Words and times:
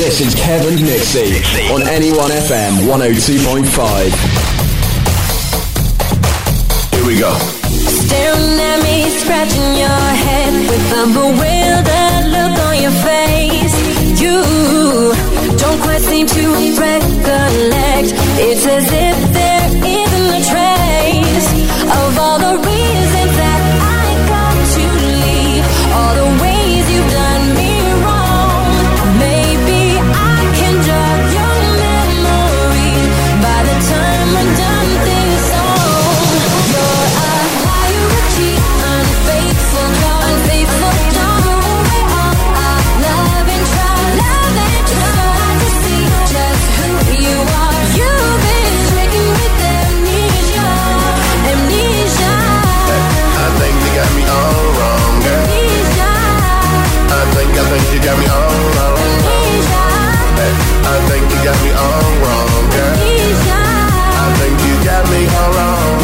This 0.00 0.22
is 0.22 0.34
Kevin 0.34 0.76
Nixie 0.76 1.44
on 1.74 1.82
Anyone 1.86 2.30
FM 2.30 2.88
102.5. 2.88 3.68
Here 6.94 7.06
we 7.06 7.18
go. 7.18 7.30
Staring 7.36 8.58
at 8.58 8.80
me, 8.82 9.10
scratching 9.20 9.76
your 9.76 10.00
head 10.24 10.54
with 10.70 10.92
a 10.96 11.04
bewildered 11.04 12.32
look 12.32 12.56
on 12.64 12.80
your 12.80 12.96
face. 13.04 13.76
You 14.18 14.40
don't 15.58 15.80
quite 15.82 16.00
seem 16.00 16.26
to 16.28 16.48
recollect. 16.80 18.14
It's 18.40 18.64
as 18.64 18.90
if 18.90 19.49
got 58.04 58.16
me 58.18 58.26
all 58.26 58.40
wrong. 58.74 58.98
I 60.92 60.96
think 61.08 61.24
you 61.32 61.38
got 61.44 61.58
me 61.64 61.70
all 61.84 62.10
wrong, 62.22 62.64
girl. 62.74 62.96
I 64.22 64.26
think 64.40 64.56
you 64.66 64.74
got 64.84 65.04
me 65.12 65.20
all 65.38 65.50
wrong. 65.56 66.00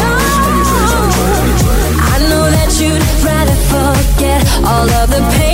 I 2.13 2.17
know 2.29 2.45
that 2.57 2.71
you'd 2.79 3.05
rather 3.25 3.57
forget 3.73 4.41
all 4.65 4.89
of 5.01 5.09
the 5.09 5.21
pain 5.37 5.46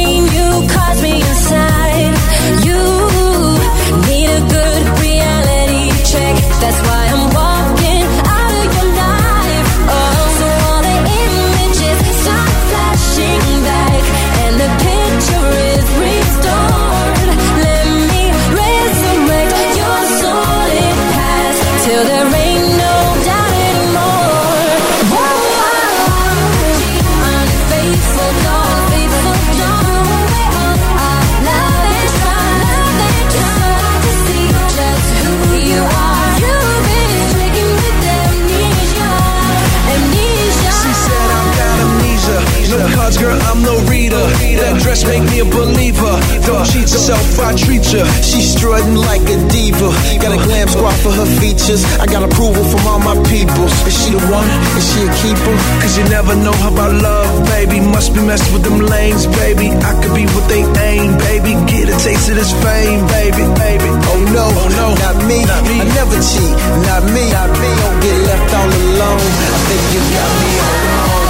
dress 44.83 45.07
make 45.07 45.23
me 45.31 45.39
a 45.39 45.47
believer. 45.47 46.13
Don't 46.43 46.67
cheat 46.67 46.91
yourself, 46.91 47.23
I 47.39 47.55
treat 47.55 47.87
ya. 47.87 48.03
She's 48.19 48.51
strutting 48.51 48.99
like 48.99 49.23
a 49.31 49.39
diva. 49.47 49.89
Got 50.19 50.35
a 50.35 50.39
glam 50.43 50.67
squad 50.67 50.93
for 50.99 51.11
her 51.15 51.25
features. 51.39 51.87
I 52.03 52.05
got 52.05 52.21
approval 52.21 52.63
from 52.67 52.83
all 52.85 52.99
my 52.99 53.15
peoples. 53.31 53.71
Is 53.87 53.95
she 53.95 54.11
the 54.11 54.19
one? 54.27 54.45
Is 54.75 54.85
she 54.91 55.07
a 55.07 55.11
keeper? 55.23 55.55
Cause 55.79 55.97
you 55.97 56.03
never 56.11 56.35
know 56.35 56.51
how 56.59 56.69
about 56.75 56.91
love, 56.99 57.31
baby. 57.55 57.79
Must 57.79 58.13
be 58.13 58.21
messed 58.21 58.51
with 58.51 58.63
them 58.67 58.83
lanes, 58.83 59.25
baby. 59.39 59.71
I 59.71 59.95
could 60.03 60.13
be 60.13 60.27
what 60.35 60.45
they 60.51 60.67
aim, 60.91 61.15
baby. 61.31 61.55
Get 61.71 61.87
a 61.87 61.95
taste 62.03 62.27
of 62.29 62.35
this 62.35 62.51
fame, 62.59 63.07
baby, 63.07 63.47
baby. 63.55 63.87
Oh 64.11 64.21
no, 64.35 64.45
oh 64.51 64.69
no, 64.75 64.87
not 64.99 65.15
me. 65.23 65.47
Not 65.47 65.63
me. 65.63 65.79
I 65.79 65.87
never 65.95 66.19
cheat, 66.19 66.53
not 66.83 67.03
me. 67.15 67.23
Not 67.31 67.49
me. 67.55 67.69
Don't 67.79 67.99
get 68.03 68.17
left 68.27 68.51
all 68.51 68.67
alone. 68.67 69.23
I 69.47 69.59
think 69.63 69.83
you 69.95 70.01
got 70.11 70.31
me 70.43 70.51
all 70.59 70.77
wrong. 70.83 71.23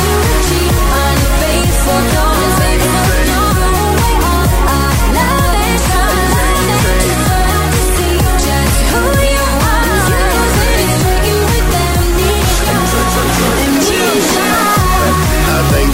Unfaithful, 0.44 2.02
unfaithful, 2.02 2.33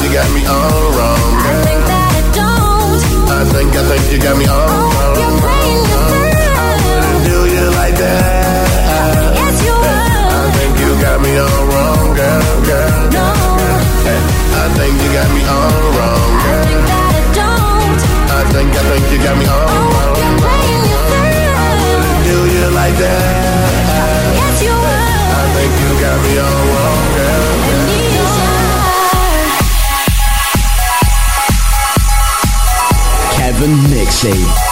you 0.09 0.15
got 0.15 0.33
me 0.33 0.43
all 0.47 0.89
wrong. 0.97 1.29
I 1.37 1.53
think 1.61 1.81
that 1.85 2.09
I 2.09 2.21
don't. 2.33 3.01
I 3.29 3.41
think, 3.53 3.69
I 3.77 3.83
think 3.89 4.03
you 4.09 4.17
got 4.17 4.35
me 4.41 4.45
all 4.49 4.57
oh, 4.57 4.89
wrong. 4.89 5.15
You're 5.21 5.37
playing 5.37 5.85
your 5.85 6.05
part. 6.09 6.33
I 6.49 6.73
wouldn't 6.81 7.21
do 7.29 7.37
you 7.53 7.65
like 7.77 7.93
that. 7.93 9.37
Yes, 9.37 9.55
you 9.61 9.69
would. 9.69 10.33
I 10.33 10.49
think 10.57 10.73
you 10.81 10.91
got 10.97 11.17
me 11.21 11.31
all 11.37 11.61
wrong, 11.69 12.05
girl, 12.17 12.49
girl. 12.65 13.01
No. 13.13 13.27
Girl. 14.01 14.23
I 14.49 14.65
think 14.81 14.93
you 14.97 15.09
got 15.13 15.29
me 15.29 15.41
all 15.45 15.77
wrong. 15.93 16.29
I 16.41 16.53
think 16.65 16.81
that 16.89 17.05
I 17.13 17.21
don't. 17.37 17.99
I 18.33 18.41
think, 18.49 18.69
I 18.73 18.83
think 18.89 19.03
you 19.13 19.19
got 19.21 19.35
me 19.37 19.45
all 19.45 19.61
oh, 19.61 19.93
wrong. 19.93 20.17
You're 20.17 20.37
playing 20.41 20.85
your 20.89 21.03
part. 21.05 21.77
Do 22.25 22.37
you 22.49 22.65
like 22.73 22.97
that. 22.97 23.29
Yes, 24.41 24.57
you 24.65 24.73
would. 24.73 25.29
I 25.37 25.43
think 25.53 25.69
you 25.69 25.89
got 26.01 26.17
me 26.25 26.33
all 26.41 26.61
wrong, 26.65 27.05
girl. 27.13 27.45
girl. 27.69 27.98
The 33.59 33.67
Mixing. 33.67 34.68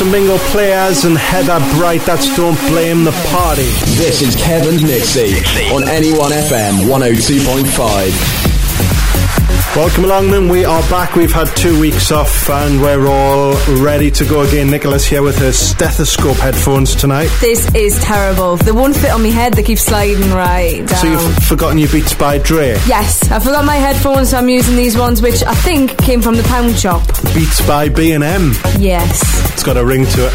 Nelson 0.00 0.12
Mingo 0.12 0.38
Players 0.50 1.04
and 1.04 1.18
Heather 1.18 1.58
Bright. 1.76 2.00
That's 2.02 2.34
Don't 2.34 2.58
Blame 2.68 3.04
the 3.04 3.12
Party. 3.30 3.68
This 3.98 4.22
is 4.22 4.34
Kevin 4.34 4.76
Nixie 4.76 5.34
on 5.74 5.86
Anyone 5.86 6.30
FM 6.30 6.88
102.5. 6.88 9.76
Welcome 9.76 10.04
along, 10.04 10.30
then. 10.30 10.48
We 10.48 10.64
are 10.64 10.80
back. 10.88 11.16
We've 11.16 11.30
had 11.30 11.54
two 11.56 11.78
weeks 11.78 12.10
off 12.10 12.48
and 12.48 12.80
we're 12.80 13.06
all 13.06 13.54
ready 13.82 14.10
to 14.12 14.24
go 14.24 14.40
again. 14.40 14.70
Nicola's 14.70 15.04
here 15.06 15.22
with 15.22 15.36
her 15.38 15.52
stethoscope 15.52 16.38
headphones 16.38 16.96
tonight. 16.96 17.28
This 17.40 17.72
is 17.74 17.98
terrible. 18.00 18.56
The 18.56 18.72
one 18.72 18.94
fit 18.94 19.10
on 19.10 19.22
my 19.22 19.28
head 19.28 19.52
that 19.54 19.66
keeps 19.66 19.82
sliding 19.82 20.30
right 20.30 20.78
down. 20.86 20.98
So 20.98 21.08
you've 21.08 21.36
forgotten 21.44 21.76
your 21.78 21.90
Beats 21.90 22.14
by 22.14 22.38
Dre? 22.38 22.70
Yes, 22.86 23.30
I 23.30 23.38
forgot 23.38 23.66
my 23.66 23.76
headphones, 23.76 24.30
so 24.30 24.38
I'm 24.38 24.48
using 24.48 24.76
these 24.76 24.96
ones, 24.96 25.20
which 25.20 25.42
I 25.44 25.54
think 25.54 25.98
came 25.98 26.22
from 26.22 26.36
the 26.36 26.42
pound 26.44 26.76
shop. 26.76 27.06
Beats 27.34 27.60
by 27.66 27.90
B&M? 27.90 28.52
Yes. 28.78 29.39
It's 29.60 29.66
got 29.66 29.76
a 29.76 29.84
ring 29.84 30.06
to 30.06 30.26
it. 30.26 30.32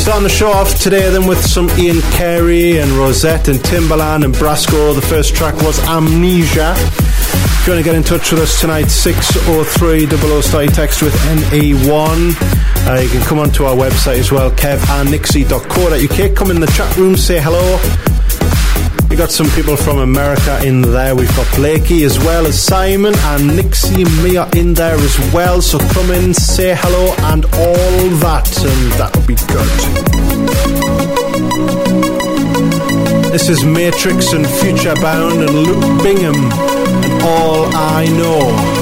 Starting 0.00 0.22
the 0.22 0.28
show 0.28 0.52
off 0.52 0.78
today 0.78 1.08
then 1.08 1.26
with 1.26 1.42
some 1.42 1.70
Ian 1.78 2.02
Carey 2.12 2.76
and 2.76 2.90
Rosette 2.90 3.48
and 3.48 3.58
Timbaland 3.58 4.22
and 4.22 4.34
Brasco. 4.34 4.94
The 4.94 5.00
first 5.00 5.34
track 5.34 5.54
was 5.62 5.78
Amnesia. 5.88 6.74
If 6.76 7.66
you 7.66 7.72
want 7.72 7.82
to 7.82 7.90
get 7.90 7.94
in 7.94 8.02
touch 8.02 8.30
with 8.32 8.42
us 8.42 8.60
tonight, 8.60 8.88
603 8.88 10.04
0030 10.04 10.68
text 10.74 11.00
with 11.00 11.14
NA1. 11.14 12.34
Uh, 12.86 13.00
you 13.00 13.08
can 13.08 13.22
come 13.22 13.38
onto 13.38 13.64
our 13.64 13.74
website 13.74 14.18
as 14.18 14.30
well, 14.30 14.50
kevanixie.co.uk. 14.50 16.36
Come 16.36 16.50
in 16.50 16.60
the 16.60 16.66
chat 16.66 16.94
room, 16.98 17.16
say 17.16 17.40
hello 17.40 17.78
got 19.20 19.30
some 19.30 19.50
people 19.50 19.76
from 19.76 19.98
America 19.98 20.64
in 20.64 20.80
there. 20.80 21.14
We've 21.14 21.36
got 21.36 21.46
Blakey 21.54 22.04
as 22.04 22.18
well 22.20 22.46
as 22.46 22.58
Simon 22.58 23.12
and 23.14 23.54
Nixie 23.54 24.00
and 24.00 24.22
Mia 24.22 24.48
in 24.56 24.72
there 24.72 24.94
as 24.94 25.18
well. 25.34 25.60
So 25.60 25.78
come 25.78 26.10
in, 26.10 26.32
say 26.32 26.74
hello, 26.74 27.12
and 27.30 27.44
all 27.44 28.08
that, 28.24 28.48
and 28.64 28.92
that'll 28.92 29.26
be 29.26 29.34
good. 29.34 29.68
This 33.30 33.50
is 33.50 33.62
Matrix 33.62 34.32
and 34.32 34.46
Futurebound 34.46 35.46
and 35.46 35.54
Luke 35.54 36.02
Bingham 36.02 36.36
and 36.36 37.22
All 37.22 37.66
I 37.76 38.06
Know. 38.06 38.79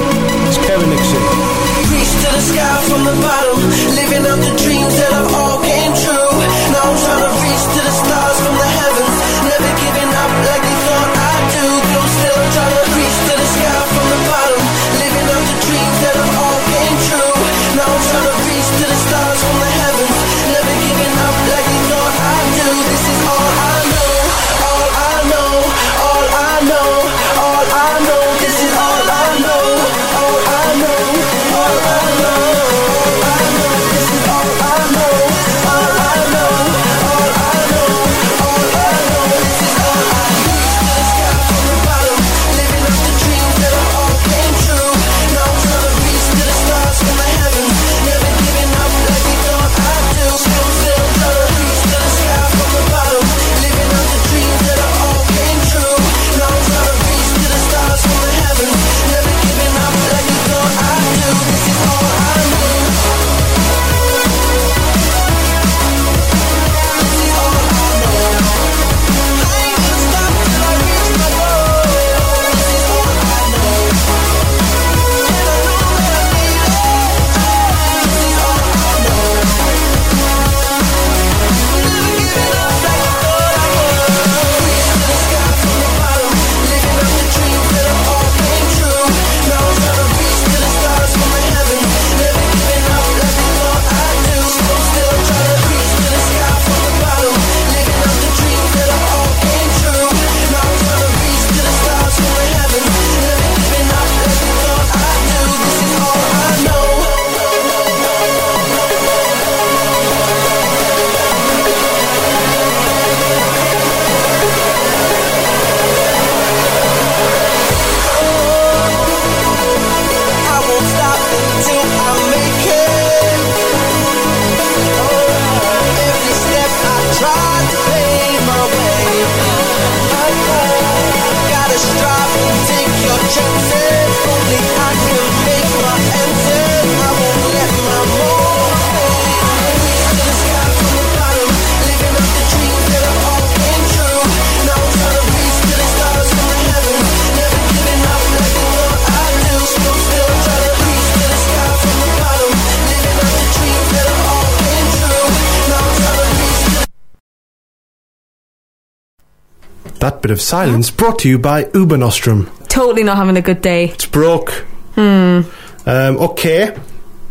Of 160.29 160.41
Silence, 160.41 160.91
brought 160.91 161.19
to 161.19 161.29
you 161.29 161.39
by 161.39 161.69
Uber 161.73 161.97
Nostrum. 161.97 162.49
Totally 162.67 163.03
not 163.03 163.17
having 163.17 163.37
a 163.37 163.41
good 163.41 163.61
day. 163.61 163.85
It's 163.85 164.05
broke. 164.05 164.51
Hmm. 164.95 165.41
Um, 165.85 166.17
okay. 166.17 166.75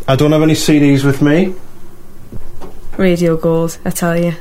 I 0.07 0.17
don't 0.17 0.33
have 0.33 0.43
any 0.43 0.55
CDs 0.55 1.05
with 1.05 1.23
me. 1.23 1.55
Radio 2.97 3.37
gold, 3.37 3.79
I 3.85 3.91
tell 3.91 4.19
you. 4.19 4.35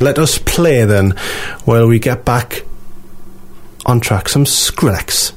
Let 0.00 0.18
us 0.18 0.38
play 0.38 0.84
then 0.84 1.10
while 1.64 1.86
we 1.86 1.98
get 1.98 2.24
back 2.24 2.64
on 3.84 4.00
track 4.00 4.28
some 4.28 4.44
Skrillex. 4.44 5.32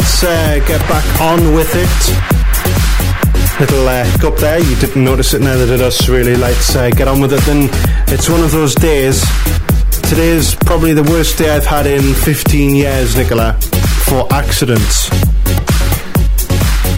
Let's 0.00 0.24
uh, 0.24 0.58
get 0.66 0.80
back 0.88 1.20
on 1.20 1.54
with 1.54 1.70
it. 1.74 3.60
Little 3.60 3.86
uh, 3.86 4.04
hiccup 4.04 4.36
there, 4.38 4.58
you 4.58 4.74
didn't 4.76 5.04
notice 5.04 5.34
it, 5.34 5.42
neither 5.42 5.66
did 5.66 5.82
us 5.82 6.08
really. 6.08 6.36
Let's 6.36 6.74
uh, 6.74 6.88
get 6.90 7.06
on 7.06 7.20
with 7.20 7.34
it 7.34 7.40
then. 7.42 7.68
It's 8.08 8.28
one 8.30 8.42
of 8.42 8.50
those 8.50 8.74
days. 8.74 9.22
Today 10.08 10.28
is 10.28 10.54
probably 10.54 10.94
the 10.94 11.02
worst 11.02 11.36
day 11.36 11.50
I've 11.50 11.66
had 11.66 11.86
in 11.86 12.14
15 12.14 12.74
years, 12.74 13.14
Nicola, 13.14 13.52
for 14.04 14.26
accidents. 14.32 15.10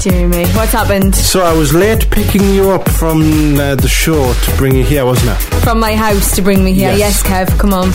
Me, 0.04 0.44
what's 0.54 0.72
happened? 0.72 1.14
So 1.14 1.42
I 1.42 1.52
was 1.52 1.72
late 1.72 2.10
picking 2.10 2.42
you 2.50 2.70
up 2.70 2.88
from 2.88 3.58
uh, 3.58 3.76
the 3.76 3.88
show 3.88 4.32
to 4.32 4.56
bring 4.56 4.74
you 4.76 4.84
here, 4.84 5.04
wasn't 5.04 5.30
I? 5.30 5.34
From 5.60 5.78
my 5.78 5.94
house 5.94 6.34
to 6.36 6.42
bring 6.42 6.64
me 6.64 6.72
here. 6.72 6.92
Yes. 6.92 7.22
Yes, 7.22 7.48
Kev, 7.48 7.58
come 7.58 7.72
on. 7.72 7.90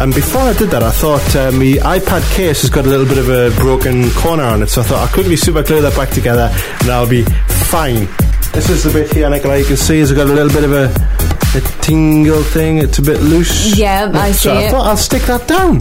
And 0.00 0.14
before 0.14 0.42
I 0.42 0.52
did 0.52 0.70
that, 0.70 0.82
I 0.84 0.92
thought 0.92 1.34
uh, 1.34 1.50
my 1.50 1.98
iPad 1.98 2.22
case 2.36 2.60
has 2.62 2.70
got 2.70 2.86
a 2.86 2.88
little 2.88 3.04
bit 3.06 3.18
of 3.18 3.28
a 3.28 3.50
broken 3.60 4.08
corner 4.12 4.44
on 4.44 4.62
it, 4.62 4.68
so 4.68 4.80
I 4.80 4.84
thought 4.84 4.98
I'll 5.08 5.12
quickly 5.12 5.34
super 5.34 5.62
glue 5.64 5.82
that 5.82 5.96
back 5.96 6.10
together 6.10 6.50
and 6.80 6.90
I'll 6.90 7.08
be 7.08 7.24
fine. 7.24 8.06
This 8.52 8.70
is 8.70 8.84
the 8.84 8.90
bit 8.92 9.12
here, 9.12 9.28
Nicola, 9.28 9.58
you 9.58 9.64
can 9.64 9.76
see 9.76 9.98
it's 9.98 10.12
got 10.12 10.28
a 10.28 10.32
little 10.32 10.52
bit 10.52 10.62
of 10.62 10.72
a, 10.72 10.84
a 11.56 11.60
tingle 11.82 12.42
thing, 12.44 12.78
it's 12.78 12.98
a 12.98 13.02
bit 13.02 13.20
loose. 13.22 13.76
Yeah, 13.76 14.10
I 14.14 14.30
see. 14.30 14.38
so 14.38 14.50
see 14.50 14.56
I 14.56 14.62
it. 14.62 14.70
thought 14.70 14.86
I'll 14.86 14.96
stick 14.96 15.22
that 15.22 15.48
down. 15.48 15.80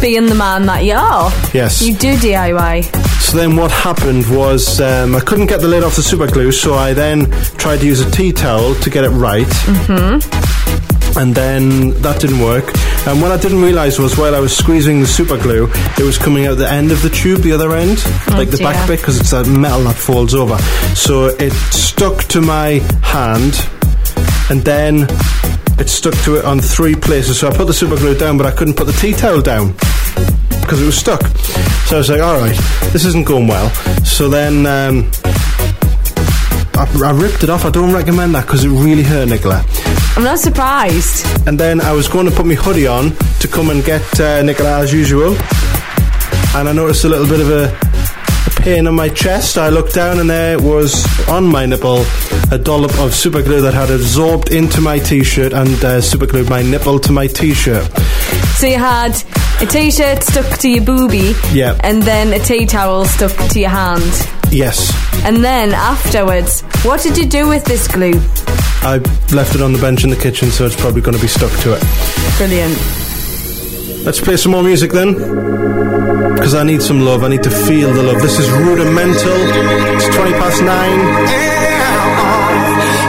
Being 0.00 0.26
the 0.26 0.36
man 0.36 0.64
that 0.66 0.84
you 0.84 0.94
are. 0.94 1.32
Yes. 1.52 1.82
You 1.82 1.96
do 1.96 2.14
DIY. 2.14 2.84
So 3.20 3.36
then 3.36 3.56
what 3.56 3.72
happened 3.72 4.24
was 4.30 4.80
um, 4.80 5.16
I 5.16 5.20
couldn't 5.20 5.46
get 5.48 5.60
the 5.60 5.66
lid 5.66 5.82
off 5.82 5.96
the 5.96 6.02
super 6.04 6.28
glue, 6.28 6.52
so 6.52 6.74
I 6.74 6.92
then 6.92 7.30
tried 7.58 7.78
to 7.80 7.86
use 7.86 8.00
a 8.00 8.08
tea 8.12 8.32
towel 8.32 8.76
to 8.76 8.90
get 8.90 9.02
it 9.02 9.10
right. 9.10 9.44
Mm-hmm. 9.44 10.47
And 11.18 11.34
then 11.34 11.90
that 12.02 12.20
didn't 12.20 12.40
work. 12.40 12.72
And 13.06 13.20
what 13.20 13.32
I 13.32 13.36
didn't 13.36 13.60
realise 13.60 13.98
was 13.98 14.16
while 14.16 14.34
I 14.36 14.40
was 14.40 14.56
squeezing 14.56 15.00
the 15.00 15.06
super 15.06 15.36
glue, 15.36 15.68
it 15.98 16.04
was 16.04 16.16
coming 16.16 16.46
out 16.46 16.58
the 16.58 16.70
end 16.70 16.92
of 16.92 17.02
the 17.02 17.10
tube, 17.10 17.40
the 17.40 17.52
other 17.52 17.74
end, 17.74 17.98
like 18.28 18.50
the 18.50 18.58
back 18.58 18.86
bit, 18.86 19.00
because 19.00 19.18
it's 19.18 19.32
that 19.32 19.48
metal 19.48 19.80
that 19.84 19.96
folds 19.96 20.34
over. 20.34 20.56
So 20.94 21.26
it 21.26 21.52
stuck 21.72 22.24
to 22.28 22.40
my 22.40 22.80
hand, 23.02 23.54
and 24.48 24.62
then 24.62 25.08
it 25.80 25.88
stuck 25.88 26.14
to 26.24 26.36
it 26.36 26.44
on 26.44 26.60
three 26.60 26.94
places. 26.94 27.40
So 27.40 27.48
I 27.48 27.56
put 27.56 27.66
the 27.66 27.74
super 27.74 27.96
glue 27.96 28.16
down, 28.16 28.38
but 28.38 28.46
I 28.46 28.52
couldn't 28.52 28.74
put 28.74 28.86
the 28.86 28.92
tea 28.92 29.12
towel 29.12 29.40
down 29.40 29.72
because 30.60 30.80
it 30.80 30.86
was 30.86 30.98
stuck. 30.98 31.26
So 31.88 31.96
I 31.96 31.98
was 31.98 32.10
like, 32.10 32.20
all 32.20 32.38
right, 32.38 32.56
this 32.92 33.04
isn't 33.04 33.26
going 33.26 33.48
well. 33.48 33.70
So 34.04 34.28
then 34.28 34.66
um, 34.66 35.10
I, 36.78 36.84
I 37.04 37.10
ripped 37.10 37.42
it 37.42 37.50
off. 37.50 37.64
I 37.64 37.70
don't 37.70 37.92
recommend 37.92 38.36
that 38.36 38.46
because 38.46 38.64
it 38.64 38.68
really 38.68 39.02
hurt 39.02 39.28
Nicola. 39.28 39.64
I'm 40.16 40.22
not 40.22 40.38
surprised. 40.38 41.26
And 41.48 41.58
then 41.58 41.80
I 41.80 41.92
was 41.92 42.06
going 42.06 42.26
to 42.26 42.32
put 42.32 42.46
my 42.46 42.54
hoodie 42.54 42.86
on 42.86 43.16
to 43.40 43.48
come 43.48 43.70
and 43.70 43.84
get 43.84 44.20
uh, 44.20 44.42
Nicola 44.42 44.80
as 44.80 44.92
usual. 44.92 45.36
And 46.54 46.68
I 46.68 46.72
noticed 46.72 47.04
a 47.04 47.08
little 47.08 47.26
bit 47.26 47.40
of 47.40 47.50
a, 47.50 47.64
a 48.46 48.62
pain 48.62 48.86
on 48.86 48.94
my 48.94 49.08
chest. 49.08 49.58
I 49.58 49.70
looked 49.70 49.94
down 49.94 50.20
and 50.20 50.30
there 50.30 50.60
was 50.60 51.04
on 51.28 51.46
my 51.46 51.66
nipple 51.66 52.04
a 52.52 52.58
dollop 52.58 52.96
of 53.00 53.12
super 53.12 53.42
glue 53.42 53.60
that 53.62 53.74
had 53.74 53.90
absorbed 53.90 54.52
into 54.52 54.80
my 54.80 55.00
t-shirt 55.00 55.52
and 55.52 55.84
uh, 55.84 56.00
super 56.00 56.26
glued 56.26 56.48
my 56.48 56.62
nipple 56.62 57.00
to 57.00 57.12
my 57.12 57.26
t-shirt. 57.26 57.90
So 58.56 58.68
you 58.68 58.78
had 58.78 59.20
a 59.60 59.66
t-shirt 59.66 60.22
stuck 60.22 60.58
to 60.60 60.68
your 60.68 60.84
boobie. 60.84 61.34
Yeah. 61.52 61.76
And 61.82 62.04
then 62.04 62.32
a 62.32 62.38
tea 62.38 62.66
towel 62.66 63.04
stuck 63.04 63.36
to 63.50 63.58
your 63.58 63.70
hand. 63.70 64.37
Yes, 64.50 64.92
And 65.24 65.44
then 65.44 65.74
afterwards, 65.74 66.62
what 66.82 67.02
did 67.02 67.18
you 67.18 67.26
do 67.26 67.48
with 67.48 67.64
this 67.64 67.86
glue? 67.86 68.18
I 68.82 68.98
left 69.34 69.54
it 69.54 69.60
on 69.60 69.72
the 69.72 69.78
bench 69.78 70.04
in 70.04 70.10
the 70.10 70.16
kitchen, 70.16 70.50
so 70.50 70.64
it's 70.64 70.76
probably 70.76 71.02
going 71.02 71.16
to 71.16 71.20
be 71.20 71.28
stuck 71.28 71.50
to 71.62 71.74
it. 71.74 71.82
Brilliant. 72.38 72.76
Let's 74.04 74.20
play 74.20 74.36
some 74.36 74.52
more 74.52 74.62
music 74.62 74.92
then. 74.92 75.14
Because 76.34 76.54
I 76.54 76.62
need 76.64 76.80
some 76.80 77.00
love. 77.00 77.24
I 77.24 77.28
need 77.28 77.42
to 77.42 77.50
feel 77.50 77.92
the 77.92 78.02
love. 78.02 78.22
This 78.22 78.38
is 78.38 78.48
Rudimental. 78.50 79.36
It's 79.96 80.08
20 80.16 80.32
past 80.32 80.62
nine. 80.62 80.98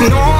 You 0.03 0.10
know 0.10 0.38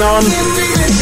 Sam's 0.00 0.24
on. 0.24 0.30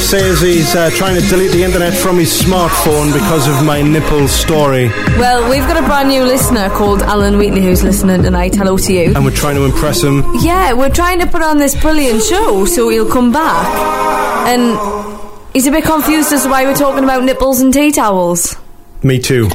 Says 0.08 0.40
he's 0.40 0.74
uh, 0.74 0.90
trying 0.90 1.20
to 1.20 1.26
delete 1.28 1.52
the 1.52 1.62
internet 1.62 1.94
from 1.94 2.18
his 2.18 2.30
smartphone 2.30 3.12
because 3.12 3.46
of 3.46 3.64
my 3.64 3.82
nipple 3.82 4.26
story. 4.26 4.88
Well, 5.18 5.48
we've 5.50 5.66
got 5.68 5.76
a 5.82 5.86
brand 5.86 6.08
new 6.08 6.22
listener 6.24 6.68
called 6.70 7.02
Alan 7.02 7.38
Wheatley 7.38 7.62
who's 7.62 7.84
listening 7.84 8.22
tonight. 8.22 8.54
Hello 8.54 8.76
to 8.76 8.92
you. 8.92 9.14
And 9.14 9.24
we're 9.24 9.30
trying 9.30 9.56
to 9.56 9.64
impress 9.64 10.02
him. 10.02 10.24
Yeah, 10.40 10.72
we're 10.72 10.90
trying 10.90 11.20
to 11.20 11.26
put 11.26 11.42
on 11.42 11.58
this 11.58 11.80
brilliant 11.80 12.22
show 12.22 12.64
so 12.64 12.88
he'll 12.88 13.10
come 13.10 13.32
back. 13.32 13.66
And 14.48 14.78
he's 15.52 15.66
a 15.66 15.70
bit 15.70 15.84
confused 15.84 16.32
as 16.32 16.44
to 16.44 16.48
why 16.48 16.64
we're 16.64 16.74
talking 16.74 17.04
about 17.04 17.24
nipples 17.24 17.60
and 17.60 17.72
tea 17.72 17.92
towels. 17.92 18.56
Me 19.02 19.18
too. 19.18 19.48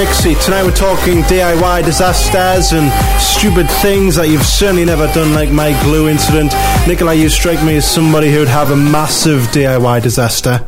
On 0.00 0.06
Tonight 0.06 0.62
we're 0.62 0.70
talking 0.70 1.20
DIY 1.24 1.84
disasters 1.84 2.72
and 2.72 2.90
stupid 3.20 3.68
things 3.82 4.16
that 4.16 4.28
you've 4.28 4.46
certainly 4.46 4.86
never 4.86 5.06
done, 5.08 5.34
like 5.34 5.50
my 5.50 5.78
glue 5.82 6.08
incident. 6.08 6.54
Nicola, 6.88 7.12
you 7.12 7.28
strike 7.28 7.62
me 7.62 7.76
as 7.76 7.90
somebody 7.90 8.32
who'd 8.32 8.48
have 8.48 8.70
a 8.70 8.76
massive 8.76 9.42
DIY 9.48 10.02
disaster. 10.02 10.64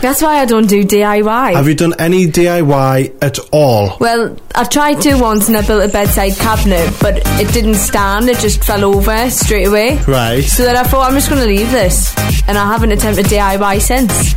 That's 0.00 0.20
why 0.20 0.40
I 0.40 0.46
don't 0.46 0.66
do 0.66 0.82
DIY. 0.82 1.54
Have 1.54 1.68
you 1.68 1.76
done 1.76 1.94
any 2.00 2.26
DIY 2.26 3.22
at 3.22 3.38
all? 3.52 3.98
well, 4.00 4.36
I've 4.56 4.68
tried 4.68 5.00
to 5.02 5.14
once 5.14 5.46
and 5.46 5.56
I 5.56 5.64
built 5.64 5.88
a 5.88 5.92
bedside 5.92 6.32
cabinet, 6.34 6.92
but 7.00 7.18
it 7.40 7.52
didn't 7.54 7.76
stand. 7.76 8.28
It 8.28 8.38
just 8.38 8.64
fell 8.64 8.84
over 8.84 9.30
straight 9.30 9.66
away. 9.66 9.98
Right. 10.08 10.42
So 10.42 10.64
then 10.64 10.76
I 10.76 10.82
thought 10.82 11.08
I'm 11.08 11.14
just 11.14 11.28
going 11.30 11.40
to 11.40 11.46
leave 11.46 11.70
this, 11.70 12.12
and 12.48 12.58
I 12.58 12.66
haven't 12.66 12.90
attempted 12.90 13.26
DIY 13.26 13.80
since. 13.80 14.34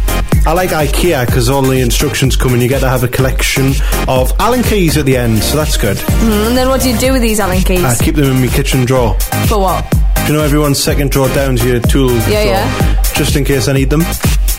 I 0.48 0.54
like 0.54 0.70
IKEA 0.70 1.26
because 1.26 1.50
all 1.50 1.64
the 1.64 1.80
instructions 1.80 2.36
come 2.36 2.54
and 2.54 2.62
you 2.62 2.70
get 2.70 2.80
to 2.82 2.88
have 2.90 3.04
a 3.04 3.08
collection 3.08 3.74
of 4.08 4.32
Allen 4.40 4.62
keys 4.62 4.96
at 4.96 5.06
the 5.06 5.18
end, 5.18 5.40
so 5.42 5.58
that's 5.58 5.76
good. 5.76 5.98
Mm, 5.98 6.48
And 6.50 6.58
then 6.58 6.70
what 6.70 6.82
do 6.82 6.90
you 6.92 6.98
do 7.00 7.14
with 7.14 7.24
these 7.24 7.40
Allen 7.40 7.62
keys? 7.62 7.84
I 7.84 7.96
keep 7.96 8.14
them 8.16 8.26
in 8.26 8.40
my 8.42 8.48
kitchen 8.48 8.86
drawer. 8.86 9.16
For 9.48 9.60
what? 9.60 9.90
Do 9.90 10.22
you 10.28 10.34
know 10.34 10.44
everyone's 10.44 10.82
second 10.82 11.10
drawer 11.12 11.30
down 11.30 11.56
to 11.56 11.68
your 11.68 11.80
tool 11.80 12.12
Yeah, 12.30 12.44
drawer? 12.44 12.44
yeah. 12.46 13.04
Just 13.16 13.36
in 13.36 13.44
case 13.44 13.68
I 13.68 13.74
need 13.74 13.90
them? 13.90 14.02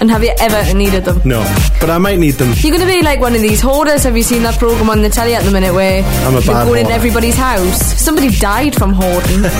And 0.00 0.10
have 0.10 0.22
you 0.22 0.32
ever 0.38 0.74
needed 0.74 1.04
them? 1.04 1.20
No. 1.24 1.40
But 1.80 1.88
I 1.90 1.98
might 1.98 2.18
need 2.18 2.32
them. 2.34 2.52
You're 2.58 2.76
going 2.76 2.86
to 2.86 2.92
be 2.94 3.02
like 3.02 3.18
one 3.20 3.34
of 3.34 3.40
these 3.40 3.60
hoarders. 3.60 4.04
Have 4.04 4.16
you 4.16 4.22
seen 4.22 4.42
that 4.42 4.58
program 4.58 4.90
on 4.90 5.00
the 5.02 5.08
telly 5.08 5.34
at 5.34 5.42
the 5.44 5.50
minute 5.50 5.72
where 5.72 6.02
I'm 6.04 6.34
a 6.36 6.40
they're 6.40 6.54
bad 6.54 6.64
going 6.66 6.80
in 6.80 6.84
hoarder. 6.86 6.94
everybody's 6.96 7.34
house? 7.36 7.80
Somebody 8.00 8.30
died 8.36 8.74
from 8.74 8.92
hoarding. 8.92 9.44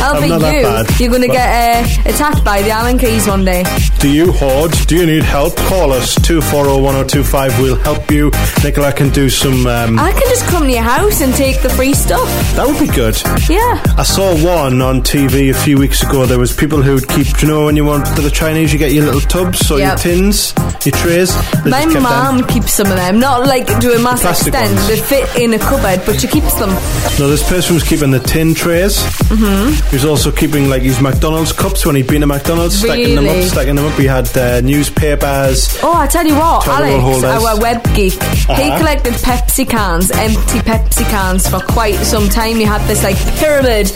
I'll 0.00 0.16
I'm 0.16 0.22
be 0.22 0.28
not 0.30 0.40
that 0.40 0.54
you. 0.56 0.62
bad, 0.62 1.00
You're 1.00 1.10
going 1.10 1.22
to 1.22 1.28
but- 1.28 1.34
get 1.34 2.06
uh, 2.06 2.10
attacked 2.10 2.44
by 2.44 2.62
the 2.62 2.70
Allen 2.70 2.98
keys 2.98 3.26
one 3.26 3.44
day. 3.44 3.64
Do 3.98 4.10
you 4.10 4.32
hoard? 4.32 4.72
Do 4.86 4.96
you 4.96 5.06
need 5.06 5.22
help? 5.22 5.56
Call 5.56 5.92
us 5.92 6.14
2401025. 6.20 7.60
We'll 7.62 7.76
help 7.76 8.10
you. 8.10 8.30
Nicola 8.64 8.92
can 8.92 9.10
do 9.10 9.28
some. 9.28 9.66
Um, 9.66 9.98
I 9.98 10.12
can 10.12 10.22
just 10.28 10.46
come 10.46 10.64
to 10.64 10.70
your 10.70 10.82
house 10.82 11.20
and 11.20 11.34
take 11.34 11.60
the 11.62 11.68
free 11.70 11.94
stuff. 11.94 12.26
that 12.56 12.66
would 12.66 12.78
be 12.78 12.86
good. 12.94 13.16
Yeah. 13.48 13.82
I 13.98 14.02
saw 14.04 14.34
one 14.44 14.80
on 14.80 15.02
TV 15.02 15.50
a 15.50 15.54
few 15.54 15.78
weeks 15.78 16.02
ago. 16.02 16.26
There 16.26 16.38
was 16.38 16.54
people 16.54 16.80
who'd 16.82 17.06
keep. 17.08 17.26
Do 17.36 17.46
you 17.46 17.52
know 17.52 17.64
when 17.66 17.76
you 17.76 17.84
want 17.84 18.06
to 18.16 18.22
the 18.22 18.30
Chinese, 18.30 18.72
you 18.72 18.78
get 18.78 18.92
your 18.92 19.04
little 19.04 19.20
tubs 19.20 19.57
your 19.70 19.78
Yep. 19.80 19.98
tins, 19.98 20.54
your 20.84 20.94
trays. 20.96 21.34
My 21.66 21.84
mum 21.86 22.44
keeps 22.46 22.72
some 22.74 22.86
of 22.90 22.96
them, 22.96 23.18
not 23.20 23.46
like 23.46 23.66
to 23.66 23.92
a 23.94 23.98
massive 23.98 24.20
plastic 24.22 24.54
extent. 24.54 24.74
ones. 24.76 24.88
They 24.88 24.96
fit 24.96 25.36
in 25.36 25.54
a 25.54 25.58
cupboard, 25.58 26.00
but 26.06 26.20
she 26.20 26.26
keeps 26.28 26.54
them. 26.54 26.70
No, 27.18 27.28
this 27.28 27.42
person 27.48 27.74
was 27.74 27.82
keeping 27.84 28.10
the 28.10 28.20
tin 28.20 28.54
trays. 28.54 28.98
Mm-hmm. 29.28 29.88
He 29.90 29.96
was 29.96 30.04
also 30.04 30.30
keeping 30.30 30.68
like 30.70 30.82
his 30.82 31.00
McDonald's 31.00 31.52
cups 31.52 31.84
when 31.84 31.96
he'd 31.96 32.06
been 32.06 32.20
to 32.22 32.26
McDonald's, 32.26 32.78
stacking 32.78 33.14
them 33.14 33.26
up, 33.26 33.32
Really? 33.34 33.48
stacking 33.48 33.74
them 33.76 33.86
up. 33.86 33.92
He 33.98 34.06
had 34.06 34.26
uh, 34.36 34.60
newspapers. 34.62 35.78
Oh, 35.82 35.94
I 35.94 36.06
tell 36.06 36.26
you 36.26 36.34
what, 36.34 36.66
Alex, 36.66 37.02
holders. 37.02 37.24
our 37.24 37.60
web 37.60 37.82
geek, 37.94 38.12
he 38.12 38.18
Uh-huh. 38.52 38.78
collected 38.78 39.14
Pepsi 39.14 39.68
cans, 39.68 40.10
empty 40.10 40.58
Pepsi 40.60 41.04
cans 41.10 41.48
for 41.48 41.60
quite 41.60 41.96
some 42.04 42.28
time. 42.28 42.56
He 42.56 42.64
had 42.64 42.80
this 42.88 43.02
like 43.02 43.16
pyramid 43.38 43.86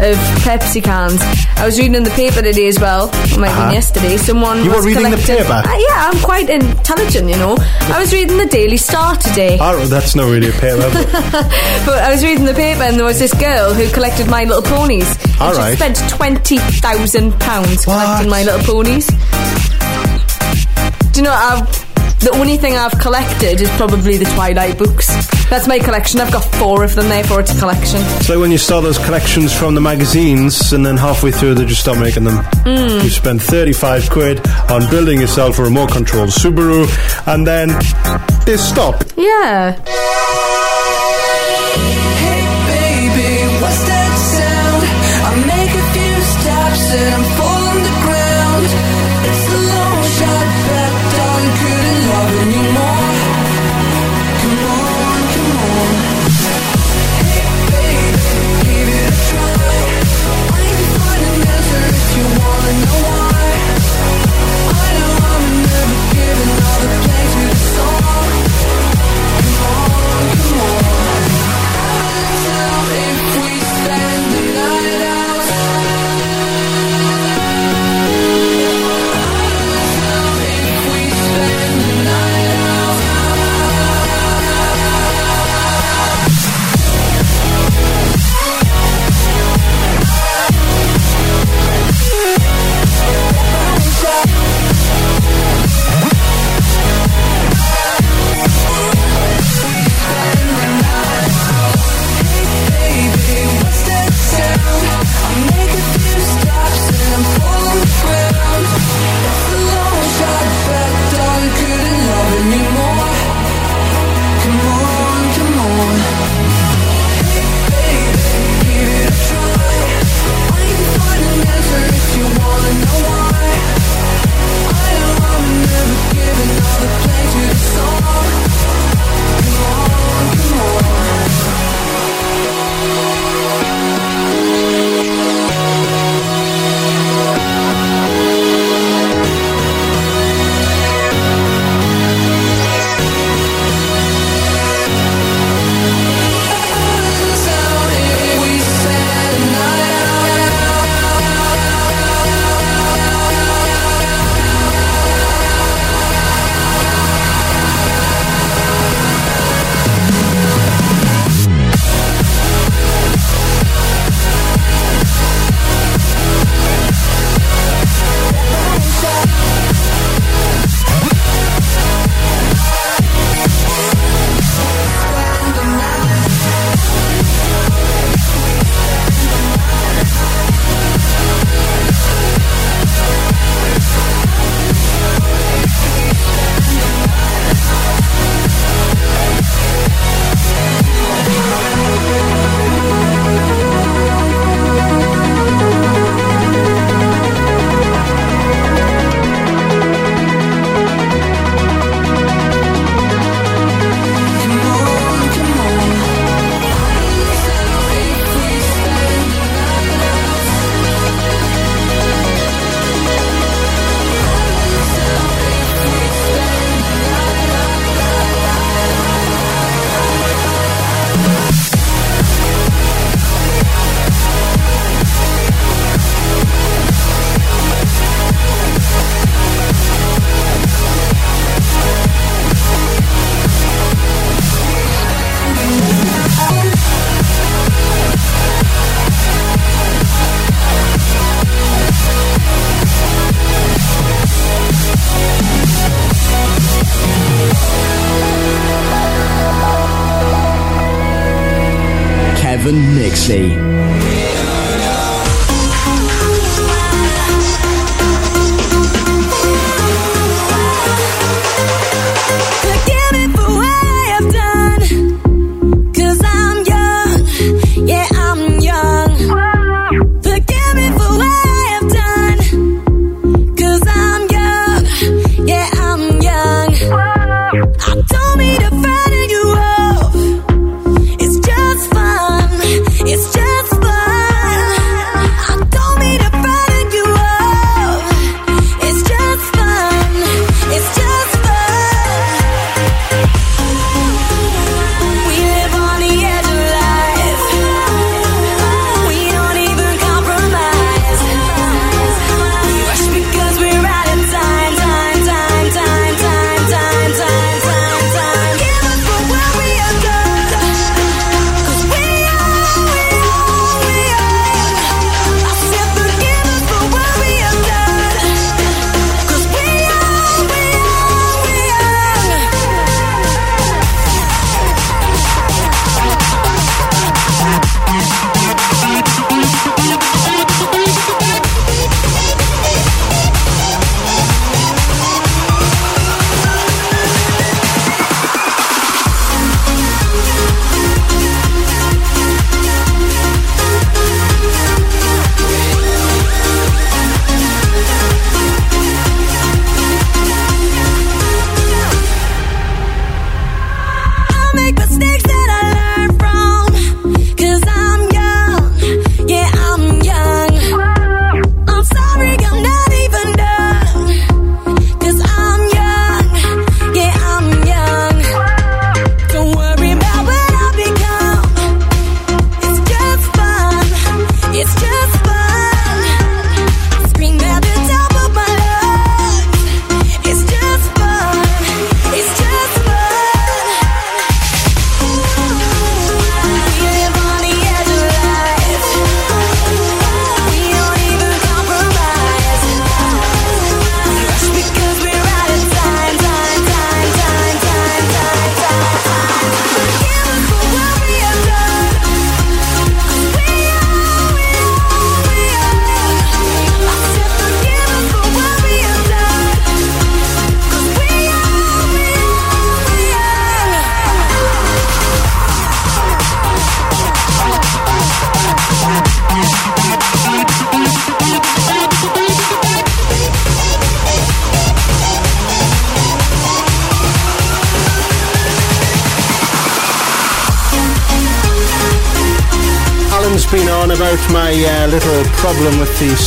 of 0.00 0.16
Pepsi 0.44 0.82
cans. 0.82 1.20
I 1.56 1.66
was 1.66 1.78
reading 1.78 1.94
in 1.94 2.04
the 2.04 2.10
paper 2.10 2.40
today 2.42 2.68
as 2.68 2.78
well. 2.80 3.10
It 3.24 3.38
might 3.38 3.48
Uh-huh. 3.50 3.72
yesterday. 3.72 4.16
Someone 4.16 4.64
You 4.64 4.70
was 4.80 4.86
reading 4.96 5.10
the 5.10 5.16
paper? 5.18 5.52
Uh, 5.52 5.78
yeah, 5.78 6.10
I'm 6.10 6.18
quite 6.20 6.48
intelligent, 6.50 7.28
you 7.28 7.36
know. 7.36 7.56
I 7.58 7.98
was 8.00 8.12
reading 8.12 8.36
the 8.38 8.46
Daily 8.46 8.76
Star 8.76 9.16
today. 9.16 9.58
Oh, 9.60 9.86
that's 9.86 10.14
not 10.14 10.24
really 10.30 10.48
a 10.48 10.52
paper. 10.52 10.88
but- 10.92 11.06
But 11.86 11.98
I 12.02 12.10
was 12.12 12.22
reading 12.24 12.44
the 12.44 12.54
paper 12.54 12.82
and 12.82 12.96
there 12.96 13.04
was 13.06 13.18
this 13.18 13.32
girl 13.34 13.72
who 13.74 13.88
collected 13.90 14.26
My 14.28 14.44
Little 14.44 14.62
Ponies. 14.62 15.08
And 15.24 15.40
All 15.40 15.54
she 15.70 15.76
spent 15.76 15.96
£20,000 15.96 17.84
collecting 17.84 18.30
My 18.30 18.42
Little 18.42 18.60
Ponies. 18.64 19.06
Do 21.12 21.20
you 21.20 21.24
know, 21.24 21.32
I've, 21.32 21.89
the 22.20 22.30
only 22.34 22.56
thing 22.56 22.76
I've 22.76 22.98
collected 22.98 23.60
is 23.60 23.70
probably 23.70 24.16
the 24.18 24.26
Twilight 24.26 24.76
books. 24.78 25.08
That's 25.48 25.66
my 25.66 25.78
collection. 25.78 26.20
I've 26.20 26.32
got 26.32 26.44
four 26.56 26.84
of 26.84 26.94
them, 26.94 27.08
therefore 27.08 27.40
it's 27.40 27.54
a 27.54 27.58
collection. 27.58 28.00
It's 28.18 28.28
like 28.28 28.38
when 28.38 28.50
you 28.50 28.58
start 28.58 28.84
those 28.84 28.98
collections 28.98 29.56
from 29.56 29.74
the 29.74 29.80
magazines 29.80 30.72
and 30.72 30.84
then 30.84 30.96
halfway 30.96 31.30
through 31.30 31.54
they 31.54 31.64
just 31.64 31.80
stop 31.80 31.98
making 31.98 32.24
them. 32.24 32.36
Mm. 32.64 33.02
You 33.02 33.10
spend 33.10 33.42
35 33.42 34.10
quid 34.10 34.46
on 34.70 34.88
building 34.90 35.20
yourself 35.20 35.58
a 35.58 35.62
remote 35.62 35.92
controlled 35.92 36.30
Subaru 36.30 36.86
and 37.26 37.46
then 37.46 37.68
they 38.44 38.56
stop. 38.56 39.02
Yeah. 39.16 39.72
Hey 42.20 42.44
baby, 42.68 43.60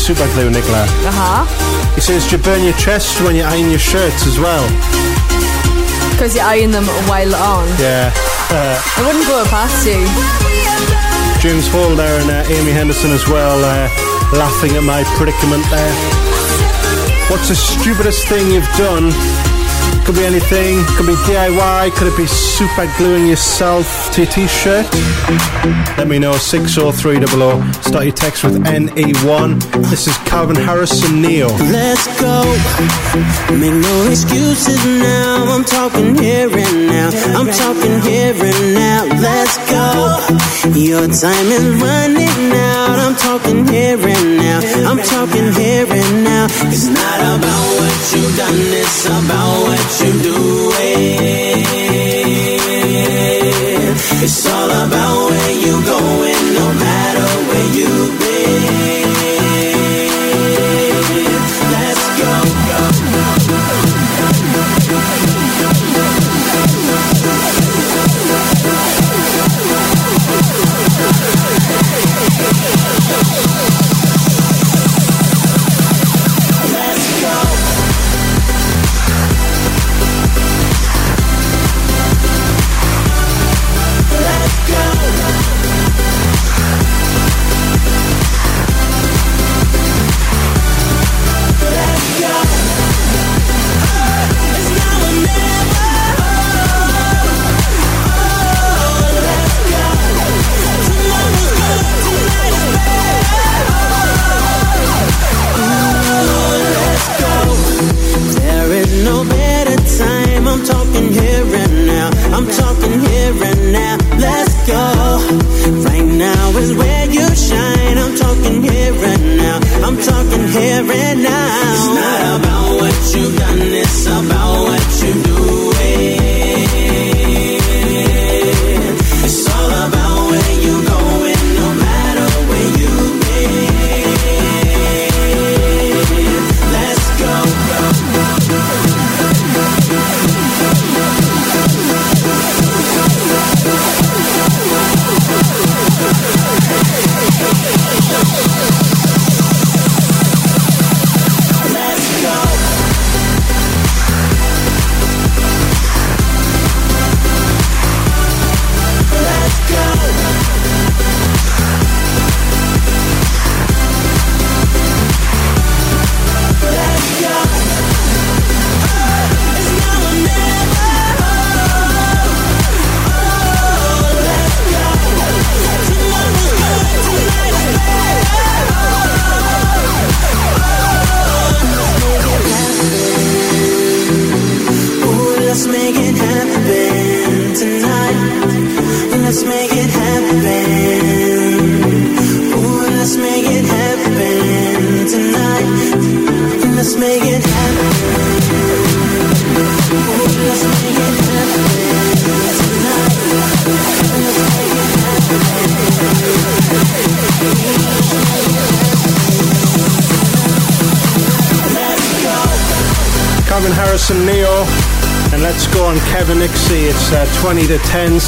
super 0.03 0.27
glue, 0.33 0.51
Nicola. 0.51 0.83
Uh 1.07 1.15
huh. 1.15 1.95
He 1.95 2.01
says, 2.01 2.29
you 2.29 2.37
burn 2.37 2.61
your 2.61 2.75
chest 2.75 3.21
when 3.23 3.37
you 3.37 3.43
iron 3.43 3.69
your 3.69 3.79
shirts 3.79 4.27
as 4.27 4.35
well? 4.37 4.67
Because 6.11 6.35
you 6.35 6.43
iron 6.43 6.71
them 6.71 6.83
while 7.07 7.33
on. 7.35 7.67
Yeah. 7.79 8.11
Uh, 8.53 8.77
I 8.77 9.01
wouldn't 9.07 9.25
go 9.25 9.41
past 9.49 9.81
you. 9.87 9.97
James 11.41 11.65
Hall 11.73 11.95
there 11.95 12.21
and 12.21 12.29
uh, 12.29 12.53
Amy 12.53 12.69
Henderson 12.69 13.09
as 13.09 13.25
well, 13.27 13.57
uh, 13.57 13.89
laughing 14.37 14.77
at 14.77 14.83
my 14.83 15.01
predicament 15.17 15.65
there. 15.73 15.89
What's 17.31 17.49
the 17.49 17.55
stupidest 17.55 18.27
thing 18.27 18.51
you've 18.51 18.69
done 18.77 19.09
could 20.05 20.15
be 20.15 20.25
anything. 20.25 20.83
Could 20.95 21.07
be 21.07 21.15
DIY. 21.27 21.95
Could 21.95 22.07
it 22.07 22.17
be 22.17 22.27
super 22.27 22.87
gluing 22.97 23.27
yourself 23.27 24.11
to 24.13 24.23
your 24.23 24.31
t-shirt? 24.31 24.85
Let 25.97 26.07
me 26.07 26.19
know. 26.19 26.33
60300. 26.33 27.83
Start 27.83 28.05
your 28.05 28.13
text 28.13 28.43
with 28.43 28.63
NE1. 28.65 29.61
This 29.89 30.07
is 30.07 30.17
Calvin 30.29 30.55
Harris 30.55 31.03
and 31.03 31.21
Ne-Yo. 31.21 31.47
Let's 31.47 32.07
go. 32.19 32.43
Make 33.55 33.73
no 33.73 34.07
excuses 34.09 34.83
now. 34.85 35.45
I'm 35.53 35.63
talking 35.63 36.17
here 36.17 36.49
and 36.49 36.87
now. 36.87 37.09
I'm 37.39 37.47
talking 37.47 38.01
here 38.01 38.33
and 38.33 38.73
now. 38.73 39.05
Let's 39.21 39.57
go. 39.71 40.19
Your 40.75 41.07
time 41.07 41.47
is 41.47 41.65
running 41.81 42.51
out. 42.51 42.99
I'm 42.99 43.15
talking 43.15 43.32
here 43.43 43.99
and 43.99 44.37
now. 44.37 44.59
I'm 44.89 44.97
talking 44.97 45.51
here 45.53 45.85
and 45.89 46.23
now. 46.23 46.45
It's 46.71 46.87
not 46.87 47.19
about 47.35 47.65
what 47.79 48.13
you've 48.13 48.37
done. 48.37 48.59
It's 48.81 49.05
about 49.05 49.53
what 49.67 49.83
you're 49.99 50.21
doing. 50.23 51.63
It's 54.23 54.45
all 54.47 54.71
about 54.85 55.29
where 55.29 55.51
you're 55.63 55.83
going, 55.83 56.43
no 56.59 56.67
matter 56.85 57.27
where 57.49 57.69
you've 57.75 58.19
been. 58.19 58.92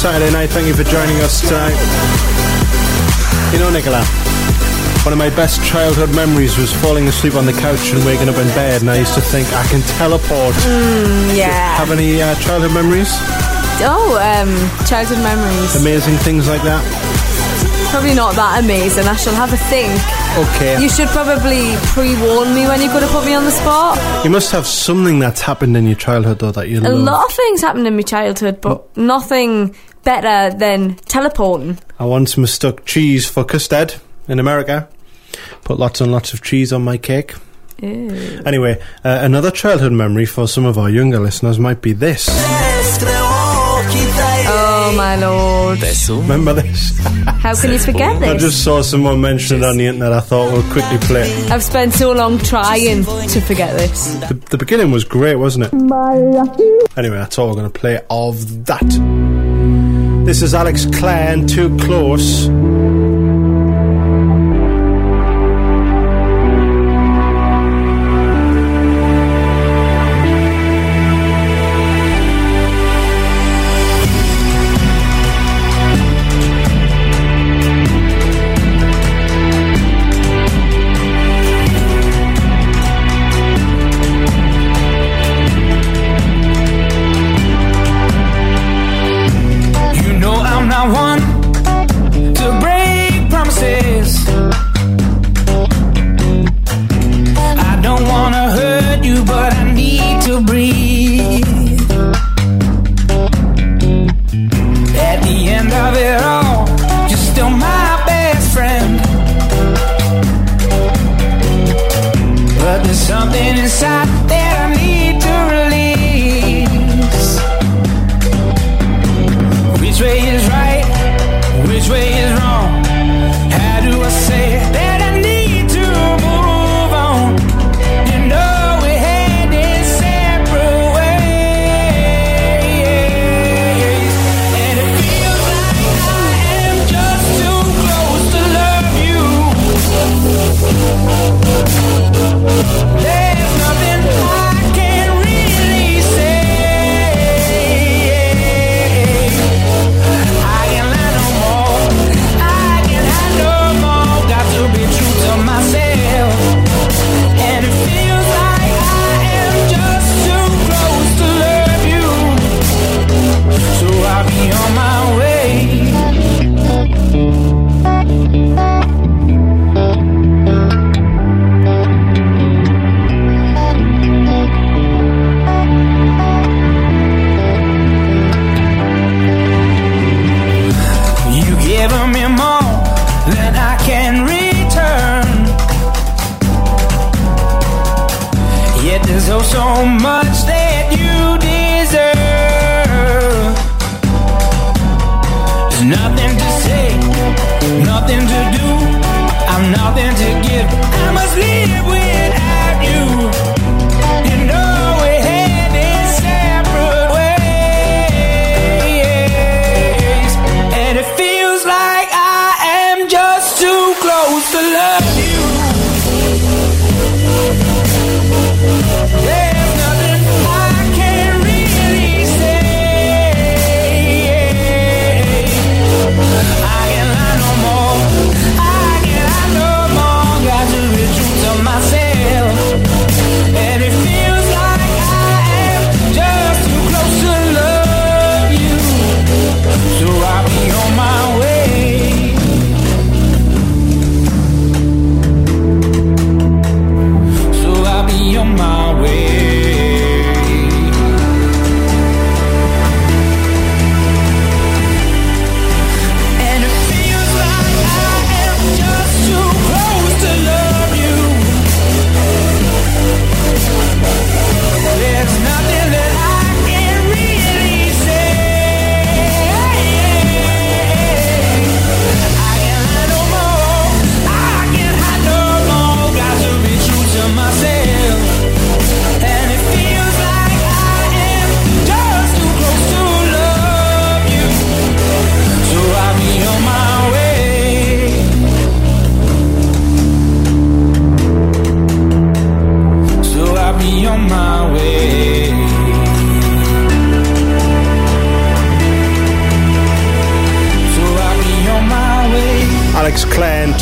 Saturday 0.06 0.30
night. 0.30 0.50
Thank 0.50 0.68
you 0.68 0.74
for 0.74 0.84
joining 0.84 1.16
us 1.18 1.40
tonight. 1.40 1.74
You 3.52 3.58
know, 3.58 3.70
Nicola, 3.74 4.04
one 5.02 5.10
of 5.12 5.18
my 5.18 5.30
best 5.34 5.58
childhood 5.64 6.14
memories 6.14 6.56
was 6.56 6.72
falling 6.72 7.08
asleep 7.08 7.34
on 7.34 7.44
the 7.44 7.52
couch 7.52 7.90
and 7.90 8.04
waking 8.06 8.28
up 8.28 8.36
in 8.36 8.46
bed, 8.54 8.82
and 8.82 8.88
I 8.90 8.98
used 8.98 9.14
to 9.14 9.20
think 9.20 9.52
I 9.52 9.66
can 9.66 9.82
teleport. 9.98 10.54
Yeah. 11.34 11.74
Have 11.74 11.90
any 11.90 12.22
uh, 12.22 12.36
childhood 12.36 12.70
memories? 12.72 13.08
Oh, 13.82 14.14
um, 14.22 14.86
childhood 14.86 15.18
memories. 15.26 15.74
Amazing 15.74 16.14
things 16.18 16.46
like 16.48 16.62
that? 16.62 16.86
Probably 17.90 18.14
not 18.14 18.36
that 18.36 18.62
amazing. 18.62 19.06
I 19.06 19.16
shall 19.16 19.34
have 19.34 19.52
a 19.52 19.56
think. 19.56 19.90
Okay. 20.54 20.80
You 20.82 20.88
should 20.88 21.08
probably 21.08 21.74
pre-warn 21.96 22.54
me 22.54 22.66
when 22.68 22.80
you're 22.80 22.92
going 22.92 23.02
to 23.06 23.10
put 23.10 23.24
me 23.24 23.34
on 23.34 23.44
the 23.44 23.50
spot. 23.50 23.98
You 24.24 24.30
must 24.30 24.52
have 24.52 24.66
something 24.66 25.18
that's 25.18 25.40
happened 25.40 25.76
in 25.76 25.86
your 25.86 25.96
childhood, 25.96 26.38
though, 26.40 26.50
that 26.52 26.68
you 26.68 26.78
A 26.78 26.82
love. 26.82 27.00
lot 27.00 27.24
of 27.26 27.32
things 27.34 27.60
happened 27.62 27.86
in 27.88 27.96
my 27.96 28.02
childhood, 28.02 28.60
but 28.60 28.94
nothing 28.98 29.74
better 30.06 30.56
than 30.56 30.94
teleporting. 31.06 31.78
I 31.98 32.06
once 32.06 32.38
mistook 32.38 32.86
cheese 32.86 33.28
for 33.28 33.44
custard 33.44 33.96
in 34.28 34.38
America. 34.38 34.88
Put 35.64 35.78
lots 35.78 36.00
and 36.00 36.12
lots 36.12 36.32
of 36.32 36.42
cheese 36.42 36.72
on 36.72 36.82
my 36.82 36.96
cake. 36.96 37.34
Ew. 37.82 38.40
Anyway, 38.46 38.80
uh, 39.04 39.18
another 39.22 39.50
childhood 39.50 39.92
memory 39.92 40.24
for 40.24 40.46
some 40.46 40.64
of 40.64 40.78
our 40.78 40.88
younger 40.88 41.18
listeners 41.18 41.58
might 41.58 41.82
be 41.82 41.92
this. 41.92 42.28
Oh 44.48 44.94
my 44.96 45.16
lord! 45.16 45.82
Remember 46.08 46.54
this? 46.54 46.96
How 47.26 47.54
can 47.54 47.72
you 47.72 47.78
forget 47.78 48.20
this? 48.20 48.28
I 48.28 48.36
just 48.36 48.64
saw 48.64 48.82
someone 48.82 49.20
mention 49.20 49.58
it 49.58 49.64
on 49.64 49.76
the 49.76 49.86
internet. 49.86 50.12
I 50.12 50.20
thought 50.20 50.52
we'll 50.52 50.62
quickly 50.72 50.98
play 50.98 51.28
it. 51.28 51.50
I've 51.50 51.64
spent 51.64 51.92
so 51.92 52.12
long 52.12 52.38
trying 52.38 53.04
to 53.04 53.40
forget 53.40 53.76
this. 53.76 54.14
The, 54.14 54.34
the 54.50 54.58
beginning 54.58 54.92
was 54.92 55.04
great, 55.04 55.34
wasn't 55.36 55.66
it? 55.66 55.72
Anyway, 56.96 57.16
that's 57.16 57.38
all 57.38 57.48
we're 57.48 57.54
going 57.54 57.70
to 57.70 57.78
play 57.78 58.00
of 58.08 58.66
that. 58.66 59.15
This 60.26 60.42
is 60.42 60.54
Alex 60.54 60.86
Clare 60.86 61.34
and 61.34 61.48
Too 61.48 61.78
Close. 61.78 62.48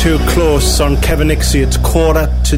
Too 0.05 0.21
close 0.27 0.79
on 0.81 1.01
Kevin 1.01 1.29
Nixie. 1.29 1.61
It's 1.61 1.77
quarter 1.77 2.27
to 2.43 2.57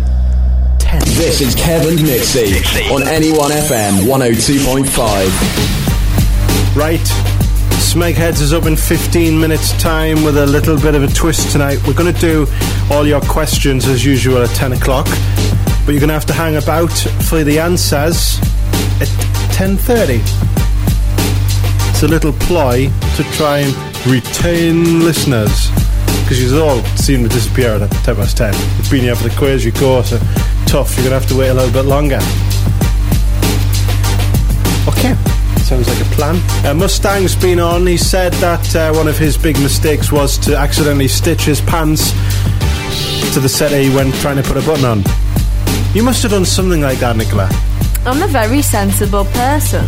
ten. 0.80 1.00
This 1.16 1.40
is 1.40 1.56
Kevin 1.56 1.96
Nixie 1.96 2.58
on 2.92 3.04
NE1 3.04 3.52
FM 3.52 4.04
102.5. 4.04 6.76
Right. 6.76 7.00
Smegheads 7.80 8.42
is 8.42 8.52
up 8.52 8.66
in 8.66 8.76
15 8.76 9.40
minutes' 9.40 9.72
time 9.82 10.26
with 10.26 10.38
a 10.38 10.46
little 10.46 10.78
bit 10.78 10.94
of 10.94 11.04
a 11.04 11.08
twist 11.08 11.54
tonight. 11.54 11.80
We're 11.88 11.94
going 11.94 12.14
to 12.14 12.20
do 12.20 12.48
all 12.92 13.08
your 13.08 13.22
questions 13.22 13.88
as 13.88 14.04
usual 14.04 14.44
at 14.44 14.50
10 14.50 14.74
o'clock, 14.74 15.06
but 15.06 15.94
you're 15.94 16.02
going 16.02 16.10
to 16.10 16.16
have 16.16 16.26
to 16.26 16.34
hang 16.34 16.58
about 16.58 16.92
for 17.30 17.46
the 17.46 17.60
answers 17.60 18.40
at 19.00 19.08
10.30. 19.56 20.20
It's 21.92 22.04
a 22.04 22.10
little 22.10 22.34
ploy 22.34 22.90
to 23.16 23.24
try 23.38 23.60
and 23.60 23.74
retain 24.06 25.06
listeners 25.06 25.72
because 26.22 26.42
you 26.42 26.62
all 26.62 26.84
seem 26.96 27.24
to 27.24 27.30
disappear 27.30 27.76
at 27.76 27.90
10 27.90 28.16
past 28.16 28.38
10. 28.38 28.54
You've 28.54 28.92
been 28.92 29.02
here 29.02 29.16
for 29.16 29.28
the 29.28 29.36
quiz, 29.36 29.64
you 29.64 29.72
go, 29.72 30.02
so 30.02 30.18
tough, 30.66 30.96
you're 30.96 31.08
going 31.08 31.16
to 31.16 31.20
have 31.20 31.28
to 31.28 31.36
wait 31.38 31.50
a 31.50 31.54
little 31.54 31.72
bit 31.72 31.86
longer. 31.86 32.20
Okay, 34.88 35.14
sounds 35.64 35.88
like 35.88 36.00
a 36.02 36.10
plan. 36.16 36.36
Uh, 36.66 36.74
Mustang's 36.74 37.36
been 37.36 37.60
on. 37.60 37.86
He 37.86 37.98
said 37.98 38.34
that 38.36 38.76
uh, 38.76 38.94
one 38.94 39.08
of 39.08 39.18
his 39.18 39.38
big 39.38 39.58
mistakes 39.60 40.12
was 40.12 40.38
to 40.40 40.58
accidentally 40.58 41.08
stitch 41.08 41.44
his 41.44 41.62
pants 41.62 42.12
to 43.34 43.40
the 43.40 43.50
settee 43.50 43.94
when 43.94 44.12
trying 44.14 44.38
to 44.38 44.44
put 44.44 44.58
a 44.58 44.66
button 44.66 44.86
on. 44.86 45.04
You 45.94 46.04
must 46.04 46.22
have 46.24 46.32
done 46.32 46.46
something 46.46 46.82
like 46.82 47.00
that, 47.00 47.16
Nicola. 47.16 47.50
I'm 48.06 48.22
a 48.22 48.28
very 48.28 48.62
sensible 48.62 49.26
person. 49.26 49.86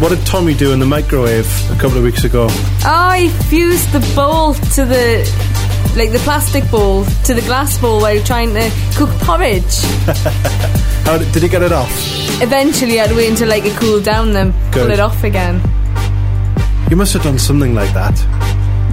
What 0.00 0.08
did 0.08 0.26
Tommy 0.26 0.54
do 0.54 0.72
in 0.72 0.80
the 0.80 0.86
microwave 0.86 1.46
a 1.70 1.76
couple 1.76 1.96
of 1.96 2.02
weeks 2.02 2.24
ago? 2.24 2.48
I 2.84 3.28
fused 3.48 3.92
the 3.92 4.00
bowl 4.16 4.54
to 4.54 4.84
the 4.84 5.24
like 5.96 6.10
the 6.10 6.18
plastic 6.18 6.68
bowl 6.68 7.04
to 7.24 7.34
the 7.34 7.40
glass 7.42 7.78
bowl 7.78 8.00
while 8.00 8.20
trying 8.24 8.52
to 8.54 8.70
cook 8.96 9.08
porridge. 9.20 9.82
How 11.04 11.16
did, 11.16 11.30
did 11.32 11.44
he 11.44 11.48
get 11.48 11.62
it 11.62 11.70
off? 11.70 11.90
Eventually, 12.42 13.00
I'd 13.00 13.12
wait 13.12 13.30
until 13.30 13.48
like 13.48 13.64
it 13.64 13.76
cooled 13.78 14.02
down, 14.02 14.32
then 14.32 14.52
pull 14.72 14.90
it 14.90 14.98
off 14.98 15.22
again. 15.22 15.62
You 16.90 16.96
must 16.96 17.12
have 17.12 17.22
done 17.22 17.38
something 17.38 17.74
like 17.74 17.92
that. 17.94 18.16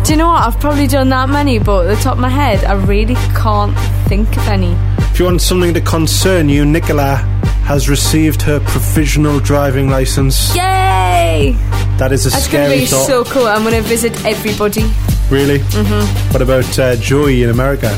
Do 0.06 0.12
you 0.14 0.18
know 0.18 0.28
what? 0.28 0.44
I've 0.44 0.60
probably 0.60 0.86
done 0.86 1.10
that 1.10 1.30
many, 1.30 1.58
but 1.58 1.88
at 1.88 1.96
the 1.96 2.04
top 2.04 2.14
of 2.14 2.20
my 2.20 2.30
head, 2.30 2.64
I 2.64 2.74
really 2.74 3.16
can't 3.36 3.76
think 4.08 4.30
of 4.38 4.48
any. 4.48 4.76
If 5.12 5.20
you 5.20 5.26
want 5.26 5.42
something 5.42 5.74
to 5.74 5.82
concern 5.82 6.48
you, 6.48 6.64
Nicola 6.64 7.18
has 7.64 7.90
received 7.90 8.42
her 8.44 8.60
provisional 8.60 9.40
driving 9.40 9.90
license. 9.90 10.56
Yay! 10.56 11.56
That 11.98 12.12
is 12.12 12.26
a 12.26 12.30
That's 12.30 12.48
going 12.48 12.64
to 12.64 12.70
scary 12.70 12.80
be 12.82 12.86
thought. 12.86 13.08
so 13.08 13.24
cool. 13.26 13.46
I'm 13.48 13.62
going 13.64 13.76
to 13.76 13.82
visit 13.88 14.14
everybody. 14.26 14.84
really? 15.30 15.60
Mm-hmm. 15.60 16.34
What 16.34 16.42
about 16.42 16.80
uh, 16.80 16.96
Joey 16.98 17.44
in 17.44 17.50
America? 17.50 17.98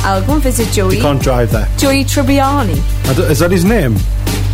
I'll 0.00 0.24
go 0.26 0.34
and 0.34 0.42
visit 0.42 0.68
Joey. 0.72 0.96
You 0.96 1.02
can't 1.02 1.22
drive 1.22 1.50
there. 1.52 1.66
Joey 1.78 2.04
Tribbiani. 2.04 2.78
I 3.08 3.14
don't- 3.14 3.30
Is 3.30 3.38
that 3.38 3.50
his 3.50 3.64
name? 3.64 3.94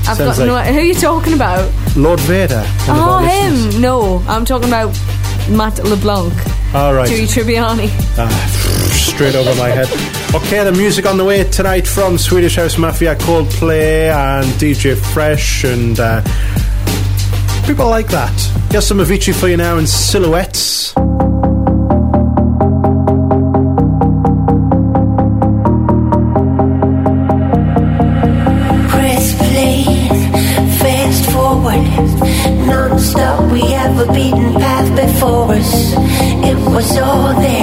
I've 0.06 0.16
Sounds 0.16 0.38
got 0.38 0.46
no 0.46 0.52
like- 0.54 0.72
Who 0.72 0.78
are 0.78 0.82
you 0.82 0.94
talking 0.94 1.32
about? 1.34 1.70
Lord 1.96 2.20
Vader. 2.20 2.62
one 2.86 2.98
of 2.98 3.02
Oh, 3.06 3.10
our 3.10 3.22
listeners. 3.22 3.74
him. 3.74 3.80
No, 3.80 4.22
I'm 4.28 4.44
talking 4.44 4.68
about 4.68 4.92
Matt 5.48 5.78
LeBlanc. 5.84 6.32
All 6.74 6.94
right. 6.94 7.08
Joey 7.08 7.26
Tribbiani. 7.26 7.88
Ah, 8.16 8.90
straight 8.92 9.34
over 9.34 9.54
my 9.56 9.68
head. 9.68 9.88
Okay, 10.32 10.62
the 10.62 10.70
music 10.70 11.06
on 11.06 11.16
the 11.16 11.24
way 11.24 11.42
tonight 11.42 11.88
from 11.88 12.16
Swedish 12.16 12.54
House 12.54 12.78
Mafia, 12.78 13.16
Coldplay, 13.16 14.14
and 14.14 14.46
DJ 14.60 14.96
Fresh, 14.96 15.64
and 15.64 15.98
uh, 15.98 16.22
people 17.66 17.88
like 17.88 18.06
that. 18.08 18.30
Here's 18.70 18.86
some 18.86 18.98
Avicii 18.98 19.34
for 19.34 19.48
you 19.48 19.56
now 19.56 19.76
in 19.78 19.88
silhouettes. 19.88 20.92
Press 28.92 29.34
play, 29.36 29.82
fast 30.78 31.30
forward, 31.32 31.82
non-stop. 32.68 33.50
We 33.50 33.62
have 33.72 33.98
a 33.98 34.12
beaten 34.12 34.54
path 34.54 34.94
before 34.94 35.54
us. 35.54 35.92
It 36.46 36.56
was 36.70 36.96
all 36.98 37.34
there 37.34 37.59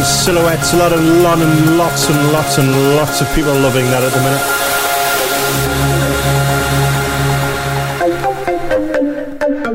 and 0.00 0.08
silhouettes, 0.08 0.72
a 0.72 0.76
lot 0.78 0.92
of 0.94 1.04
lot 1.04 1.38
and 1.38 1.76
lots 1.76 2.08
and 2.08 2.32
lots 2.32 2.56
and 2.56 2.96
lots 2.96 3.20
of 3.20 3.28
people 3.34 3.52
loving 3.52 3.84
that 3.86 4.02
at 4.02 4.12
the 4.14 4.20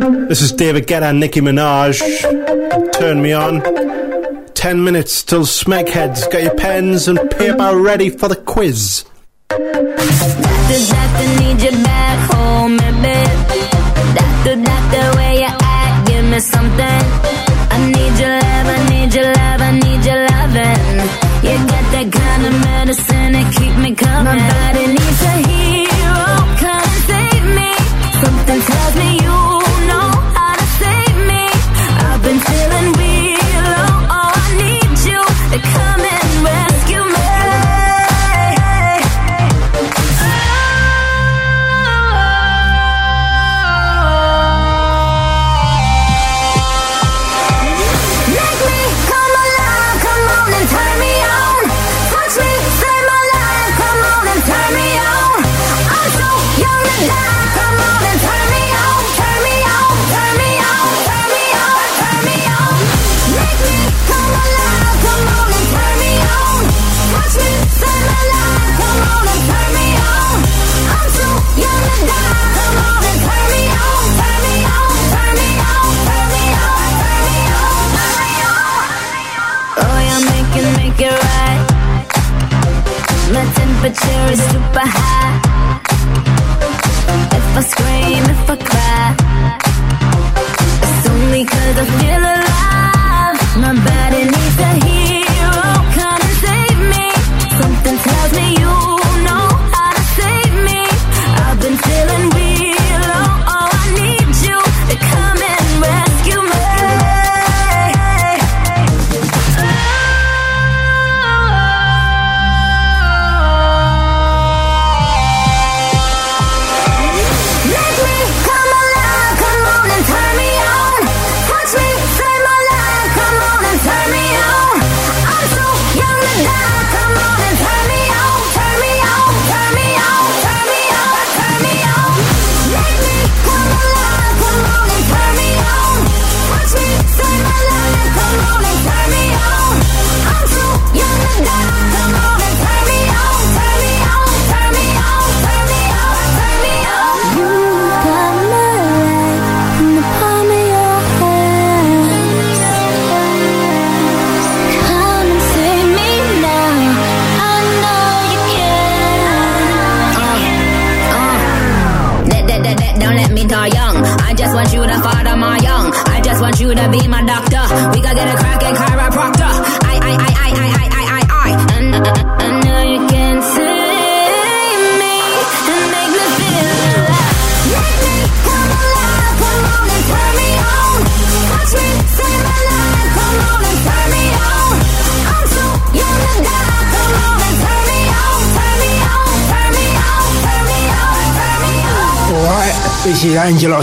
minute. 0.10 0.28
This 0.28 0.42
is 0.42 0.52
David 0.52 0.88
Guetta 0.88 1.12
and 1.12 1.20
Nicki 1.20 1.42
Minaj. 1.42 2.02
Turn 2.94 3.22
me 3.22 3.34
on. 3.34 3.62
Ten 4.56 4.84
minutes 4.84 5.22
till 5.22 5.44
Smegheads. 5.44 6.32
Get 6.32 6.42
your 6.44 6.56
pens 6.56 7.08
and 7.08 7.20
paper 7.30 7.80
ready 7.80 8.10
for 8.10 8.28
the 8.28 8.36
quiz. 8.36 9.06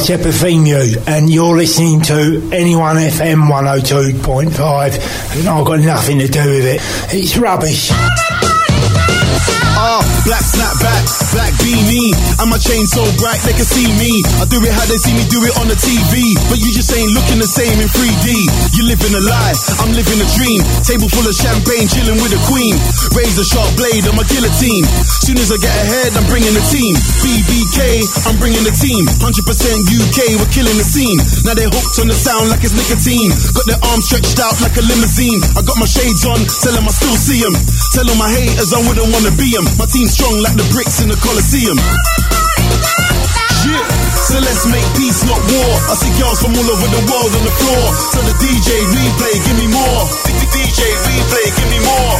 Angelo 0.02 1.02
and 1.06 1.30
you're 1.30 1.56
listening 1.56 2.00
to 2.00 2.12
NE1 2.12 3.08
FM 3.10 3.48
102.5, 3.48 5.38
and 5.38 5.48
I've 5.48 5.64
got 5.64 5.78
nothing 5.78 6.18
to 6.18 6.26
do 6.26 6.40
with 6.40 6.64
it. 6.64 6.80
It's 7.14 7.36
rubbish. 7.36 7.92
Ah, 9.82 9.98
black 10.22 10.46
snapback, 10.46 11.02
black 11.34 11.50
beanie. 11.58 12.14
And 12.38 12.46
my 12.46 12.54
chain 12.54 12.86
so 12.86 13.02
bright 13.18 13.42
they 13.42 13.50
can 13.50 13.66
see 13.66 13.90
me. 13.98 14.22
I 14.38 14.46
do 14.46 14.62
it 14.62 14.70
how 14.70 14.86
they 14.86 14.94
see 14.94 15.10
me 15.10 15.26
do 15.26 15.42
it 15.42 15.58
on 15.58 15.66
the 15.66 15.74
TV. 15.74 16.38
But 16.46 16.62
you 16.62 16.70
just 16.70 16.86
ain't 16.94 17.10
looking 17.10 17.42
the 17.42 17.50
same 17.50 17.82
in 17.82 17.90
3D. 17.90 18.46
You 18.78 18.86
living 18.86 19.10
a 19.10 19.22
lie, 19.26 19.54
I'm 19.82 19.90
living 19.90 20.22
a 20.22 20.28
dream. 20.38 20.62
Table 20.86 21.10
full 21.10 21.26
of 21.26 21.34
champagne, 21.34 21.90
chilling 21.90 22.14
with 22.22 22.30
a 22.30 22.38
queen. 22.46 22.78
Razor 23.10 23.42
sharp 23.42 23.74
blade 23.74 24.06
on 24.06 24.14
my 24.14 24.22
guillotine. 24.30 24.86
Soon 25.26 25.42
as 25.42 25.50
I 25.50 25.58
get 25.58 25.74
ahead, 25.74 26.14
I'm 26.14 26.30
bringing 26.30 26.54
the 26.54 26.62
team. 26.70 26.94
BBK, 27.18 28.06
I'm 28.30 28.38
bringing 28.38 28.62
the 28.62 28.74
team. 28.78 29.02
100% 29.18 29.26
UK, 29.26 30.18
we're 30.38 30.52
killing 30.54 30.78
the 30.78 30.86
scene. 30.86 31.18
Now 31.42 31.58
they're 31.58 31.66
hooked 31.74 31.98
on 31.98 32.06
the 32.06 32.14
sound 32.14 32.54
like 32.54 32.62
it's 32.62 32.70
nicotine. 32.70 33.34
Got 33.50 33.66
their 33.66 33.82
arms 33.90 34.06
stretched 34.06 34.38
out 34.38 34.54
like 34.62 34.78
a 34.78 34.84
limousine. 34.86 35.42
I 35.58 35.66
got 35.66 35.74
my 35.82 35.90
shades 35.90 36.22
on, 36.22 36.38
tell 36.38 36.70
them 36.70 36.86
I 36.86 36.94
still 36.94 37.18
see 37.18 37.42
them. 37.42 37.58
Tell 37.98 38.06
all 38.06 38.14
my 38.22 38.30
haters 38.30 38.70
I 38.70 38.78
wouldn't 38.86 39.10
wanna 39.10 39.34
be 39.34 39.50
them. 39.50 39.71
My 39.78 39.86
team 39.88 40.06
strong 40.08 40.36
like 40.42 40.56
the 40.56 40.66
bricks 40.72 41.00
in 41.00 41.08
the 41.08 41.16
Colosseum. 41.20 41.76
Yeah. 43.62 43.84
So 44.26 44.38
let's 44.42 44.66
make 44.66 44.84
peace, 44.98 45.22
not 45.24 45.38
war. 45.38 45.72
I 45.88 45.94
see 45.94 46.12
girls 46.18 46.40
from 46.42 46.52
all 46.54 46.68
over 46.68 46.88
the 46.88 47.02
world 47.08 47.32
on 47.32 47.44
the 47.46 47.54
floor. 47.56 47.84
So 48.12 48.18
the 48.26 48.34
DJ 48.42 48.68
replay, 48.90 49.34
give 49.46 49.58
me 49.58 49.68
more. 49.70 50.02
DJ 50.52 50.84
replay, 50.84 51.46
give 51.56 51.70
me 51.72 51.80
more. 51.80 52.14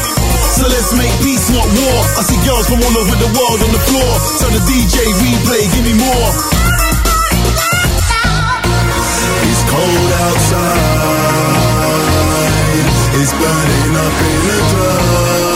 So 0.56 0.64
let's 0.68 0.92
make 0.96 1.12
peace, 1.20 1.50
not 1.52 1.68
war. 1.68 1.98
I 2.16 2.22
see 2.24 2.40
girls 2.48 2.66
from 2.68 2.80
all 2.80 2.96
over 2.96 3.16
the 3.16 3.30
world 3.36 3.60
on 3.60 3.70
the 3.72 3.82
floor. 3.90 4.12
So 4.40 4.46
the 4.48 4.60
DJ 4.64 5.04
replay, 5.20 5.62
give 5.72 5.84
me 5.84 5.94
more. 6.00 6.28
It's 9.44 9.62
cold 9.68 10.12
outside. 10.24 11.32
It's 13.20 13.32
burning 13.36 13.96
up 13.96 14.14
in 14.24 14.40
the 14.48 14.58
dark. 14.72 15.51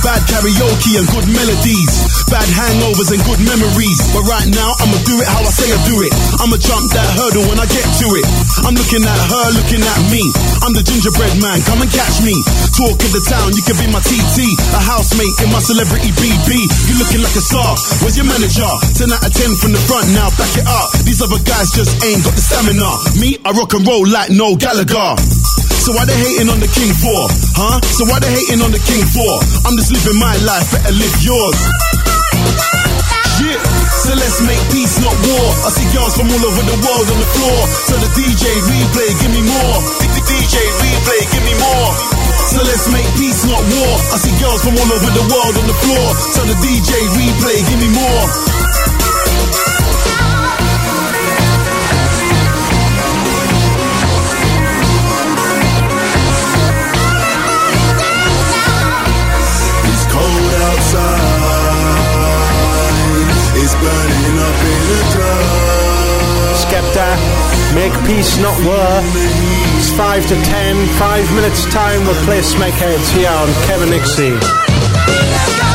Bad 0.00 0.24
karaoke 0.24 0.96
and 0.96 1.04
good 1.12 1.28
melodies. 1.28 1.92
Bad 2.32 2.48
hangovers 2.48 3.12
and 3.12 3.20
good 3.28 3.40
memories. 3.44 4.00
But 4.16 4.24
right 4.24 4.48
now, 4.48 4.72
I'ma 4.80 4.96
do 5.04 5.20
it 5.20 5.28
how 5.28 5.44
I 5.44 5.52
say 5.52 5.68
I 5.68 5.78
do 5.84 6.00
it. 6.00 6.12
I'ma 6.40 6.56
jump 6.56 6.88
that 6.96 7.08
hurdle 7.20 7.44
when 7.52 7.60
I 7.60 7.68
get 7.68 7.84
to 7.84 8.06
it. 8.16 8.24
I'm 8.64 8.72
looking 8.72 9.04
at 9.04 9.20
her, 9.28 9.46
looking 9.60 9.84
at 9.84 10.00
me. 10.08 10.24
I'm 10.64 10.72
the 10.72 10.80
gingerbread 10.80 11.36
man, 11.44 11.60
come 11.68 11.84
and 11.84 11.90
catch 11.92 12.24
me. 12.24 12.32
Talk 12.72 12.96
of 12.96 13.12
the 13.12 13.20
town, 13.28 13.52
you 13.52 13.60
can 13.60 13.76
be 13.76 13.92
my 13.92 14.00
TT. 14.00 14.56
A 14.72 14.80
housemate 14.80 15.36
in 15.44 15.52
my 15.52 15.60
celebrity 15.60 16.16
BB. 16.16 16.48
You 16.88 16.94
looking 16.96 17.20
like 17.20 17.36
a 17.36 17.44
star. 17.44 17.76
Where's 18.00 18.16
your 18.16 18.24
manager? 18.24 18.70
10 18.96 19.12
out 19.12 19.20
of 19.20 19.32
10 19.36 19.52
from 19.60 19.76
the 19.76 19.82
front, 19.84 20.08
now 20.16 20.32
back 20.40 20.52
it 20.56 20.64
up. 20.64 20.88
These 21.04 21.20
other 21.20 21.40
guys 21.44 21.76
just 21.76 22.00
ain't 22.00 22.24
got 22.24 22.32
the 22.32 22.40
stamina. 22.40 22.88
Me, 23.20 23.36
I 23.44 23.52
rock 23.52 23.76
and 23.76 23.84
roll 23.84 24.08
like 24.08 24.32
no 24.32 24.56
Gallagher. 24.56 25.39
So 25.90 25.98
why 25.98 26.06
they 26.06 26.22
hating 26.22 26.46
on 26.46 26.62
the 26.62 26.70
king 26.70 26.94
for? 27.02 27.18
Huh? 27.58 27.82
So 27.82 28.06
why 28.06 28.22
they 28.22 28.30
hating 28.30 28.62
on 28.62 28.70
the 28.70 28.78
king 28.78 29.02
for? 29.10 29.26
I'm 29.66 29.74
just 29.74 29.90
living 29.90 30.22
my 30.22 30.38
life, 30.46 30.70
better 30.70 30.94
live 30.94 31.16
yours. 31.18 31.58
Yeah, 33.42 33.58
so 33.90 34.14
let's 34.14 34.38
make 34.46 34.62
peace, 34.70 35.02
not 35.02 35.10
war. 35.18 35.48
I 35.66 35.74
see 35.74 35.90
girls 35.90 36.14
from 36.14 36.30
all 36.30 36.44
over 36.46 36.62
the 36.62 36.78
world 36.78 37.06
on 37.10 37.18
the 37.18 37.30
floor. 37.34 37.58
So 37.90 37.98
the 37.98 38.06
DJ 38.14 38.46
replay, 38.70 39.10
give 39.18 39.34
me 39.34 39.42
more. 39.42 39.76
DJ 40.30 40.62
replay, 40.78 41.26
give 41.26 41.42
me 41.42 41.58
more. 41.58 41.90
So 42.54 42.62
let's 42.62 42.86
make 42.94 43.10
peace, 43.18 43.42
not 43.50 43.58
war. 43.58 43.92
I 44.14 44.16
see 44.22 44.34
girls 44.38 44.62
from 44.62 44.78
all 44.78 44.90
over 44.94 45.10
the 45.10 45.26
world 45.26 45.54
on 45.58 45.66
the 45.66 45.74
floor. 45.74 46.06
So 46.38 46.46
the 46.46 46.54
DJ 46.62 47.02
replay, 47.18 47.66
give 47.66 47.82
me 47.82 47.90
more. 47.90 48.59
Peace 68.10 68.38
not 68.38 68.58
war. 68.66 68.90
It's 69.78 69.92
5 69.92 70.26
to 70.26 70.34
10, 70.34 70.86
5 70.98 71.34
minutes 71.36 71.64
time, 71.66 72.04
we'll 72.06 72.24
play 72.24 72.40
Smackheads 72.40 73.08
here 73.14 73.30
on 73.30 73.48
Kevin 73.66 73.90
Nixie. 73.90 75.69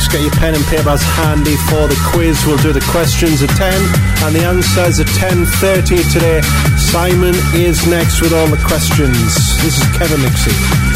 Snakeheads. 0.00 0.12
Get 0.12 0.22
your 0.22 0.30
pen 0.32 0.54
and 0.54 0.64
papers 0.64 1.02
handy 1.02 1.56
for 1.68 1.88
the 1.88 1.98
quiz. 2.12 2.44
We'll 2.46 2.58
do 2.58 2.72
the 2.72 2.84
questions 2.90 3.42
at 3.42 3.50
10 3.50 3.72
and 4.24 4.34
the 4.34 4.44
answers 4.44 5.00
at 5.00 5.06
10.30 5.06 6.12
today. 6.12 6.40
Simon 6.76 7.34
is 7.54 7.86
next 7.86 8.20
with 8.20 8.32
all 8.32 8.48
the 8.48 8.62
questions. 8.66 9.12
This 9.62 9.78
is 9.78 9.96
Kevin 9.96 10.22
Nixie. 10.22 10.89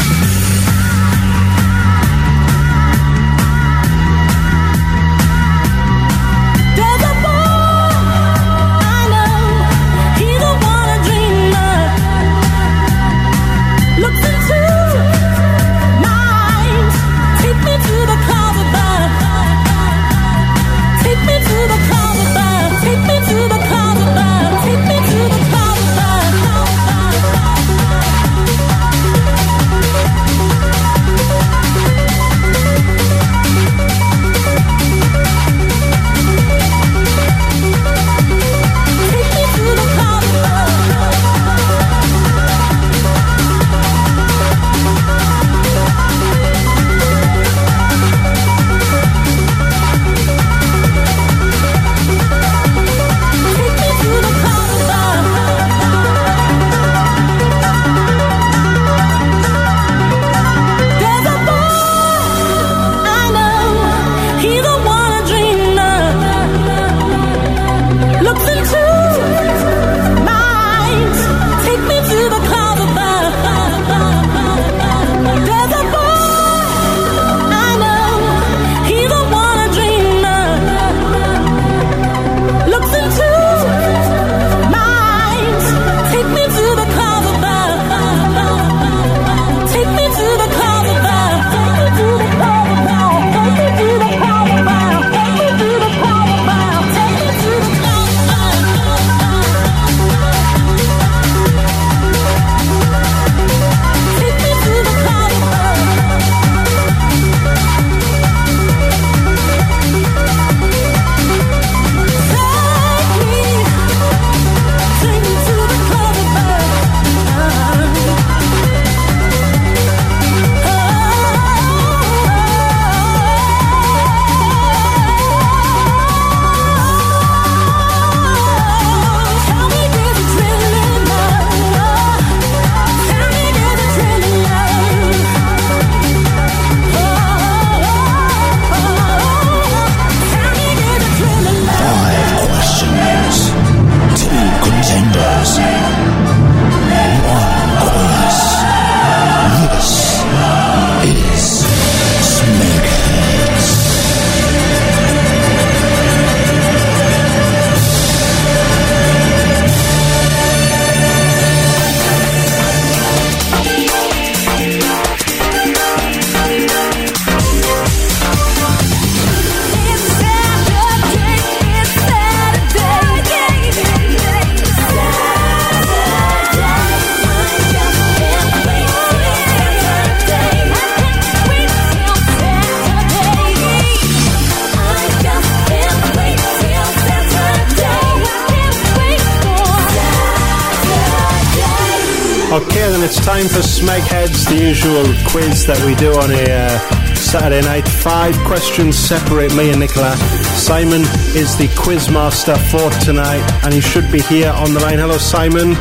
Quiz 195.65 195.77
that 195.77 195.85
we 195.85 195.95
do 195.95 196.13
on 196.13 196.31
a 196.31 196.43
uh, 196.51 197.15
Saturday 197.15 197.61
night. 197.61 197.87
Five 197.87 198.35
questions 198.45 198.97
separate 198.97 199.53
me 199.55 199.69
and 199.71 199.79
Nicola. 199.79 200.15
Simon 200.57 201.01
is 201.35 201.57
the 201.57 201.71
quiz 201.77 202.09
master 202.09 202.55
for 202.69 202.89
tonight, 203.03 203.43
and 203.63 203.73
he 203.73 203.81
should 203.81 204.11
be 204.11 204.21
here 204.21 204.51
on 204.51 204.73
the 204.73 204.79
line. 204.79 204.99
Hello, 204.99 205.17
Simon. 205.17 205.71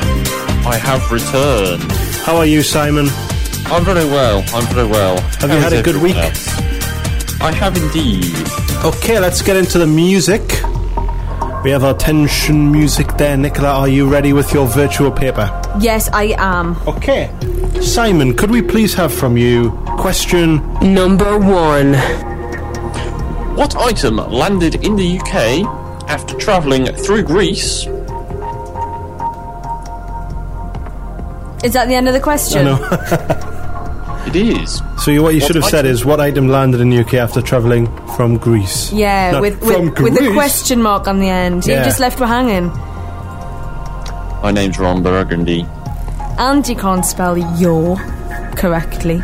I 0.67 0.77
have 0.77 1.11
returned. 1.11 1.83
How 2.25 2.37
are 2.37 2.47
you, 2.47 2.63
Simon? 2.63 3.07
I'm 3.67 3.85
very 3.85 4.05
well. 4.05 4.45
I'm 4.49 4.67
very 4.75 4.87
well. 4.89 5.21
Have 5.41 5.51
you 5.51 5.57
had 5.57 5.73
a 5.73 5.83
good 5.83 6.01
week? 6.01 6.17
else? 6.17 6.49
I 7.41 7.53
have 7.53 7.77
indeed. 7.77 8.35
Okay, 8.85 9.19
let's 9.19 9.43
get 9.43 9.57
into 9.57 9.79
the 9.79 9.87
music. 9.87 10.43
We 11.63 11.71
have 11.71 11.85
our 11.85 11.95
tension 11.95 12.71
music 12.71 13.17
there. 13.17 13.37
Nicola, 13.37 13.71
are 13.71 13.89
you 13.89 14.09
ready 14.09 14.33
with 14.33 14.53
your 14.53 14.67
virtual 14.67 15.11
paper? 15.11 15.49
Yes, 15.81 16.11
I 16.13 16.35
am. 16.39 16.77
Okay. 16.87 17.31
Simon, 17.85 18.35
could 18.35 18.51
we 18.51 18.63
please 18.63 18.95
have 18.95 19.13
from 19.13 19.37
you 19.37 19.71
question 19.99 20.57
number 20.83 21.39
one? 21.39 21.93
What 23.57 23.77
item 23.77 24.17
landed 24.17 24.77
in 24.77 24.97
the 24.97 25.19
UK 25.19 25.65
after 26.09 26.35
travelling 26.37 26.87
through 26.87 27.25
Greece? 27.25 27.87
Is 31.63 31.73
that 31.75 31.87
the 31.89 31.95
end 31.95 32.09
of 32.09 32.15
the 32.15 32.21
question? 32.21 32.67
I 32.67 32.79
know. 32.79 33.51
It 34.27 34.37
is. 34.37 34.81
So 35.03 35.11
you, 35.11 35.23
what 35.23 35.35
you 35.35 35.41
What 35.41 35.47
should 35.47 35.57
have 35.57 35.67
said 35.67 35.85
is 35.85 36.03
what 36.07 36.19
item 36.19 36.49
landed 36.49 36.81
in 36.81 36.89
the 36.89 36.99
UK 37.01 37.15
after 37.15 37.43
travelling 37.43 37.87
from 38.17 38.39
Greece? 38.39 38.91
Yeah, 38.91 39.33
Not 39.33 39.43
with 39.43 39.61
from 39.61 39.91
with, 39.91 40.15
with 40.15 40.19
a 40.19 40.33
question 40.33 40.81
mark 40.81 41.07
on 41.07 41.21
the 41.21 41.29
end. 41.29 41.67
Yeah. 41.67 41.81
You 41.81 41.85
just 41.85 42.01
left 42.01 42.19
her 42.21 42.27
hanging. 42.27 42.69
My 44.43 44.51
name's 44.51 44.79
Ron 44.79 45.03
Burgundy. 45.03 45.67
And 46.39 46.67
you 46.69 46.75
can't 46.75 47.07
spell 47.07 47.39
your 47.59 47.97
correctly. 48.57 49.23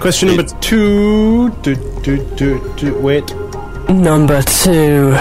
Question 0.00 0.28
number 0.28 0.44
two. 0.60 1.50
Do, 1.62 1.74
do, 2.02 2.16
do, 2.34 2.74
do, 2.76 2.94
wait. 2.98 3.30
Number 3.88 4.42
two. 4.42 5.14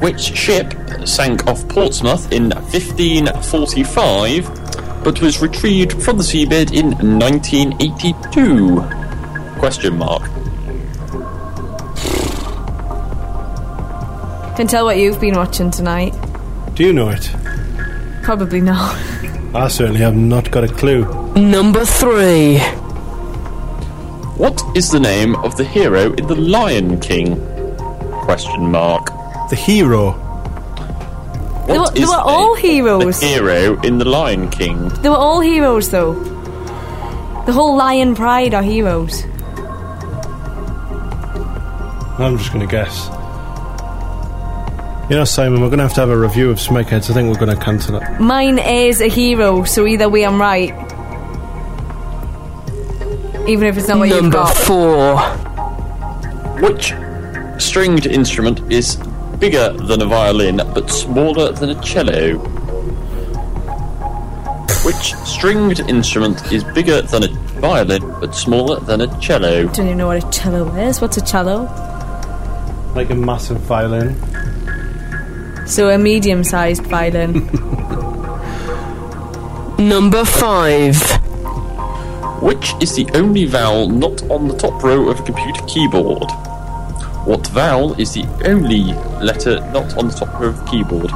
Which 0.00 0.20
ship 0.20 0.74
sank 1.06 1.46
off 1.46 1.66
Portsmouth 1.68 2.32
in 2.32 2.50
1545 2.50 4.50
but 5.02 5.20
was 5.22 5.40
retrieved 5.40 6.02
from 6.02 6.18
the 6.18 6.22
seabed 6.22 6.72
in 6.72 6.90
1982? 7.18 8.82
Question 9.58 9.96
mark. 9.96 10.22
Can 14.56 14.66
tell 14.66 14.84
what 14.84 14.98
you've 14.98 15.20
been 15.20 15.36
watching 15.36 15.70
tonight. 15.70 16.14
Do 16.74 16.84
you 16.84 16.92
know 16.92 17.08
it? 17.10 17.30
Probably 18.26 18.60
not. 18.60 18.92
I 19.54 19.68
certainly 19.68 20.00
have 20.00 20.16
not 20.16 20.50
got 20.50 20.64
a 20.64 20.68
clue. 20.68 21.04
Number 21.36 21.84
three. 21.84 22.58
What 24.36 24.60
is 24.74 24.90
the 24.90 24.98
name 24.98 25.36
of 25.36 25.56
the 25.56 25.62
hero 25.64 26.12
in 26.14 26.26
The 26.26 26.34
Lion 26.34 26.98
King? 26.98 27.36
Question 28.24 28.72
mark. 28.72 29.06
The 29.48 29.54
hero. 29.54 30.10
They 31.68 31.74
were, 31.74 31.78
What 31.84 31.94
they 31.94 32.00
is 32.02 32.08
were 32.08 32.16
the 32.16 32.22
all 32.22 32.54
name 32.56 32.62
heroes. 32.64 33.20
The 33.20 33.26
hero 33.26 33.80
in 33.82 33.98
The 33.98 34.04
Lion 34.06 34.50
King. 34.50 34.88
They 35.02 35.08
were 35.08 35.14
all 35.14 35.40
heroes, 35.40 35.90
though. 35.92 36.14
The 37.46 37.52
whole 37.52 37.76
Lion 37.76 38.16
Pride 38.16 38.54
are 38.54 38.62
heroes. 38.64 39.22
I'm 42.18 42.36
just 42.38 42.52
going 42.52 42.66
to 42.66 42.70
guess. 42.70 43.08
You 45.08 45.14
know, 45.14 45.24
Simon, 45.24 45.60
we're 45.60 45.68
going 45.68 45.78
to 45.78 45.84
have 45.84 45.94
to 45.94 46.00
have 46.00 46.10
a 46.10 46.18
review 46.18 46.50
of 46.50 46.58
Smikeheads. 46.58 47.08
I 47.10 47.14
think 47.14 47.28
we're 47.28 47.38
going 47.44 47.56
to 47.56 47.64
cancel 47.64 47.94
it. 47.94 48.20
Mine 48.20 48.58
is 48.58 49.00
a 49.00 49.06
hero, 49.06 49.62
so 49.62 49.86
either 49.86 50.08
way 50.08 50.24
I'm 50.24 50.40
right. 50.40 50.70
Even 53.48 53.68
if 53.68 53.78
it's 53.78 53.86
not 53.86 53.98
what 53.98 54.08
you've 54.08 54.22
Number 54.22 54.38
got. 54.38 54.56
four. 54.56 55.16
Which 56.60 56.92
stringed 57.62 58.06
instrument 58.06 58.60
is 58.72 58.96
bigger 59.38 59.72
than 59.74 60.02
a 60.02 60.06
violin 60.06 60.56
but 60.56 60.90
smaller 60.90 61.52
than 61.52 61.70
a 61.70 61.80
cello? 61.82 62.38
Which 64.84 65.14
stringed 65.24 65.78
instrument 65.88 66.50
is 66.50 66.64
bigger 66.64 67.02
than 67.02 67.22
a 67.22 67.28
violin 67.60 68.02
but 68.18 68.34
smaller 68.34 68.80
than 68.80 69.02
a 69.02 69.20
cello? 69.20 69.68
Don't 69.68 69.86
even 69.86 69.98
know 69.98 70.08
what 70.08 70.24
a 70.24 70.30
cello 70.32 70.66
is. 70.74 71.00
What's 71.00 71.16
a 71.16 71.24
cello? 71.24 71.62
Like 72.96 73.10
a 73.10 73.14
massive 73.14 73.60
violin. 73.60 74.16
So 75.66 75.90
a 75.90 75.98
medium-sized 75.98 76.84
violin. 76.84 77.32
Number 79.78 80.24
five. 80.24 80.96
Which 82.40 82.72
is 82.80 82.94
the 82.94 83.08
only 83.14 83.44
vowel 83.46 83.88
not 83.88 84.22
on 84.30 84.48
the 84.48 84.56
top 84.56 84.82
row 84.82 85.08
of 85.08 85.20
a 85.20 85.22
computer 85.22 85.62
keyboard? 85.66 86.30
What 87.26 87.46
vowel 87.48 88.00
is 88.00 88.14
the 88.14 88.24
only 88.44 88.84
letter 89.24 89.58
not 89.72 89.98
on 89.98 90.08
the 90.08 90.14
top 90.14 90.40
row 90.40 90.48
of 90.48 90.58
the 90.58 90.64
keyboard? 90.64 91.10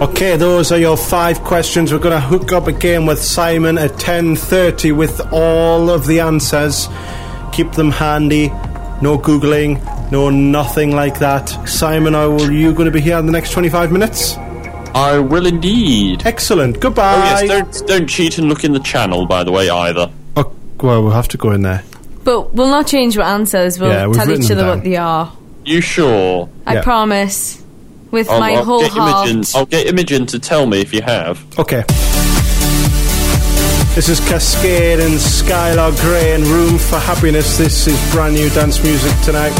Okay, 0.00 0.36
those 0.36 0.72
are 0.72 0.78
your 0.78 0.96
five 0.96 1.40
questions. 1.44 1.92
We're 1.92 2.00
going 2.00 2.20
to 2.20 2.26
hook 2.26 2.52
up 2.52 2.66
again 2.66 3.06
with 3.06 3.22
Simon 3.22 3.78
at 3.78 3.92
10.30 3.92 4.96
with 4.96 5.20
all 5.32 5.88
of 5.88 6.06
the 6.08 6.18
answers. 6.18 6.88
Keep 7.52 7.72
them 7.72 7.92
handy. 7.92 8.50
No 9.04 9.18
Googling. 9.18 9.78
No 10.10 10.30
nothing 10.30 10.92
like 10.96 11.18
that. 11.18 11.46
Simon, 11.68 12.14
are 12.14 12.50
you 12.50 12.72
going 12.72 12.86
to 12.86 12.90
be 12.90 13.02
here 13.02 13.18
in 13.18 13.26
the 13.26 13.32
next 13.32 13.50
25 13.52 13.92
minutes? 13.92 14.34
I 14.94 15.18
will 15.18 15.44
indeed. 15.44 16.24
Excellent. 16.24 16.80
Goodbye. 16.80 17.14
Oh 17.14 17.24
yes, 17.44 17.48
don't 17.82 17.86
don't 17.86 18.06
cheat 18.06 18.38
and 18.38 18.48
look 18.48 18.64
in 18.64 18.72
the 18.72 18.80
channel, 18.80 19.26
by 19.26 19.44
the 19.44 19.52
way, 19.52 19.68
either. 19.68 20.10
Oh, 20.36 20.50
well, 20.80 21.02
we'll 21.02 21.12
have 21.12 21.28
to 21.28 21.36
go 21.36 21.50
in 21.50 21.60
there. 21.62 21.82
but 22.24 22.54
we'll 22.54 22.68
not 22.70 22.86
change 22.86 23.18
what 23.18 23.26
answers. 23.26 23.78
We'll 23.78 23.90
Yeah, 23.92 24.06
tell 24.14 24.30
each 24.30 24.50
other 24.50 24.66
what 24.66 24.82
they 24.82 24.96
are. 24.96 25.30
You 25.66 25.82
sure? 25.82 26.48
I 26.66 26.74
Yeah. 26.76 26.82
promise. 26.82 27.60
With 28.10 28.30
I'll, 28.30 28.40
my 28.40 28.52
I'll 28.54 28.64
whole 28.64 28.80
get 28.80 28.92
heart. 28.92 29.28
Imogen, 29.28 29.50
I'll 29.54 29.66
get 29.66 29.86
Imogen 29.86 30.24
to 30.26 30.38
tell 30.38 30.64
me 30.66 30.80
if 30.80 30.94
you 30.94 31.02
have. 31.02 31.44
Okay. 31.58 31.82
This 33.94 34.08
is 34.08 34.20
Kaskade 34.20 35.00
and 35.00 35.14
Skylar 35.14 35.96
Grey 36.00 36.34
and 36.34 36.44
Room 36.48 36.78
for 36.78 36.98
Happiness. 36.98 37.56
This 37.56 37.86
is 37.86 38.12
brand 38.12 38.34
new 38.34 38.50
dance 38.50 38.82
music 38.82 39.16
tonight. 39.20 39.52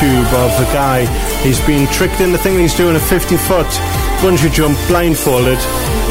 YouTube 0.00 0.32
of 0.32 0.68
a 0.68 0.72
guy. 0.72 1.04
He's 1.42 1.60
been 1.66 1.86
tricked 1.88 2.20
into 2.20 2.38
thinking 2.38 2.60
he's 2.60 2.76
doing 2.76 2.96
a 2.96 3.00
50 3.00 3.36
foot 3.36 3.66
bungee 4.22 4.52
jump 4.52 4.78
blindfolded, 4.88 5.58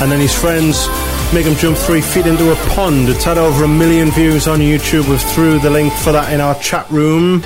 and 0.02 0.12
then 0.12 0.20
his 0.20 0.34
friends 0.34 0.88
make 1.34 1.46
him 1.46 1.56
jump 1.56 1.76
three 1.78 2.02
feet 2.02 2.28
into 2.28 2.52
a 2.52 2.56
pond. 2.76 3.10
It's 3.10 3.24
had 3.24 3.38
over 3.38 3.64
a 3.64 3.68
million 3.68 4.12
views 4.12 4.48
on 4.48 4.60
YouTube. 4.60 5.10
We've 5.10 5.22
threw 5.34 5.60
the 5.60 5.70
link 5.72 5.92
for 5.94 6.12
that 6.12 6.32
in 6.32 6.40
our 6.40 6.56
chat 6.56 6.90
room. 6.92 7.42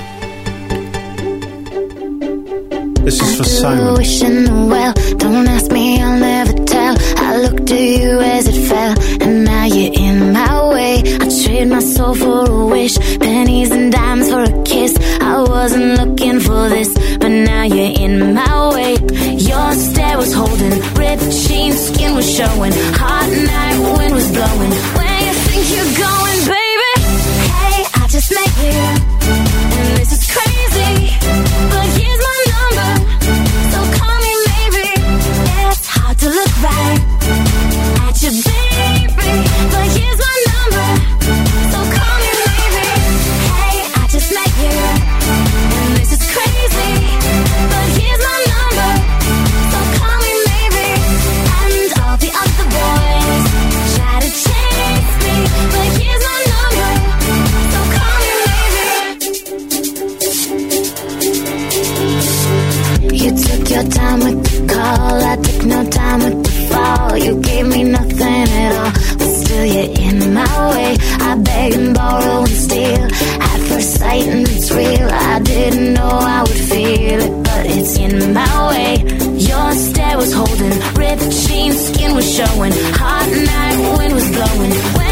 This 3.04 3.20
is 3.20 3.36
for 3.38 3.44
Simon. 3.44 3.94
Wishing 3.94 4.68
well, 4.68 4.92
don't 5.16 5.48
ask 5.48 5.70
me, 5.70 6.00
I'll 6.02 6.18
never 6.18 6.52
tell. 6.64 6.96
I 7.16 7.38
looked 7.38 7.70
at 7.70 7.80
you 7.80 8.20
as 8.20 8.48
it 8.48 8.68
fell, 8.68 8.94
and 9.22 9.44
now 9.44 9.64
you're 9.64 9.94
in 9.94 10.32
my 10.32 10.68
way. 10.74 11.02
I 11.20 11.28
trade 11.42 11.68
my 11.68 11.80
soul 11.80 12.14
for 12.14 12.50
a 12.50 12.66
wish, 12.66 12.96
pennies 13.18 13.70
and 13.70 13.92
dimes 13.92 14.30
for 14.30 14.42
a 14.42 14.62
kiss. 14.64 14.94
Wasn't 15.64 15.96
looking 15.98 16.40
for 16.40 16.68
this, 16.68 16.92
but 17.16 17.30
now 17.30 17.62
you're 17.62 17.98
in 17.98 18.34
my 18.34 18.68
way. 18.74 18.96
Your 19.32 19.72
stare 19.72 20.18
was 20.18 20.34
holding, 20.34 20.78
ripped 20.92 21.30
jeans, 21.30 21.80
skin 21.88 22.14
was 22.14 22.30
showing. 22.30 22.72
Hot 23.00 23.30
night, 23.30 23.96
wind 23.96 24.14
was 24.14 24.30
blowing. 24.30 24.72
Where 24.96 25.20
you 25.24 25.32
think 25.32 25.64
you're 25.72 26.06
going, 26.06 26.53
call, 64.74 65.22
I 65.32 65.36
took 65.36 65.64
no 65.64 65.80
time 65.88 66.20
the 66.42 66.50
fall. 66.70 67.16
You 67.16 67.40
gave 67.40 67.66
me 67.66 67.82
nothing 67.84 68.44
at 68.64 68.72
all, 68.80 68.92
but 69.18 69.30
still 69.40 69.66
you're 69.74 69.92
in 70.08 70.34
my 70.34 70.56
way. 70.74 70.96
I 71.28 71.30
beg 71.48 71.74
and 71.74 71.94
borrow 71.94 72.40
and 72.48 72.56
steal 72.66 73.04
at 73.50 73.60
first 73.68 73.90
sight, 73.98 74.26
and 74.32 74.46
it's 74.48 74.70
real. 74.72 75.08
I 75.32 75.40
didn't 75.40 75.94
know 75.94 76.14
I 76.36 76.40
would 76.46 76.62
feel 76.72 77.18
it, 77.26 77.34
but 77.48 77.62
it's 77.76 77.96
in 78.04 78.34
my 78.34 78.54
way. 78.70 78.92
Your 79.50 79.68
stare 79.86 80.16
was 80.16 80.32
holding, 80.32 80.76
ripped 81.00 81.30
jeans, 81.44 81.78
skin 81.88 82.14
was 82.14 82.28
showing. 82.36 82.72
Hot 83.00 83.28
night, 83.50 83.76
wind 83.98 84.14
was 84.14 84.28
blowing. 84.36 85.03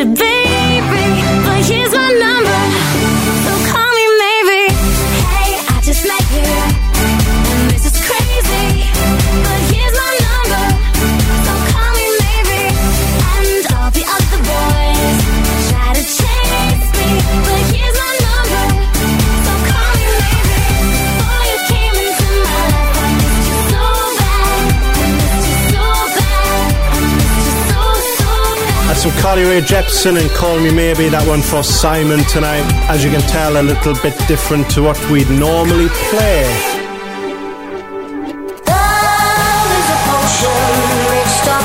At 0.00 0.06
you, 0.06 0.47
bad. 29.34 29.38
That's 29.38 29.44
some 29.44 29.44
Carly 29.44 29.44
Rae 29.44 29.60
Jepsen 29.60 30.20
and 30.20 30.30
Call 30.30 30.58
Me 30.60 30.72
Maybe. 30.72 31.08
That 31.08 31.26
one 31.26 31.42
for 31.42 31.62
Simon 31.62 32.20
tonight. 32.24 32.64
As 32.88 33.04
you 33.04 33.10
can 33.10 33.20
tell, 33.22 33.60
a 33.60 33.62
little 33.62 33.94
bit 34.02 34.16
different 34.26 34.70
to 34.70 34.82
what 34.82 34.98
we'd 35.10 35.28
normally 35.30 35.88
play. 36.10 36.44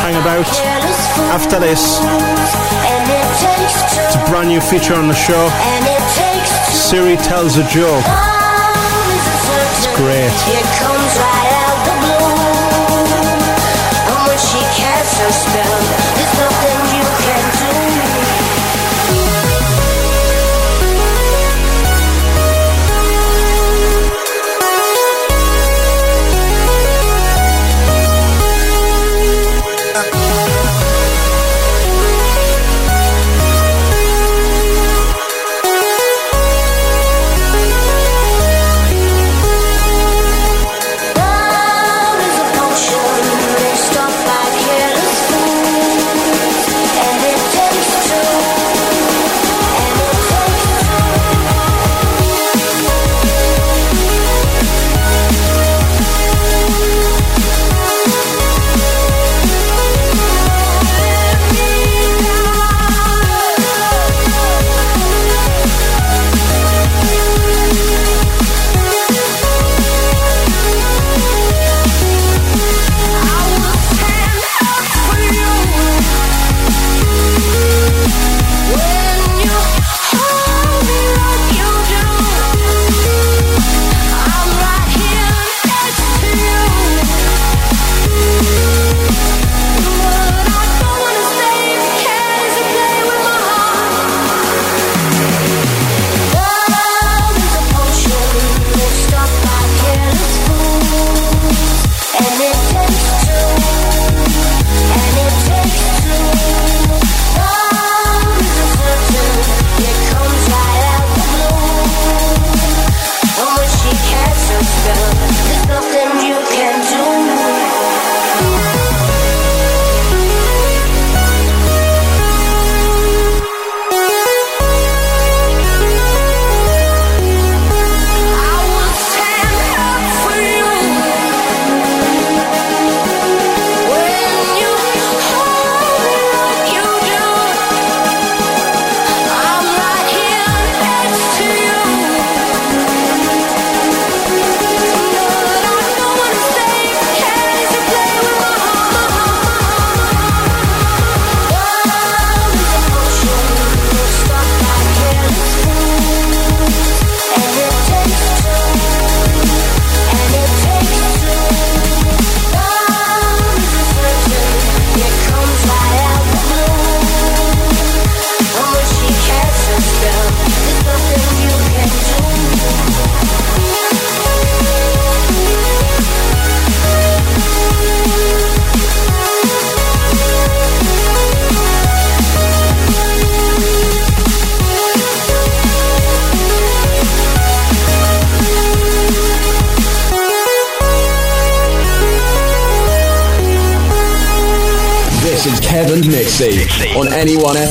Hang 0.04 0.16
about. 0.20 0.48
After 1.32 1.60
this, 1.60 2.00
it's 4.06 4.16
a 4.16 4.24
brand 4.30 4.50
new 4.50 4.62
feature 4.62 4.96
on 4.96 5.08
the 5.08 5.16
show. 5.16 5.50
Siri 6.72 7.18
tells 7.18 7.58
a 7.58 7.64
joke. 7.70 8.04
It's 9.72 9.88
great. 9.96 11.53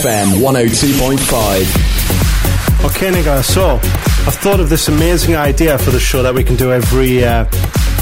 FM 0.03 0.41
102.5. 0.41 2.85
Okay, 2.87 3.11
Nicola, 3.13 3.43
so 3.43 3.77
I've 4.27 4.35
thought 4.35 4.59
of 4.61 4.69
this 4.69 4.89
amazing 4.89 5.37
idea 5.37 5.79
for 5.79 5.91
the 5.93 6.01
show 6.01 6.23
that 6.25 6.35
we 6.35 6.43
can 6.43 6.57
do 6.57 6.73
every 6.73 7.25
uh, 7.25 7.45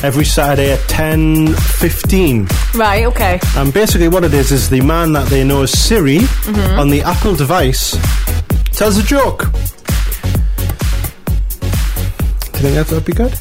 every 0.02 0.24
Saturday 0.24 0.72
at 0.72 0.78
10.15. 0.88 2.48
Right, 2.78 3.04
okay. 3.04 3.38
And 3.56 3.70
basically 3.74 4.08
what 4.08 4.24
it 4.24 4.32
is, 4.32 4.50
is 4.50 4.70
the 4.70 4.80
man 4.80 5.12
that 5.12 5.28
they 5.28 5.44
know 5.44 5.64
as 5.64 5.78
Siri 5.78 6.20
Mhm. 6.20 6.78
on 6.78 6.88
the 6.88 7.02
Apple 7.02 7.34
device 7.34 7.98
tells 8.72 8.96
a 8.96 9.02
joke. 9.02 9.52
Do 9.52 9.58
you 12.56 12.62
think 12.62 12.74
that 12.76 12.90
would 12.90 13.04
be 13.04 13.12
good? 13.12 13.34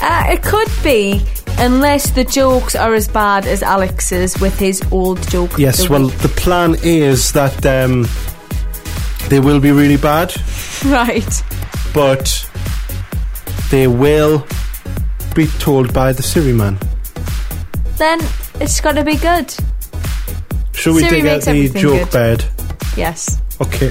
Uh, 0.00 0.24
it 0.30 0.42
could 0.42 0.70
be, 0.82 1.20
unless 1.58 2.10
the 2.10 2.24
jokes 2.24 2.74
are 2.74 2.94
as 2.94 3.08
bad 3.08 3.46
as 3.46 3.62
Alex's 3.62 4.38
with 4.40 4.58
his 4.58 4.82
old 4.90 5.20
joke. 5.28 5.58
Yes, 5.58 5.84
the 5.84 5.90
well, 5.92 6.06
week. 6.06 6.18
the 6.18 6.28
plan 6.28 6.76
is 6.82 7.32
that 7.32 7.64
um, 7.66 8.06
they 9.28 9.40
will 9.40 9.60
be 9.60 9.72
really 9.72 9.96
bad, 9.96 10.34
Right. 10.84 11.42
but 11.94 12.48
they 13.70 13.86
will 13.86 14.46
be 15.34 15.46
told 15.58 15.92
by 15.92 16.12
the 16.12 16.22
Siri 16.22 16.52
man. 16.52 16.78
Then 17.96 18.20
it's 18.60 18.80
got 18.80 18.92
to 18.96 19.04
be 19.04 19.16
good. 19.16 19.54
Shall 20.72 20.94
we 20.94 21.00
Siri 21.02 21.22
dig 21.22 21.26
out 21.26 21.46
makes 21.46 21.72
the 21.72 21.80
joke 21.80 22.10
good. 22.10 22.12
bed? 22.12 22.44
Yes. 22.96 23.40
Okay, 23.60 23.90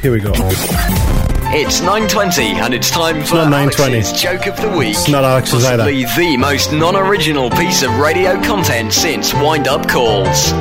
here 0.00 0.12
we 0.12 0.20
go. 0.20 0.32
It's 1.52 1.80
9.20 1.80 2.60
and 2.60 2.72
it's 2.72 2.92
time 2.92 3.24
for 3.24 3.34
not 3.34 3.52
Alex's 3.52 4.12
Joke 4.12 4.46
of 4.46 4.56
the 4.60 4.68
Week. 4.70 4.90
It's 4.90 5.08
not 5.08 5.24
Alex's 5.24 5.64
either. 5.64 5.82
Possibly 5.82 6.04
the 6.04 6.36
most 6.36 6.72
non-original 6.72 7.50
piece 7.50 7.82
of 7.82 7.92
radio 7.98 8.40
content 8.40 8.92
since 8.92 9.34
Wind-Up 9.34 9.88
Calls. 9.88 10.52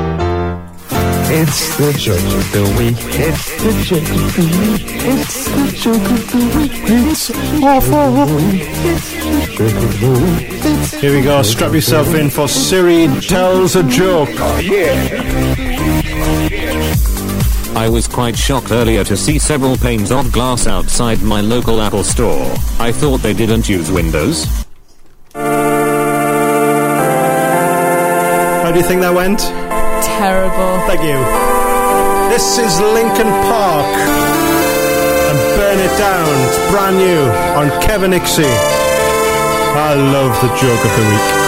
It's 1.32 1.78
the 1.78 1.94
joke 1.94 2.18
of 2.18 2.52
the 2.52 2.64
week. 2.80 2.98
It's 2.98 3.64
the 3.64 3.72
joke 3.84 4.10
of 4.10 4.36
the 4.36 4.41
week. 4.72 4.82
It's 5.06 5.45
the 5.45 5.78
joke 5.78 6.10
of 6.10 6.32
the 6.32 6.40
week. 6.57 6.72
It's 6.84 7.30
awful. 7.64 8.18
It's 8.90 9.11
the 9.14 9.45
joke 9.53 9.78
of 9.84 9.94
the 10.02 10.10
week. 10.26 11.02
Here 11.02 11.14
we 11.16 11.22
go. 11.22 11.44
Strap 11.44 11.74
yourself 11.74 12.16
in 12.16 12.32
for 12.32 12.48
Siri 12.48 13.07
tells 13.22 13.76
a 13.76 13.84
joke. 13.84 14.30
Oh, 14.40 14.60
I 17.76 17.88
was 17.88 18.08
quite 18.08 18.38
shocked 18.38 18.72
earlier 18.72 19.04
to 19.06 19.16
see 19.16 19.40
several 19.40 19.78
panes 19.78 20.12
of 20.12 20.32
glass 20.32 20.68
outside 20.68 21.22
my 21.22 21.41
local 21.41 21.82
Apple 21.82 22.04
store. 22.04 22.52
I 22.80 22.91
thought 22.91 23.22
they 23.22 23.34
didn't 23.34 23.70
use 23.70 23.91
Windows. 23.91 24.46
How 28.64 28.72
do 28.72 28.78
you 28.78 28.86
think 28.86 29.02
that 29.02 29.14
went? 29.14 29.40
Terrible. 30.20 30.80
Thank 30.88 31.02
you. 31.02 31.18
This 32.30 32.58
is 32.58 32.80
Linkin 32.80 33.30
Park 33.50 33.88
and 35.30 35.38
Burn 35.58 35.80
It 35.80 35.98
Down. 35.98 36.30
It's 36.50 36.60
brand 36.72 36.98
new 36.98 37.22
on 37.58 37.70
Kevin 37.82 38.12
Nixie. 38.12 38.44
I 38.46 39.94
love 39.96 40.36
the 40.41 40.50
joke 40.60 40.86
of 40.86 40.91
the 40.98 41.04
week. 41.10 41.39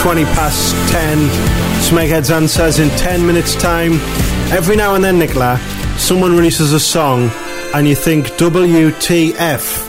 20 0.00 0.24
past 0.24 0.74
10. 0.92 1.18
It's 1.78 1.90
Smeghead's 1.90 2.30
answers 2.30 2.78
in 2.78 2.88
10 2.90 3.26
minutes' 3.26 3.54
time. 3.54 3.92
Every 4.50 4.74
now 4.74 4.94
and 4.94 5.04
then, 5.04 5.18
Nicola, 5.18 5.58
someone 5.98 6.34
releases 6.36 6.72
a 6.72 6.80
song 6.80 7.30
and 7.74 7.86
you 7.86 7.94
think 7.94 8.26
WTF. 8.38 9.86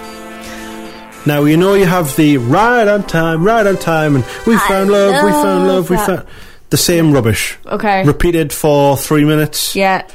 Now, 1.26 1.44
you 1.46 1.56
know 1.56 1.76
you 1.76 1.86
have 1.86 2.16
the 2.18 2.38
right 2.38 2.88
on 2.88 3.04
time, 3.04 3.44
right 3.44 3.66
on 3.66 3.78
time, 3.78 4.16
and 4.16 4.26
we 4.46 4.56
I 4.56 4.68
found 4.68 4.92
love, 4.92 5.24
we 5.24 5.32
found 5.32 5.68
love 5.68 5.68
love, 5.68 5.90
we 5.90 5.96
that. 5.96 6.06
found. 6.06 6.28
The 6.72 6.78
same 6.78 7.12
rubbish. 7.14 7.58
Okay. 7.66 8.04
Repeated 8.06 8.52
for 8.54 8.96
three 8.98 9.24
minutes. 9.26 9.76
Yeah. 9.76 10.08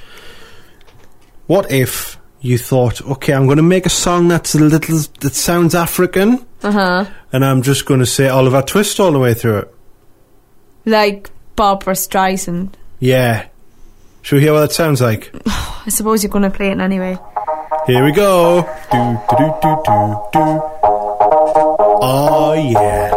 What 1.47 1.71
if 1.71 2.19
you 2.41 2.59
thought, 2.59 3.01
okay, 3.03 3.33
I'm 3.35 3.45
going 3.47 3.59
to 3.59 3.63
make 3.63 3.87
a 3.87 3.91
song 3.91 4.29
that's 4.29 4.55
a 4.55 4.59
little, 4.59 4.99
that 5.21 5.35
sounds 5.35 5.75
African, 5.75 6.45
Uh 6.63 6.73
huh. 6.73 7.05
and 7.33 7.45
I'm 7.45 7.63
just 7.63 7.85
going 7.87 8.01
to 8.01 8.07
say 8.07 8.29
Oliver 8.29 8.63
Twist 8.63 9.01
all 9.01 9.13
the 9.13 9.19
way 9.19 9.33
through 9.35 9.59
it? 9.59 9.73
Like 10.87 11.31
Barbara 11.57 11.95
Streisand. 11.95 12.71
Yeah. 13.01 13.47
Should 14.23 14.37
we 14.37 14.43
hear 14.43 14.53
what 14.53 14.61
that 14.61 14.73
sounds 14.73 15.01
like? 15.01 15.31
I 15.47 15.89
suppose 15.89 16.23
you're 16.23 16.31
going 16.31 16.51
to 16.51 16.51
play 16.51 16.71
it 16.71 16.81
anyway. 16.81 17.19
Here 17.87 18.05
we 18.05 18.13
go. 18.13 18.63
Do, 18.91 18.99
do, 19.31 19.37
do, 19.37 19.47
do, 19.63 19.83
do, 19.85 20.31
do. 20.33 20.63
Oh, 22.09 22.53
yeah. 22.57 23.11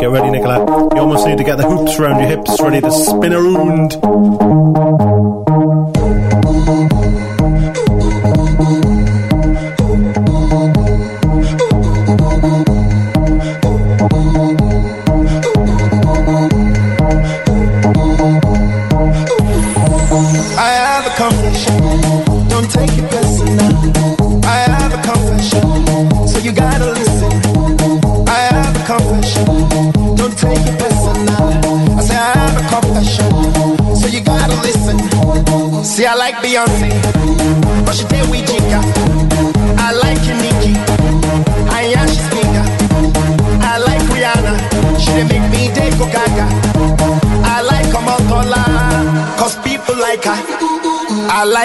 Get 0.00 0.10
ready, 0.10 0.30
Nicola. 0.30 0.88
You 0.94 1.00
almost 1.00 1.26
need 1.26 1.38
to 1.38 1.44
get 1.44 1.56
the 1.56 1.64
hoops 1.68 1.98
around 1.98 2.20
your 2.20 2.28
hips 2.28 2.60
ready 2.60 2.80
to 2.80 2.90
spin 2.90 3.32
around. 3.32 3.92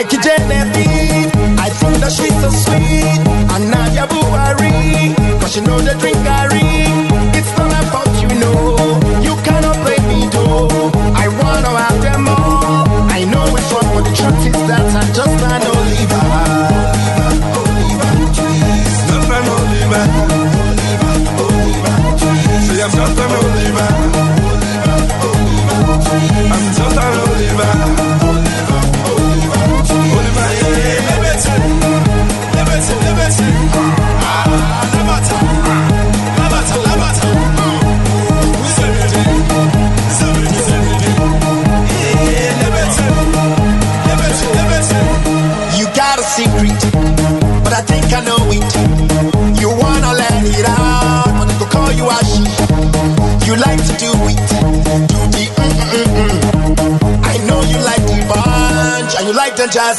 Like 0.02 0.20
Genevieve, 0.24 0.81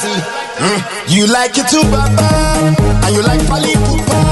jazzy. 0.02 0.14
Mm. 0.58 0.80
You 1.08 1.26
like 1.26 1.56
it 1.58 1.68
too, 1.68 1.82
Baba, 1.90 2.74
and 3.06 3.14
you 3.14 3.22
like 3.22 3.40
Fali 3.40 3.74
Pupa. 3.86 4.22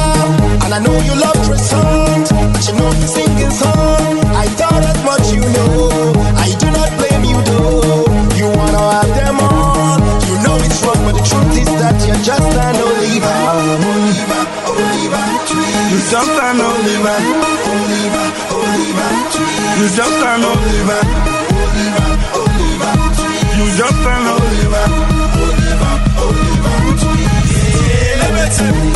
And 0.65 0.75
I 0.75 0.79
know 0.79 0.97
you 1.01 1.15
love 1.19 1.37
croissant, 1.47 2.29
but 2.53 2.63
you 2.67 2.75
know 2.79 2.91
the 2.91 3.07
singing 3.07 3.51
song. 3.51 4.19
I 4.35 4.47
thought 4.59 4.83
as 4.85 5.01
much 5.05 5.33
you 5.33 5.41
know. 5.41 5.91
I 6.37 6.49
do 6.59 6.67
not 6.71 6.91
blame 6.99 7.25
you 7.25 7.41
though. 7.43 8.05
You 8.39 8.47
wanna 8.57 8.83
have 8.95 9.13
them 9.15 9.39
all. 9.41 9.99
You 10.29 10.37
know 10.45 10.57
it's 10.67 10.81
wrong, 10.85 11.01
but 11.07 11.15
the 11.19 11.25
truth 11.27 11.55
is 11.59 11.71
that 11.81 11.99
you're 12.07 12.23
just 12.23 12.57
an 12.67 12.77
Oliver. 12.77 13.37
Oliver, 13.51 14.43
Oliver, 14.71 15.25
you 15.91 15.99
just 16.11 16.37
an 16.47 16.61
Oliver. 16.61 17.19
Oliver, 17.71 18.27
Oliver, 18.55 19.11
you 19.79 19.87
just 19.99 20.23
an 20.31 20.45
Oliver. 20.51 21.03
Oliver, 21.61 22.11
Oliver, 22.39 22.95
you 23.59 23.67
just 23.77 24.07
an 24.07 24.27
Oliver. 24.27 24.40
Liberty, 28.61 28.91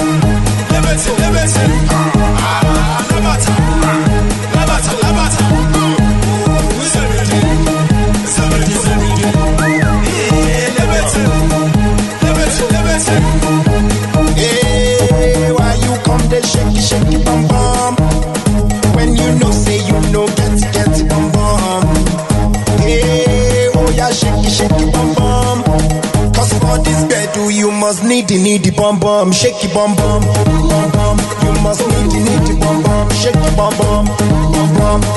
liberty, 0.72 1.12
liberty. 1.22 2.03
Need 28.55 28.62
the 28.62 28.70
the 28.70 28.76
bum 28.76 29.01
bum, 29.01 29.32
shake 29.32 29.64
it, 29.64 29.74
bum 29.74 29.97
bum. 29.97 30.22
You 31.43 31.52
must 31.62 31.82
need 31.90 32.06
the 32.06 32.18
need 32.22 32.43
the 32.47 32.55
bum 32.62 32.82
bum, 32.86 33.10
shake 33.10 33.35
it, 33.35 33.56
bum. 33.59 34.06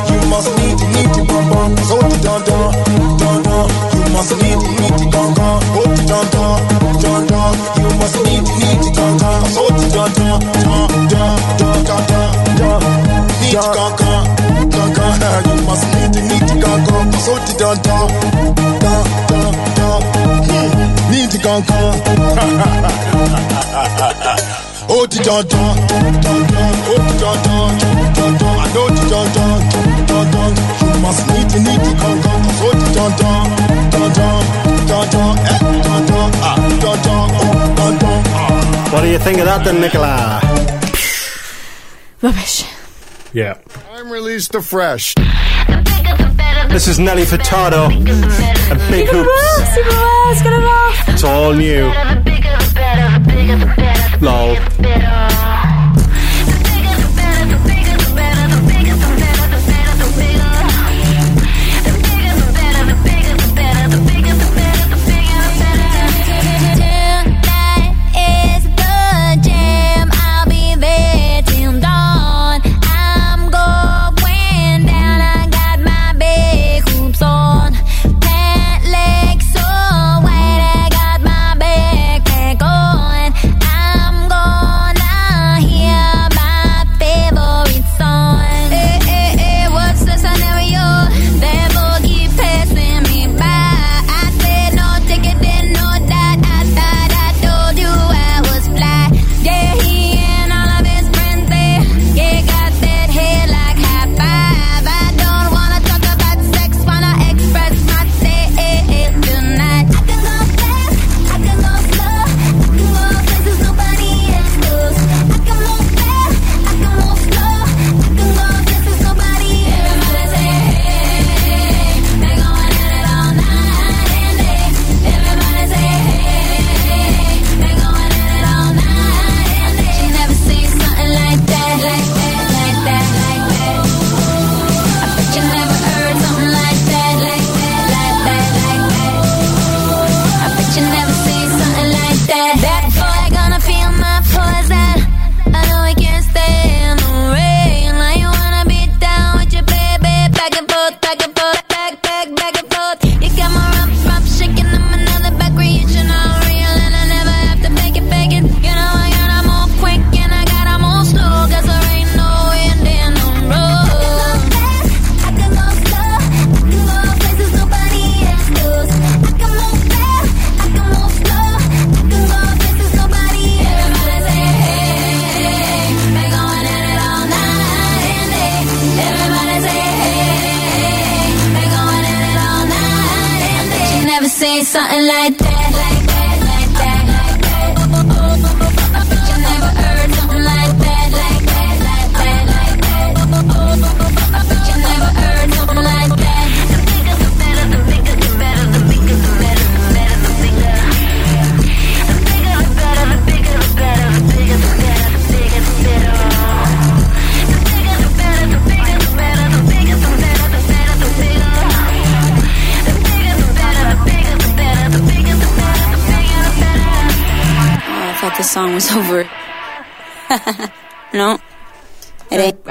You 0.09 0.17
must 0.25 0.49
need 0.57 0.73
the 0.73 0.87
need 0.97 1.09
the 1.13 1.21
bum 1.29 1.45
bum, 1.45 1.77
so 1.85 2.01
the 2.01 2.17
dun 2.17 2.41
dun, 2.41 2.73
dun 3.21 3.43
dun. 3.45 3.69
You 3.93 4.05
must 4.09 4.33
need 4.41 4.57
the 4.57 4.69
need 4.81 4.95
the 4.97 5.05
gun 5.13 5.33
gun, 5.37 5.61
hold 5.69 5.93
the 5.93 6.03
dun 6.09 6.25
dun, 6.33 6.57
dun 6.97 7.21
dun. 7.29 7.53
You 7.77 7.89
must 8.01 8.17
need 8.25 8.41
the 8.41 8.53
need 8.57 8.79
the 8.81 8.89
gun 8.97 9.13
gun, 9.21 9.45
so 9.53 9.69
the 9.69 9.85
dun 9.93 10.09
dun, 10.17 10.41
dun 10.65 10.89
dun, 11.05 11.37
dun 11.61 11.77
dun 11.85 12.01
dun 12.09 12.33
dun. 12.57 12.81
Need 13.37 13.53
the 13.53 13.69
gun 13.69 13.91
gun, 14.01 14.25
gun 14.73 14.89
gun. 14.97 15.41
You 15.45 15.61
must 15.69 15.85
need 15.93 16.09
the 16.09 16.21
need 16.25 16.45
the 16.49 16.55
gun 16.57 16.79
gun, 16.89 17.05
so 17.21 17.37
the 17.37 17.53
dun 17.53 17.77
dun, 17.85 18.09
dun 18.17 18.33
dun 18.33 18.55
dun. 18.57 18.76
Need 21.27 21.39
the 21.39 21.43
gun 21.43 21.61
gun. 21.67 21.91
Oh, 24.87 25.03
the 25.11 25.19
dun 25.19 25.43
dun, 25.43 25.75
dun 26.23 26.39
dun, 26.47 26.71
oh 26.87 27.03
the 27.03 27.11
dun 27.19 27.37
dun, 27.43 27.71
dun 28.15 28.33
dun. 28.39 28.55
I 28.55 28.71
know 28.71 28.87
the 28.87 29.03
dun 29.11 29.27
dun, 29.35 29.59
dun 30.07 30.25
dun. 30.31 30.51
You 30.87 30.99
must 31.03 31.27
need 31.27 31.47
the 31.51 31.59
need 31.67 31.81
the 31.83 31.91
gun 31.99 32.15
gun, 32.23 32.39
oh 32.63 32.71
the 32.71 32.87
dun 32.95 33.11
dun, 33.19 33.43
dun 33.91 34.07
dun, 34.15 34.39
dun 34.87 35.05
dun, 35.11 35.35
eh, 35.51 35.59
dun 35.83 36.01
dun, 36.07 36.31
ah, 36.47 36.55
dun 36.79 36.97
dun, 37.03 37.27
oh 37.35 37.75
dun 37.75 37.93
dun, 37.99 38.23
ah. 38.31 38.91
What 38.93 39.01
do 39.01 39.07
you 39.09 39.19
think 39.19 39.39
of 39.39 39.45
that 39.47 39.65
then, 39.65 39.81
Nicola? 39.81 40.39
Rubbish. 42.21 42.63
Yeah. 43.33 43.55
I'm 43.91 44.09
released 44.09 44.53
to 44.53 44.61
fresh. 44.61 45.13
This 46.69 46.87
is 46.87 46.99
Nelly 46.99 47.23
Furtado 47.23 47.89
and 47.89 48.91
Big 48.91 49.07
Hoops. 49.09 49.29
It's 50.29 50.41
gonna 50.43 50.65
laugh. 50.65 51.09
It's 51.09 51.23
all 51.23 51.53
new. 51.53 51.91
Lol. 54.21 55.46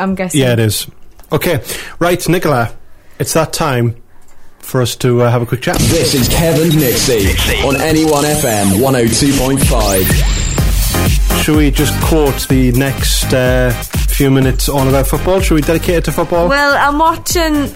I'm 0.06 0.14
guessing. 0.14 0.40
Yeah, 0.40 0.52
it 0.52 0.60
is. 0.60 0.86
Okay, 1.32 1.60
right, 1.98 2.28
Nicola, 2.28 2.72
it's 3.18 3.32
that 3.32 3.52
time 3.52 4.00
for 4.60 4.80
us 4.80 4.94
to 4.96 5.22
uh, 5.22 5.30
have 5.30 5.42
a 5.42 5.46
quick 5.46 5.60
chat. 5.62 5.76
This 5.78 6.14
is 6.14 6.28
Kevin 6.28 6.68
Nixie 6.78 7.30
on 7.66 7.74
NE1 7.74 8.22
FM 8.40 8.78
102.5. 8.80 11.42
Should 11.42 11.56
we 11.56 11.70
just 11.72 11.92
quote 12.04 12.46
the 12.48 12.70
next 12.72 13.32
uh, 13.32 13.70
few 14.08 14.30
minutes 14.30 14.68
on 14.68 14.86
about 14.88 15.06
football? 15.08 15.40
Should 15.40 15.54
we 15.56 15.60
dedicate 15.62 15.96
it 15.96 16.04
to 16.04 16.12
football? 16.12 16.48
Well, 16.48 16.76
I'm 16.76 16.98
watching. 16.98 17.72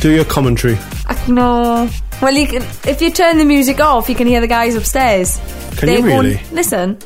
Do 0.00 0.10
your 0.14 0.24
commentary. 0.24 0.78
no. 1.28 1.88
Well, 2.22 2.34
you 2.34 2.46
can, 2.48 2.62
if 2.86 3.00
you 3.02 3.10
turn 3.10 3.36
the 3.38 3.44
music 3.44 3.78
off, 3.80 4.08
you 4.08 4.14
can 4.14 4.26
hear 4.26 4.40
the 4.40 4.46
guys 4.48 4.74
upstairs. 4.74 5.38
Can 5.76 5.88
you 5.90 5.96
They 6.02 6.02
won't- 6.02 6.24
really? 6.26 6.40
Listen. 6.52 6.98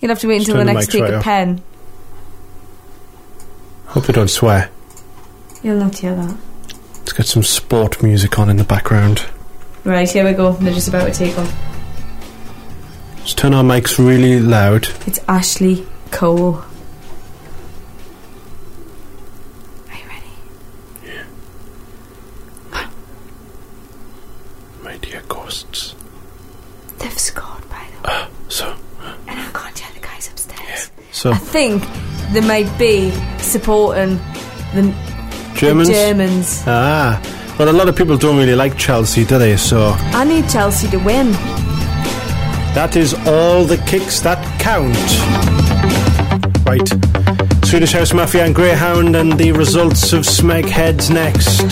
You'll 0.00 0.10
have 0.10 0.20
to 0.20 0.28
wait 0.28 0.38
until 0.38 0.54
the 0.54 0.60
turn 0.60 0.66
the 0.68 0.72
next 0.74 0.86
mics 0.88 0.92
take 0.92 1.02
right 1.02 1.14
a 1.14 1.16
off. 1.18 1.24
pen. 1.24 1.60
Hope 3.98 4.06
they 4.06 4.12
don't 4.12 4.30
swear. 4.30 4.70
You'll 5.60 5.78
not 5.80 5.98
hear 5.98 6.14
that. 6.14 6.36
Let's 6.98 7.12
get 7.14 7.26
some 7.26 7.42
sport 7.42 8.00
music 8.00 8.38
on 8.38 8.48
in 8.48 8.56
the 8.56 8.62
background. 8.62 9.26
Right, 9.82 10.08
here 10.08 10.24
we 10.24 10.34
go. 10.34 10.52
They're 10.52 10.72
just 10.72 10.86
about 10.86 11.12
to 11.12 11.12
take 11.12 11.36
off. 11.36 11.52
Let's 13.16 13.34
turn 13.34 13.54
our 13.54 13.64
mics 13.64 13.98
really 13.98 14.38
loud. 14.38 14.86
It's 15.04 15.18
Ashley 15.26 15.84
Cole. 16.12 16.58
Are 16.58 16.64
you 19.90 20.06
ready? 20.06 20.32
Yeah. 21.04 21.24
Huh. 22.70 22.88
My 24.80 24.96
dear 24.98 25.22
ghosts. 25.26 25.96
They've 27.00 27.18
scored, 27.18 27.68
by 27.68 27.84
the 27.96 27.96
way. 27.96 28.14
Ah, 28.14 28.30
so, 28.46 28.76
And 29.26 29.40
I 29.40 29.50
can't 29.52 29.74
tell 29.74 29.92
the 29.92 29.98
guys 29.98 30.28
upstairs. 30.28 30.92
so 31.10 31.32
I 31.32 31.38
think 31.38 31.82
they 32.32 32.42
might 32.42 32.78
be 32.78 33.10
supporting 33.48 34.16
the 34.74 34.94
Germans. 35.56 35.88
The 35.88 35.94
Germans. 35.94 36.62
Ah, 36.66 37.20
well, 37.58 37.68
a 37.68 37.72
lot 37.72 37.88
of 37.88 37.96
people 37.96 38.16
don't 38.16 38.36
really 38.36 38.54
like 38.54 38.76
Chelsea, 38.78 39.24
do 39.24 39.38
they? 39.38 39.56
So 39.56 39.92
I 40.14 40.24
need 40.24 40.48
Chelsea 40.48 40.88
to 40.90 40.98
win. 40.98 41.32
that 42.74 42.94
is 42.96 43.14
all 43.26 43.64
the 43.64 43.78
kicks 43.86 44.20
that 44.20 44.38
count. 44.60 44.94
Right. 46.66 46.86
Swedish 47.64 47.92
House 47.92 48.12
Mafia 48.14 48.44
and 48.44 48.54
Greyhound, 48.54 49.16
and 49.16 49.32
the 49.32 49.52
results 49.52 50.12
of 50.12 50.20
Smeg 50.24 50.66
Heads 50.68 51.10
next. 51.10 51.62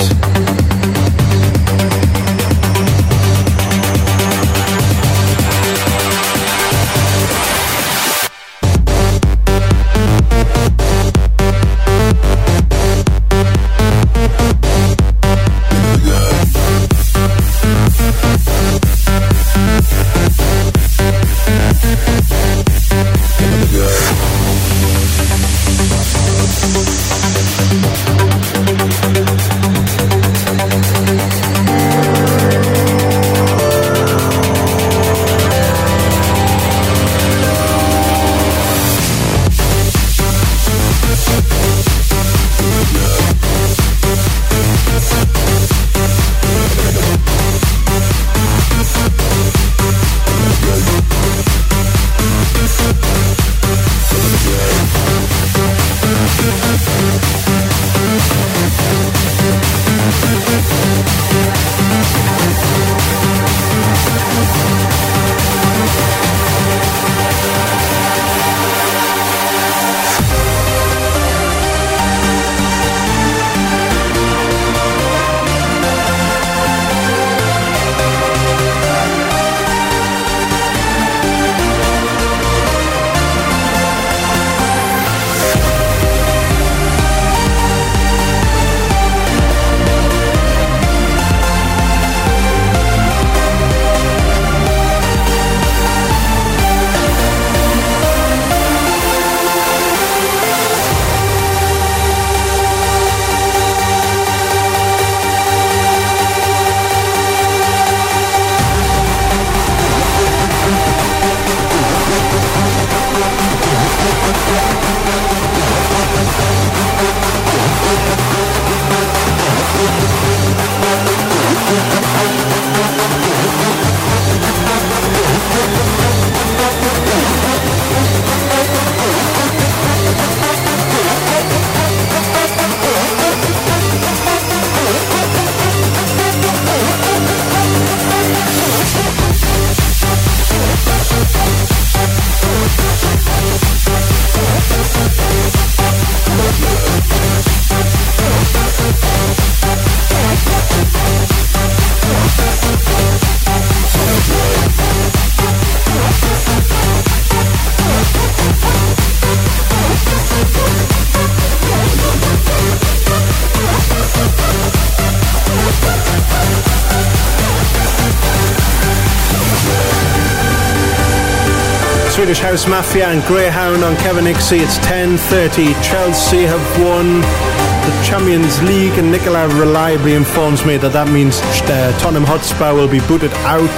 House 172.56 172.68
Mafia 172.68 173.08
and 173.08 173.22
Greyhound 173.24 173.84
on 173.84 173.94
Kevin 173.96 174.24
Nixie. 174.24 174.60
It's 174.60 174.78
10.30. 174.78 175.74
Chelsea 175.84 176.44
have 176.44 176.80
won 176.80 177.20
the 177.20 178.02
Champions 178.02 178.62
League, 178.62 178.98
and 178.98 179.12
Nicola 179.12 179.46
reliably 179.60 180.14
informs 180.14 180.64
me 180.64 180.78
that 180.78 180.94
that 180.94 181.06
means 181.12 181.38
uh, 181.68 181.92
Tottenham 182.00 182.24
Hotspur 182.24 182.72
will 182.72 182.88
be 182.88 183.00
booted 183.00 183.30
out. 183.44 183.68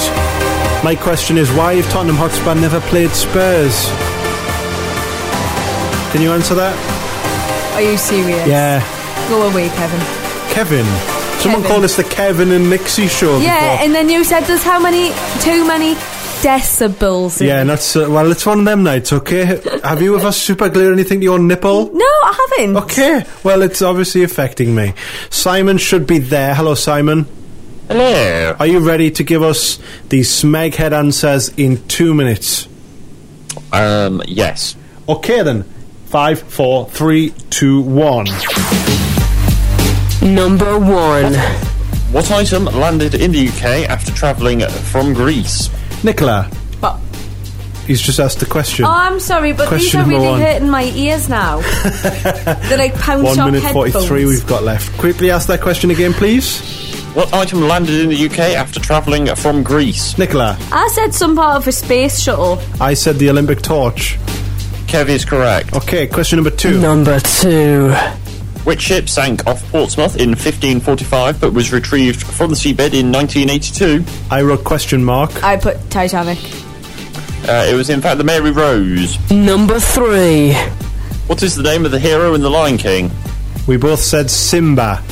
My 0.84 0.94
question 0.94 1.38
is, 1.38 1.50
why 1.50 1.74
have 1.74 1.90
Tottenham 1.90 2.14
Hotspur 2.14 2.54
never 2.54 2.78
played 2.82 3.10
Spurs? 3.10 3.90
Can 6.12 6.22
you 6.22 6.30
answer 6.30 6.54
that? 6.54 6.78
Are 7.74 7.82
you 7.82 7.98
serious? 7.98 8.46
Yeah. 8.46 8.78
Go 9.28 9.42
away, 9.50 9.70
Kevin. 9.70 9.98
Kevin. 10.54 10.86
Someone 11.42 11.62
Kevin. 11.62 11.66
called 11.66 11.82
us 11.84 11.96
the 11.96 12.04
Kevin 12.04 12.52
and 12.52 12.70
Nixie 12.70 13.08
show 13.08 13.38
Yeah, 13.38 13.58
before. 13.58 13.86
and 13.86 13.92
then 13.92 14.08
you 14.08 14.22
said 14.22 14.42
there's 14.44 14.62
how 14.62 14.78
many? 14.78 15.10
Too 15.42 15.66
many 15.66 15.96
decibels. 16.42 17.44
Yeah, 17.44 17.60
and 17.60 17.70
that's 17.70 17.96
uh, 17.96 18.06
well. 18.08 18.30
It's 18.30 18.46
one 18.46 18.60
of 18.60 18.64
them 18.64 18.82
nights. 18.82 19.12
Okay, 19.12 19.44
have 19.84 20.02
you 20.02 20.16
ever 20.16 20.32
super 20.32 20.68
glued 20.68 20.92
anything 20.92 21.20
to 21.20 21.24
your 21.24 21.38
nipple? 21.38 21.92
No, 21.92 22.04
I 22.04 22.48
haven't. 22.56 22.76
Okay, 22.76 23.24
well, 23.44 23.62
it's 23.62 23.82
obviously 23.82 24.22
affecting 24.22 24.74
me. 24.74 24.94
Simon 25.30 25.78
should 25.78 26.06
be 26.06 26.18
there. 26.18 26.54
Hello, 26.54 26.74
Simon. 26.74 27.26
Hello. 27.88 28.56
Are 28.58 28.66
you 28.66 28.80
ready 28.80 29.10
to 29.12 29.24
give 29.24 29.42
us 29.42 29.78
the 30.10 30.20
smeghead 30.20 30.92
answers 30.92 31.48
in 31.56 31.86
two 31.88 32.14
minutes? 32.14 32.68
Um, 33.72 34.22
yes. 34.26 34.76
Okay, 35.08 35.42
then. 35.42 35.64
Five, 36.06 36.40
four, 36.40 36.88
three, 36.88 37.30
two, 37.50 37.82
one. 37.82 38.26
Number 40.22 40.78
one. 40.78 41.34
What 42.12 42.30
item 42.30 42.64
landed 42.64 43.14
in 43.14 43.32
the 43.32 43.48
UK 43.48 43.88
after 43.88 44.10
travelling 44.12 44.60
from 44.60 45.12
Greece? 45.12 45.68
Nicola. 46.04 46.50
But- 46.80 46.98
He's 47.86 48.02
just 48.02 48.18
asked 48.20 48.40
the 48.40 48.46
question. 48.46 48.84
Oh, 48.84 48.90
I'm 48.90 49.18
sorry, 49.18 49.52
but 49.54 49.66
Question 49.68 50.00
these 50.00 50.06
are 50.08 50.08
really 50.20 50.26
one. 50.28 50.40
hurting 50.42 50.68
my 50.68 50.84
ears 50.94 51.28
now. 51.30 51.60
They're 52.68 52.76
like 52.76 52.94
pound 52.96 53.22
One 53.22 53.34
shop 53.34 53.46
minute 53.46 53.62
headphones. 53.62 53.92
forty-three 53.94 54.26
we've 54.26 54.46
got 54.46 54.62
left. 54.62 54.96
Quickly 54.98 55.30
ask 55.30 55.48
that 55.48 55.62
question 55.62 55.90
again, 55.90 56.12
please. 56.12 56.60
What 57.14 57.32
item 57.32 57.62
landed 57.62 57.94
in 58.00 58.10
the 58.10 58.26
UK 58.26 58.38
after 58.56 58.78
travelling 58.78 59.34
from 59.36 59.62
Greece? 59.62 60.18
Nicola. 60.18 60.58
I 60.70 60.88
said 60.92 61.14
some 61.14 61.34
part 61.34 61.56
of 61.56 61.66
a 61.66 61.72
space 61.72 62.20
shuttle. 62.20 62.60
I 62.78 62.92
said 62.92 63.16
the 63.16 63.30
Olympic 63.30 63.62
torch. 63.62 64.18
Kev 64.86 65.08
is 65.08 65.24
correct. 65.24 65.74
Okay, 65.74 66.06
question 66.06 66.36
number 66.36 66.50
two. 66.50 66.78
Number 66.80 67.18
two. 67.20 67.94
Which 68.64 68.82
ship 68.82 69.08
sank 69.08 69.46
off 69.46 69.62
Portsmouth 69.70 70.16
in 70.16 70.30
1545 70.30 71.40
but 71.40 71.52
was 71.52 71.72
retrieved 71.72 72.22
from 72.22 72.50
the 72.50 72.56
seabed 72.56 72.92
in 72.92 73.10
1982? 73.10 74.04
I 74.30 74.42
wrote 74.42 74.64
question 74.64 75.02
mark. 75.02 75.42
I 75.42 75.56
put 75.56 75.78
Titanic. 75.90 76.38
Uh, 77.48 77.66
it 77.66 77.74
was 77.74 77.88
in 77.88 78.00
fact 78.00 78.18
the 78.18 78.24
Mary 78.24 78.50
Rose. 78.50 79.18
Number 79.30 79.80
three. 79.80 80.52
What 81.28 81.42
is 81.42 81.54
the 81.54 81.62
name 81.62 81.84
of 81.84 81.92
the 81.92 81.98
hero 81.98 82.34
in 82.34 82.42
The 82.42 82.50
Lion 82.50 82.78
King? 82.78 83.10
We 83.66 83.76
both 83.76 84.00
said 84.00 84.30
Simba. 84.30 85.02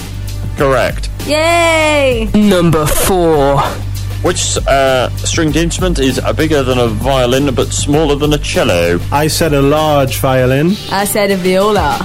Correct. 0.56 1.10
Yay! 1.26 2.30
Number 2.34 2.86
four. 2.86 3.60
Which 4.22 4.56
uh, 4.66 5.10
stringed 5.18 5.56
instrument 5.56 5.98
is 5.98 6.18
uh, 6.18 6.32
bigger 6.32 6.62
than 6.62 6.78
a 6.78 6.88
violin 6.88 7.54
but 7.54 7.68
smaller 7.68 8.16
than 8.16 8.32
a 8.32 8.38
cello? 8.38 8.98
I 9.12 9.28
said 9.28 9.52
a 9.52 9.62
large 9.62 10.18
violin. 10.18 10.72
I 10.90 11.04
said 11.04 11.30
a 11.30 11.36
viola. 11.36 11.98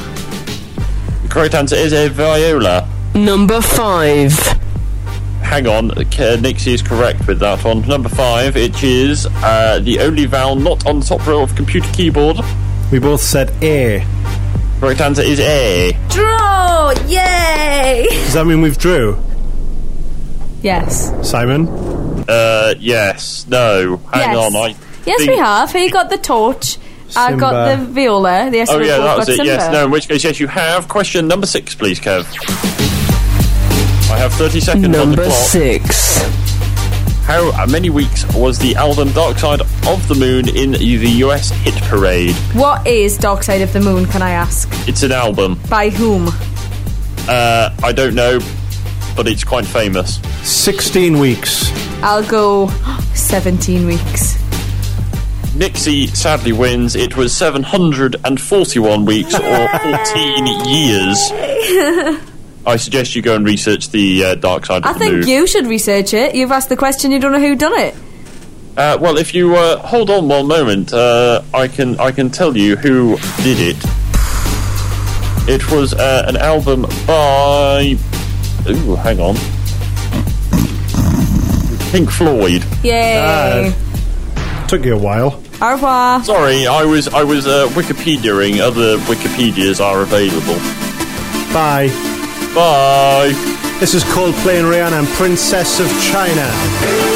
The 1.32 1.36
correct 1.36 1.56
answer 1.56 1.76
is 1.78 1.94
a 1.94 2.10
viola. 2.10 2.86
Number 3.16 3.62
five. 3.62 4.34
Hang 5.42 5.66
on, 5.66 5.92
uh, 5.92 6.36
Nixie 6.42 6.74
is 6.74 6.82
correct 6.82 7.26
with 7.26 7.40
that 7.40 7.64
one. 7.64 7.88
Number 7.88 8.10
five, 8.10 8.58
it 8.58 8.84
is 8.84 9.28
uh, 9.38 9.80
the 9.82 10.02
only 10.02 10.26
vowel 10.26 10.58
not 10.58 10.86
on 10.86 11.00
the 11.00 11.06
top 11.06 11.26
row 11.26 11.42
of 11.42 11.56
computer 11.56 11.88
keyboard. 11.94 12.36
We 12.92 13.00
both 13.00 13.22
said 13.22 13.50
A. 13.64 14.06
Correct 14.82 15.00
answer 15.00 15.22
is 15.22 15.40
A. 15.40 15.98
Draw! 16.10 16.92
Yay! 17.08 18.08
Does 18.10 18.34
that 18.34 18.46
mean 18.46 18.60
we've 18.62 18.78
drew? 18.78 19.18
Yes. 20.62 21.14
Simon? 21.26 21.70
Uh, 22.28 22.74
yes. 22.78 23.46
No. 23.48 24.02
Hang 24.12 24.36
Yes. 24.36 24.54
on. 24.54 24.56
I 24.58 24.76
Yes, 25.06 25.18
think- 25.20 25.32
we 25.32 25.38
have. 25.38 25.72
He 25.72 25.90
got 25.90 26.10
the 26.10 26.18
torch. 26.18 26.78
I 27.18 27.36
got 27.36 27.78
the 27.78 27.86
viola. 27.86 28.50
The 28.52 28.66
Oh 28.70 28.80
yeah, 28.80 28.98
that 28.98 29.18
was 29.18 29.30
it. 29.30 29.36
Simba. 29.38 29.46
Yes. 29.52 29.72
No. 29.72 29.86
In 29.86 29.92
which 29.92 30.08
case, 30.08 30.24
yes, 30.24 30.40
you 30.40 30.48
have. 30.48 30.88
Question 30.88 31.28
number 31.28 31.48
six, 31.48 31.76
please, 31.76 32.00
Kev. 32.00 32.26
I 34.12 34.18
have 34.18 34.34
thirty 34.34 34.60
seconds 34.60 34.86
on 34.86 34.92
the 34.92 34.98
Number 34.98 35.24
clock. 35.26 35.34
six. 35.38 36.20
How 37.26 37.66
many 37.68 37.90
weeks 37.90 38.26
was 38.36 38.60
the 38.60 38.76
album 38.76 39.12
Dark 39.14 39.38
Side 39.38 39.62
of 39.62 40.08
the 40.10 40.16
Moon 40.16 40.50
in 40.50 40.72
the 40.72 41.10
US 41.26 41.50
hit 41.52 41.76
parade? 41.84 42.36
What 42.54 42.86
is 42.86 43.18
Dark 43.18 43.44
Side 43.44 43.62
of 43.62 43.72
the 43.72 43.80
Moon, 43.80 44.06
can 44.06 44.22
I 44.22 44.32
ask? 44.32 44.68
It's 44.88 45.04
an 45.04 45.14
album. 45.14 45.58
By 45.70 45.90
whom? 45.90 46.28
Uh, 47.30 47.74
I 47.84 47.94
don't 47.94 48.16
know, 48.16 48.40
but 49.16 49.28
it's 49.30 49.46
quite 49.46 49.66
famous. 49.66 50.20
16 50.44 51.20
weeks. 51.20 51.72
I'll 52.04 52.28
go 52.28 52.68
17 53.14 53.86
weeks. 53.86 54.36
Nixie 55.56 56.08
sadly 56.08 56.54
wins. 56.54 56.96
It 56.96 57.18
was 57.18 57.36
741 57.36 59.06
weeks 59.06 59.34
or 59.36 59.40
14 59.40 60.46
years. 60.66 61.18
I 62.66 62.76
suggest 62.78 63.16
you 63.16 63.22
go 63.22 63.36
and 63.36 63.46
research 63.46 63.90
the 63.90 64.24
uh, 64.24 64.36
Dark 64.36 64.66
Side 64.66 64.78
of 64.78 64.86
I 64.86 64.94
the 64.94 65.00
think 65.00 65.12
Moon. 65.14 65.28
you 65.28 65.48
should 65.48 65.68
research 65.68 66.14
it. 66.14 66.36
You've 66.36 66.52
asked 66.52 66.70
the 66.70 66.78
question, 66.78 67.12
you 67.12 67.20
don't 67.20 67.32
know 67.34 67.40
who 67.40 67.56
done 67.56 67.78
it. 67.80 67.96
Uh, 68.78 68.98
well, 69.02 69.18
if 69.18 69.34
you 69.36 69.56
uh, 69.56 69.78
hold 69.80 70.10
on 70.10 70.30
one 70.30 70.48
moment, 70.48 70.94
uh, 70.94 71.42
I 71.54 71.68
can 71.68 72.00
I 72.00 72.12
can 72.12 72.30
tell 72.30 72.56
you 72.56 72.78
who 72.78 73.18
did 73.44 73.58
it. 73.60 73.78
It 75.50 75.70
was 75.70 75.94
uh, 75.94 76.24
an 76.28 76.38
album 76.38 76.84
by. 77.06 77.98
Ooh, 78.70 78.96
hang 78.96 79.20
on. 79.20 79.36
Pink 81.92 82.10
Floyd. 82.10 82.64
Yay. 82.84 83.74
Took 84.72 84.86
you 84.86 84.96
a 84.96 84.98
while. 84.98 85.44
Au 85.62 85.74
revoir. 85.74 86.24
Sorry, 86.24 86.66
I 86.66 86.86
was 86.86 87.10
I 87.10 87.24
was 87.24 87.46
uh, 87.46 87.68
Wikipediaing. 87.72 88.62
Other 88.62 88.96
Wikipedias 89.00 89.84
are 89.84 90.02
available. 90.02 90.56
Bye. 91.52 91.90
Bye. 92.56 93.34
This 93.82 93.94
is 93.94 94.06
Coldplay 94.06 94.60
and 94.60 94.68
Rihanna 94.68 95.00
and 95.00 95.08
Princess 95.10 95.82
of 95.82 95.88
China. 96.10 97.11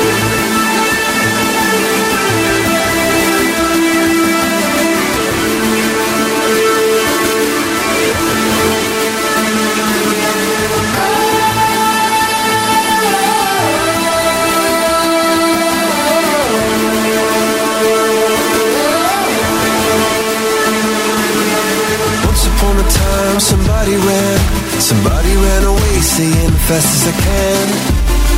Somebody 24.85 25.33
ran 25.35 25.63
away, 25.63 25.95
saying 25.99 26.53
fast 26.69 26.85
as 26.93 27.03
I 27.09 27.15
can. 27.25 27.67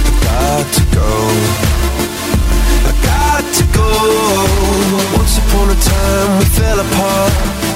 I 0.08 0.12
got 0.24 0.66
to 0.78 0.84
go. 0.96 1.12
I 2.88 2.94
got 3.12 3.44
to 3.60 3.64
go. 3.76 3.90
Once 5.20 5.36
upon 5.44 5.68
a 5.76 5.78
time, 5.94 6.30
we 6.40 6.46
fell 6.56 6.80
apart. 6.80 7.34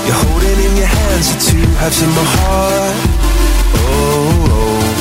You're 0.08 0.22
holding 0.24 0.60
in 0.68 0.74
your 0.78 0.88
hands 0.88 1.28
the 1.36 1.40
two 1.52 1.68
halves 1.84 2.02
of 2.02 2.10
my 2.16 2.26
heart. 2.40 2.96
Oh, 3.76 4.56
oh. 4.56 4.62
Oh, 4.64 5.01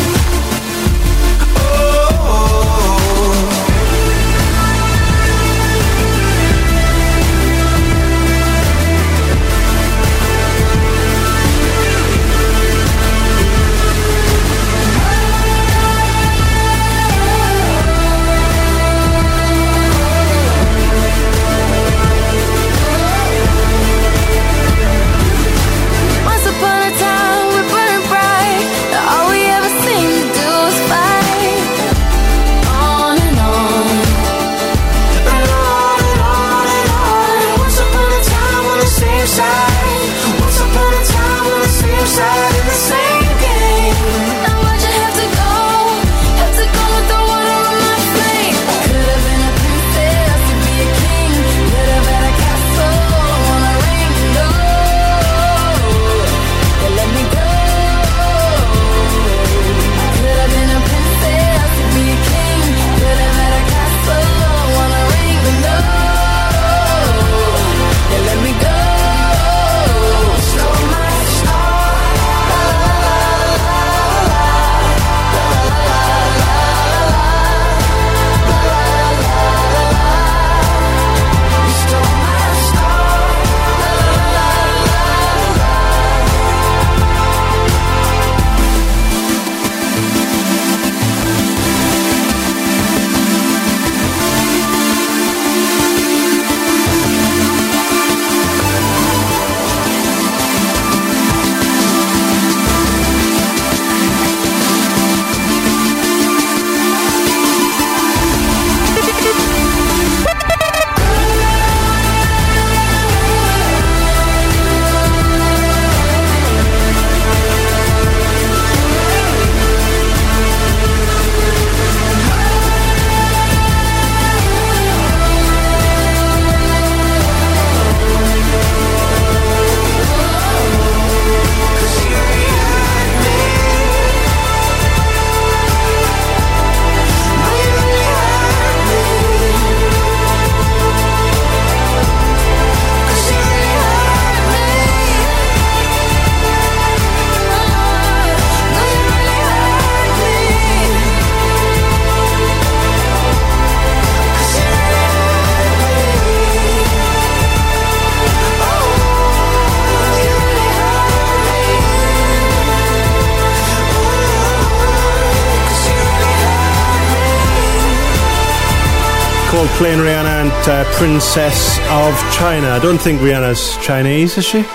Princess 171.01 171.78
of 171.89 172.14
China. 172.35 172.68
I 172.72 172.78
don't 172.78 172.98
think 172.98 173.22
Rihanna's 173.22 173.74
Chinese, 173.82 174.36
is 174.36 174.44
she? 174.44 174.66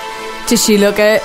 Does 0.48 0.66
she 0.66 0.76
look 0.80 0.98
it? 0.98 1.22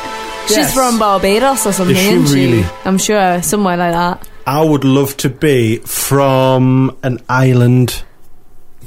She's 0.47 0.59
Yes. 0.59 0.75
from 0.75 0.99
Barbados 0.99 1.65
or 1.67 1.73
something, 1.73 1.97
Is 1.97 2.03
she 2.03 2.09
isn't 2.11 2.37
really? 2.37 2.67
I'm 2.85 2.99
sure, 2.99 3.41
somewhere 3.41 3.79
like 3.79 3.93
that. 3.93 4.29
I 4.47 4.63
would 4.63 4.85
love 4.85 5.17
to 5.19 5.31
be 5.31 5.79
from 5.87 6.95
an 7.03 7.19
island. 7.31 8.03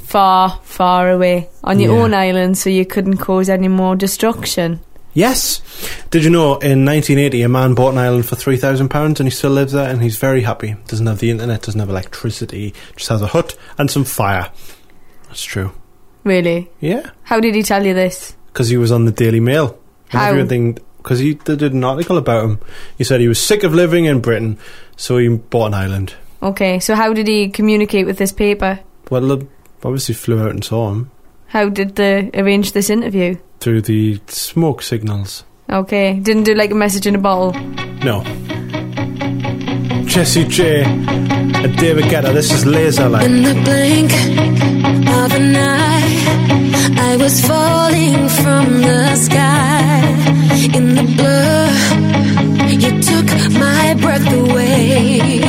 Far, 0.06 0.60
far 0.62 1.10
away. 1.10 1.50
On 1.64 1.80
your 1.80 1.96
Yeah. 1.96 2.02
own 2.04 2.14
island 2.14 2.60
so 2.60 2.70
you 2.70 2.86
couldn't 2.86 3.18
cause 3.18 3.50
any 3.50 3.68
more 3.68 3.96
destruction. 3.96 4.82
Yes. 5.16 5.62
Did 6.12 6.24
you 6.24 6.30
know 6.30 6.58
in 6.58 6.86
1980 6.86 7.42
a 7.42 7.50
man 7.50 7.74
bought 7.74 7.94
an 7.94 7.98
island 7.98 8.28
for 8.28 8.36
£3,000 8.36 9.20
and 9.20 9.26
he 9.28 9.32
still 9.36 9.50
lives 9.50 9.74
there 9.74 9.90
and 9.90 10.04
he's 10.04 10.18
very 10.18 10.44
happy. 10.44 10.76
Doesn't 10.88 11.08
have 11.08 11.18
the 11.18 11.32
internet, 11.32 11.64
doesn't 11.64 11.80
have 11.80 11.90
electricity, 11.90 12.76
just 12.96 13.10
has 13.10 13.24
a 13.24 13.28
hut 13.28 13.56
and 13.80 13.90
some 13.90 14.04
fire. 14.04 14.50
That's 15.28 15.44
true. 15.44 15.72
Really? 16.24 16.70
Yeah. 16.80 17.10
How 17.24 17.40
did 17.40 17.56
he 17.56 17.64
tell 17.64 17.86
you 17.86 17.94
this? 17.94 18.36
Because 18.48 18.70
he 18.70 18.78
was 18.78 18.92
on 18.92 19.06
the 19.06 19.12
Daily 19.12 19.40
Mail. 19.40 19.78
And 20.12 20.22
How? 20.22 20.30
everything. 20.30 20.78
Because 20.98 21.20
he 21.20 21.34
they 21.34 21.56
did 21.58 21.74
an 21.74 21.84
article 21.84 22.18
about 22.18 22.46
him. 22.46 22.60
He 22.98 23.04
said 23.04 23.20
he 23.20 23.28
was 23.28 23.42
sick 23.42 23.64
of 23.64 23.74
living 23.74 24.06
in 24.06 24.22
Britain, 24.22 24.58
so 24.96 25.18
he 25.18 25.28
bought 25.28 25.68
an 25.68 25.74
island. 25.74 26.14
Okay, 26.42 26.80
so 26.80 26.96
how 26.96 27.14
did 27.14 27.28
he 27.28 27.50
communicate 27.50 28.06
with 28.06 28.18
this 28.18 28.32
paper? 28.32 28.80
Well, 29.10 29.42
obviously 29.84 30.16
flew 30.16 30.42
out 30.42 30.52
and 30.52 30.64
saw 30.64 30.92
him 30.92 31.12
How 31.48 31.68
did 31.70 31.96
they 31.96 32.30
arrange 32.34 32.72
this 32.72 32.90
interview? 32.90 33.36
through 33.60 33.82
the 33.82 34.20
smoke 34.28 34.82
signals. 34.82 35.44
Okay, 35.70 36.20
didn't 36.20 36.44
do 36.44 36.54
like 36.54 36.72
a 36.72 36.76
message 36.76 37.08
in 37.08 37.16
a 37.16 37.18
bottle. 37.18 37.52
No. 38.04 38.24
Jessie 40.06 40.44
J 40.48 40.84
David 41.72 42.06
Guetta, 42.06 42.34
this 42.34 42.52
is 42.52 42.66
Laser 42.66 43.08
Light. 43.08 43.26
In 43.26 43.44
the 43.44 43.54
blink 43.54 44.12
of 44.12 45.34
an 45.34 45.56
eye, 45.56 47.00
I 47.00 47.16
was 47.16 47.40
falling 47.48 48.28
from 48.28 48.82
the 48.82 49.16
sky. 49.16 50.04
In 50.78 50.96
the 50.96 51.04
blur, 51.16 51.70
you 52.68 53.02
took 53.02 53.28
my 53.54 53.94
breath 54.02 54.34
away. 54.34 55.43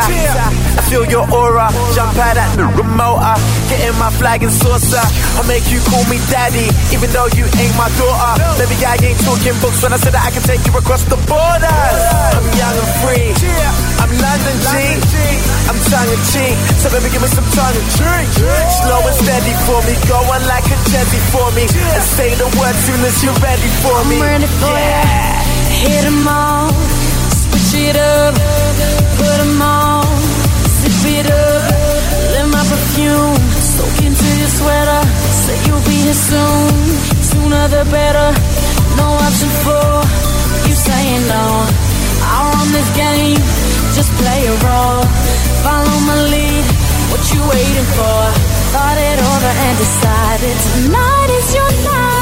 I 0.00 0.80
feel 0.88 1.04
your 1.04 1.28
aura, 1.28 1.68
jump 1.92 2.16
out 2.16 2.36
at 2.40 2.56
the 2.56 2.64
remote. 2.64 3.20
Getting 3.68 3.92
my 4.00 4.08
flag 4.16 4.42
and 4.42 4.52
saucer. 4.52 5.04
I'll 5.36 5.44
make 5.44 5.68
you 5.68 5.80
call 5.84 6.00
me 6.08 6.16
daddy, 6.32 6.72
even 6.96 7.12
though 7.12 7.28
you 7.36 7.44
ain't 7.60 7.76
my 7.76 7.92
daughter. 8.00 8.32
Baby, 8.56 8.80
I 8.84 8.96
ain't 9.04 9.20
talking 9.20 9.52
books 9.60 9.82
when 9.84 9.92
I 9.92 10.00
said 10.00 10.16
that 10.16 10.24
I 10.24 10.30
can 10.32 10.40
take 10.48 10.64
you 10.64 10.72
across 10.72 11.04
the 11.04 11.20
borders. 11.28 12.02
I'm 12.32 12.48
young 12.56 12.76
and 12.76 12.92
free. 13.04 13.36
I'm 14.00 14.12
London 14.16 14.56
G. 14.64 14.72
I'm 15.68 15.76
tongue 15.92 16.08
in 16.08 16.22
cheek, 16.32 16.56
so 16.80 16.88
baby, 16.88 17.12
give 17.12 17.20
me 17.20 17.28
some 17.28 17.44
tongue 17.52 17.76
and 17.76 17.88
cheek. 17.92 18.28
Slow 18.80 19.00
and 19.04 19.16
steady 19.20 19.52
for 19.68 19.80
me, 19.84 19.92
go 20.08 20.18
on 20.24 20.42
like 20.48 20.64
a 20.72 20.76
jetty 20.88 21.20
for 21.32 21.48
me, 21.52 21.68
and 21.68 22.04
say 22.16 22.32
the 22.40 22.48
word 22.56 22.76
soon 22.88 23.00
as 23.04 23.16
you're 23.20 23.36
ready 23.44 23.68
for 23.84 23.96
me. 24.08 24.16
I'm 24.20 24.40
ready 24.40 24.48
for 24.56 24.72
ya. 24.72 25.04
Hit 25.84 26.04
'em 26.08 26.28
all, 26.28 26.72
switch 27.30 27.92
it 27.92 27.96
up, 27.96 28.34
put 29.18 29.38
'em 29.44 29.62
on, 29.62 30.06
zip 30.80 31.04
it 31.18 31.26
up, 31.30 31.62
let 32.34 32.46
my 32.56 32.62
perfume 32.72 33.38
soak 33.76 33.96
into 34.06 34.28
your 34.40 34.52
sweater. 34.58 35.02
Say 35.42 35.56
you'll 35.66 35.86
be 35.92 35.98
here 36.06 36.20
soon, 36.30 36.72
sooner 37.30 37.64
the 37.74 37.84
better. 37.96 38.28
No 39.00 39.06
option 39.26 39.50
for 39.64 39.88
you 40.66 40.74
saying 40.88 41.24
no. 41.34 41.46
I 42.34 42.36
run 42.52 42.68
this 42.78 42.90
game, 43.04 43.40
just 43.96 44.10
play 44.20 44.40
a 44.52 44.56
role. 44.66 45.04
Follow 45.66 45.96
my 46.08 46.18
lead, 46.32 46.64
what 47.10 47.22
you 47.32 47.40
waiting 47.54 47.88
for? 47.98 48.20
Thought 48.72 48.98
it 49.10 49.18
over 49.30 49.52
and 49.66 49.74
decided 49.84 50.56
tonight 50.66 51.30
is 51.38 51.48
your 51.54 51.70
night. 51.90 52.21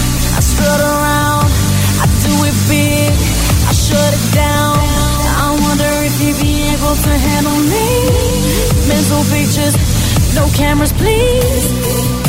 be 6.95 7.03
to 7.03 7.09
handle 7.09 7.57
me. 7.57 7.87
Mental 8.87 9.23
pictures, 9.31 9.75
no 10.35 10.47
cameras, 10.57 10.91
please. 10.91 12.20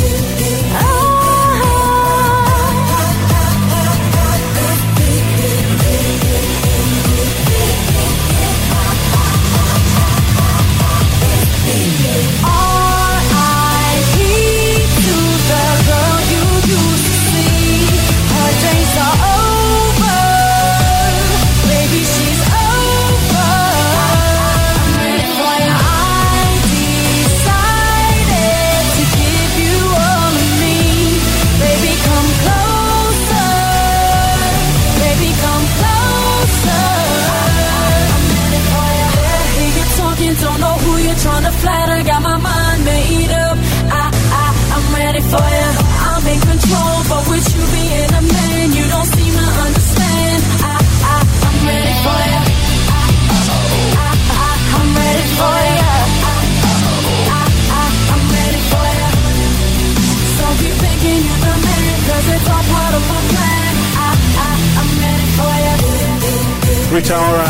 Ora 67.13 67.49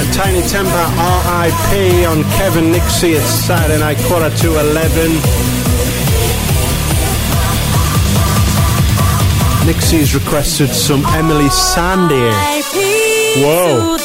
and 0.00 0.12
Tinie 0.12 0.42
Tempah 0.42 0.88
RIP 1.28 2.08
on 2.08 2.24
Kevin 2.36 2.72
Nixie. 2.72 3.12
It's 3.12 3.24
Saturday 3.24 3.78
night, 3.78 3.98
quarter 4.06 4.28
to 4.28 4.60
11. 4.60 5.12
Nixie's 9.66 10.14
requested 10.14 10.70
some 10.70 11.02
Emeli 11.02 11.48
Sandé. 11.48 12.32
Whoa. 13.44 13.96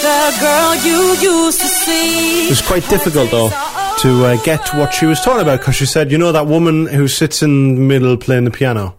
It 2.45 2.49
was 2.49 2.61
quite 2.61 2.87
difficult 2.89 3.31
though 3.31 3.49
to 3.99 4.25
uh, 4.25 4.35
get 4.43 4.67
what 4.75 4.93
she 4.93 5.05
was 5.05 5.21
talking 5.21 5.41
about 5.41 5.59
because 5.59 5.75
she 5.75 5.85
said, 5.85 6.11
you 6.11 6.17
know, 6.17 6.31
that 6.33 6.47
woman 6.47 6.87
who 6.87 7.07
sits 7.07 7.41
in 7.41 7.75
the 7.75 7.81
middle 7.81 8.17
playing 8.17 8.43
the 8.43 8.51
piano. 8.51 8.95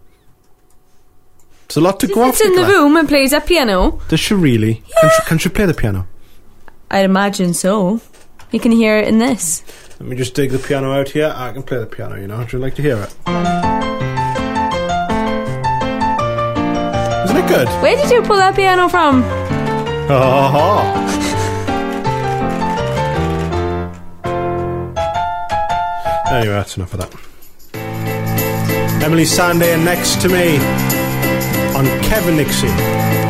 It's 1.65 1.75
a 1.77 1.81
lot 1.81 1.99
to 2.01 2.07
go 2.07 2.21
off. 2.23 2.39
In 2.41 2.53
the 2.53 2.61
Nicola. 2.61 2.73
room 2.83 2.95
and 2.97 3.07
plays 3.07 3.33
a 3.33 3.41
piano. 3.41 3.99
Does 4.07 4.19
she 4.19 4.33
really? 4.35 4.83
Can, 5.01 5.09
she, 5.09 5.21
can 5.27 5.37
she 5.39 5.49
play 5.49 5.65
the 5.65 5.73
piano? 5.73 6.07
I'd 6.91 7.05
imagine 7.05 7.53
so. 7.53 8.01
You 8.51 8.59
can 8.59 8.71
hear 8.71 8.97
it 8.97 9.07
in 9.07 9.17
this. 9.17 9.63
Let 9.99 10.07
me 10.07 10.15
just 10.15 10.35
dig 10.35 10.51
the 10.51 10.59
piano 10.59 10.91
out 10.91 11.09
here. 11.09 11.33
I 11.35 11.51
can 11.51 11.63
play 11.63 11.79
the 11.79 11.87
piano, 11.87 12.15
you 12.19 12.27
know. 12.27 12.37
Would 12.37 12.53
you 12.53 12.59
like 12.59 12.75
to 12.75 12.81
hear 12.81 12.97
it? 12.97 13.09
Isn't 17.25 17.37
it 17.37 17.47
good? 17.47 17.67
Where 17.81 17.95
did 17.95 18.11
you 18.11 18.21
pull 18.21 18.37
that 18.37 18.55
piano 18.55 18.87
from? 18.87 19.23
Oh. 20.07 21.01
Anyway, 26.27 26.53
that's 26.53 26.77
enough 26.77 26.93
of 26.93 26.99
that. 26.99 27.11
Emeli 29.01 29.25
Sandé 29.25 29.83
next 29.83 30.21
to 30.21 30.29
me 30.29 30.59
on 31.75 31.85
Kevin 32.01 32.37
Nixie. 32.37 33.24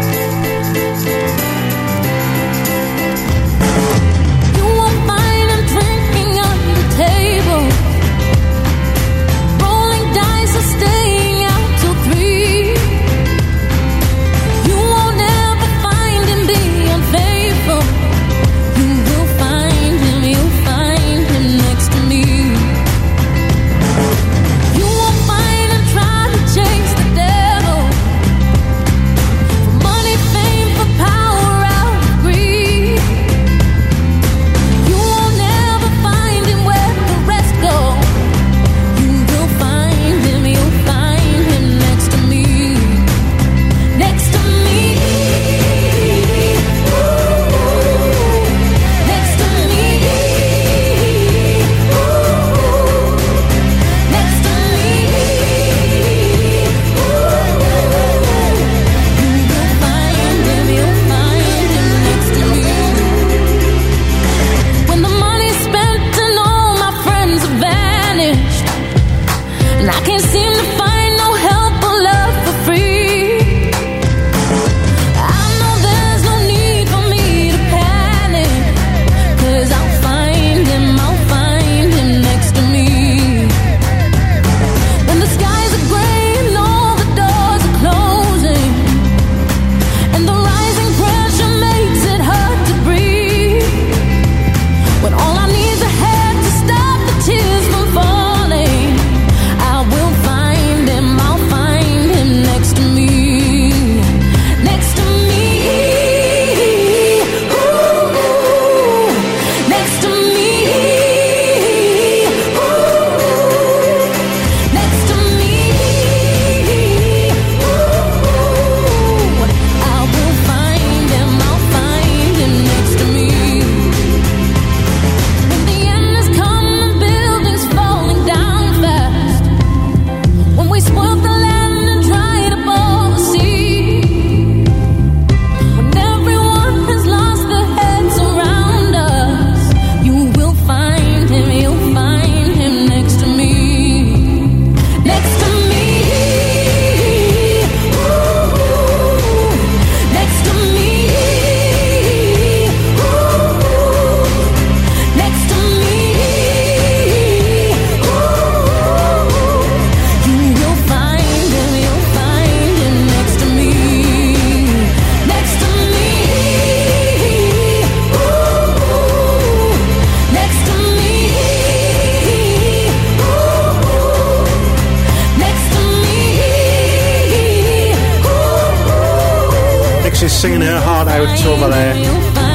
Singing 180.36 180.62
her 180.62 180.80
heart 180.82 181.08
out 181.08 181.46
over 181.46 181.70
there. 181.70 181.94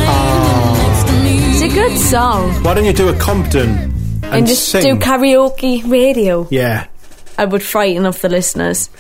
Ah. 0.07 0.77
It's 1.52 1.62
a 1.62 1.69
good 1.74 1.98
song. 1.98 2.52
Why 2.62 2.74
don't 2.74 2.85
you 2.85 2.93
do 2.93 3.09
a 3.09 3.15
Compton 3.16 3.70
and, 4.23 4.24
And, 4.35 4.47
just 4.47 4.69
sing? 4.69 4.82
do 4.82 4.97
karaoke 4.97 5.82
radio. 5.90 6.47
yeah. 6.51 6.86
I 7.39 7.44
would 7.47 7.62
frighten 7.62 8.05
off 8.05 8.20
the 8.20 8.28
listeners. 8.28 8.90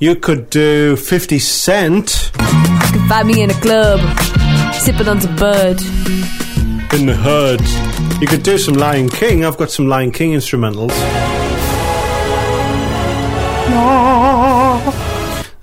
You 0.00 0.16
could 0.16 0.50
do 0.50 0.96
50 0.96 1.38
Cent 1.38 2.30
You 2.34 2.92
can 2.92 3.08
find 3.08 3.28
me 3.28 3.42
in 3.42 3.50
a 3.50 3.54
club, 3.54 4.00
sipping 4.74 5.08
on 5.08 5.20
some 5.20 5.36
bud. 5.36 5.80
in 6.94 7.06
the 7.06 7.14
hood. 7.16 7.60
You 8.20 8.26
could 8.26 8.42
do 8.42 8.58
some 8.58 8.74
Lion 8.74 9.08
King. 9.08 9.44
I've 9.44 9.56
got 9.56 9.70
some 9.70 9.86
Lion 9.88 10.10
King 10.10 10.32
instrumentals. 10.32 10.92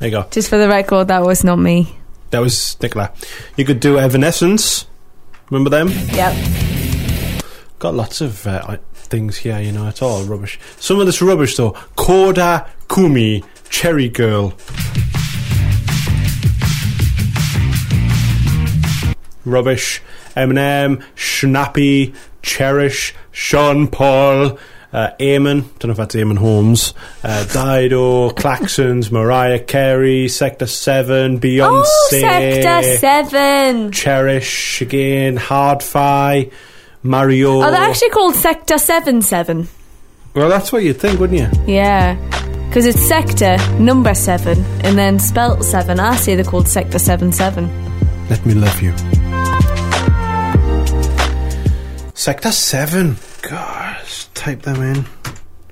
There 0.06 0.12
you 0.12 0.24
go. 0.24 0.28
Just 0.30 0.50
for 0.50 0.60
the 0.60 0.68
record, 0.68 1.08
that 1.08 1.24
was 1.24 1.44
not 1.44 1.58
me. 1.58 1.98
That 2.30 2.38
was 2.38 2.80
Nicola. 2.80 3.12
You 3.58 3.66
could 3.66 3.80
do 3.80 3.98
Evanescence. 3.98 4.86
Remember 5.50 5.72
them? 5.72 5.90
Yep. 5.90 7.44
Got 7.80 7.96
lots 7.96 8.22
of 8.22 8.46
uh, 8.46 8.78
things 8.94 9.38
here, 9.38 9.60
you 9.60 9.72
know, 9.72 9.88
it's 9.88 10.04
all 10.04 10.24
rubbish. 10.26 10.60
Some 10.78 11.00
of 11.00 11.08
this 11.08 11.24
rubbish, 11.24 11.58
though. 11.58 11.72
Koda 11.96 12.70
Kumi, 12.88 13.44
Cherry 13.70 14.08
Girl. 14.08 14.54
Rubbish. 19.44 20.04
Eminem, 20.36 21.04
Schnappi, 21.16 22.14
Cherish, 22.44 23.16
Sean 23.32 23.88
Paul, 23.88 24.60
uh, 24.96 25.12
Eamon, 25.20 25.64
don't 25.78 25.90
know 25.90 25.92
if 25.92 25.98
that's 25.98 26.16
Eamonn 26.16 26.38
Holmes, 26.38 26.94
uh, 27.22 27.44
Dido, 27.44 28.30
Klaxons, 28.30 29.12
Mariah 29.12 29.60
Carey, 29.60 30.30
Sector 30.30 30.68
7, 30.68 31.42
Beyonce. 31.42 31.84
Oh, 31.84 32.08
Sector 32.10 32.98
7. 33.00 33.92
Cherish 33.92 34.82
again, 34.82 35.36
Hard-Fi, 35.36 36.50
Mario. 37.04 37.58
Oh, 37.58 37.72
they're 37.72 37.82
actually 37.82 38.12
called 38.12 38.36
Sector 38.36 38.78
7 38.78 39.22
7. 39.22 39.68
well, 40.34 40.48
that's 40.48 40.72
what 40.72 40.84
you'd 40.84 40.98
think, 40.98 41.20
wouldn't 41.20 41.40
you? 41.40 41.74
Yeah. 41.74 42.16
Because 42.70 42.86
it's 42.86 43.06
Sector 43.06 43.58
number 43.78 44.16
7 44.16 44.58
and 44.86 44.98
then 44.98 45.20
spelt 45.20 45.66
7. 45.66 46.00
I 46.00 46.16
say 46.16 46.36
they're 46.36 46.46
called 46.46 46.70
Sector 46.70 47.00
7 47.00 47.34
7. 47.34 48.30
Let 48.30 48.46
me 48.46 48.54
love 48.54 48.82
you. 48.82 48.94
Sector 52.14 52.54
7. 52.54 53.18
Gosh, 54.16 54.28
type 54.34 54.62
them 54.64 54.82
in. 54.82 55.06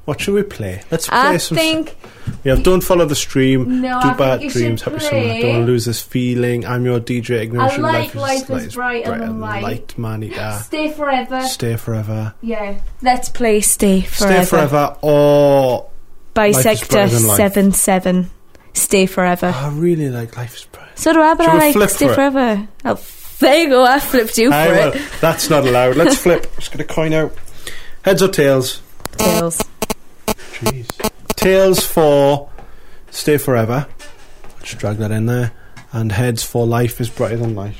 What 0.05 0.19
should 0.19 0.33
we 0.33 0.43
play? 0.43 0.81
Let's 0.91 1.07
play 1.07 1.17
I 1.17 1.37
some. 1.37 1.55
think. 1.57 1.95
Yeah, 2.43 2.55
don't 2.55 2.81
follow 2.83 3.05
the 3.05 3.15
stream. 3.15 3.79
No, 3.81 4.01
Do 4.01 4.09
I 4.09 4.13
bad 4.15 4.39
think 4.39 4.53
you 4.53 4.61
dreams. 4.61 4.81
should 4.83 4.91
Happy 4.93 5.05
summer. 5.05 5.41
Don't 5.41 5.65
lose 5.65 5.85
this 5.85 6.01
feeling. 6.01 6.65
I'm 6.65 6.83
your 6.83 6.99
DJ. 6.99 7.41
Ignition. 7.41 7.81
like 7.81 8.13
life 8.13 8.15
Life 8.15 8.49
is, 8.49 8.57
is 8.63 8.67
is 8.67 8.75
Brighter 8.75 9.09
brighter 9.11 9.25
Than 9.25 9.39
Light. 9.39 9.63
light, 9.63 9.97
Manica. 9.97 10.59
Stay 10.65 10.91
forever. 10.91 11.41
Stay 11.43 11.77
forever. 11.77 12.33
Yeah. 12.41 12.81
Let's 13.01 13.29
play 13.29 13.61
Stay 13.61 14.01
Forever. 14.01 14.45
Stay 14.45 14.57
forever 14.57 14.97
or 15.01 15.89
By 16.33 16.47
Life 16.47 16.57
is 16.57 16.63
Sector 16.63 16.87
Brighter 17.07 17.19
7 17.19 17.71
7. 17.71 18.29
Stay 18.73 19.05
Forever. 19.05 19.53
I 19.55 19.69
really 19.69 20.09
like 20.09 20.35
Life 20.35 20.55
is 20.57 20.65
Bright. 20.65 20.99
So 20.99 21.13
do 21.13 21.21
I, 21.21 21.35
but 21.35 21.43
Should 21.45 21.53
I 21.53 21.57
like 21.59 21.73
flip 21.75 21.89
Stay 21.91 22.07
for? 22.09 22.13
Forever. 22.15 22.67
Oh, 22.83 22.99
there 23.39 23.55
you 23.63 23.69
go. 23.69 23.85
I 23.85 23.99
flipped 24.01 24.37
you 24.37 24.51
for 24.51 24.57
will. 24.57 24.91
it. 24.93 25.01
That's 25.21 25.49
not 25.49 25.65
allowed. 25.65 25.95
Let's 25.95 26.17
flip. 26.23 26.53
Just 26.57 26.71
get 26.73 26.81
a 26.81 26.83
coin 26.85 27.13
out. 27.13 27.33
Heads 28.03 28.21
or 28.21 28.27
tails? 28.27 28.81
Tails. 29.17 29.61
Jeez. 30.27 30.87
Tails 31.37 31.85
for 31.85 32.49
Stay 33.11 33.37
Forever. 33.37 33.87
Just 34.61 34.79
drag 34.79 34.97
that 34.97 35.11
in 35.11 35.25
there. 35.25 35.53
And 35.93 36.11
heads 36.11 36.43
for 36.43 36.67
Life 36.67 36.99
is 36.99 37.09
Brighter 37.09 37.37
Than 37.37 37.55
Light. 37.55 37.75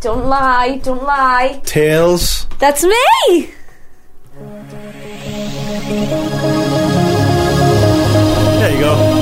Don't 0.00 0.26
lie. 0.26 0.80
Don't 0.82 1.04
lie. 1.04 1.60
Tails. 1.64 2.48
That's 2.58 2.82
me. 2.82 3.54
There 8.58 8.74
you 8.74 8.80
go. 8.80 9.21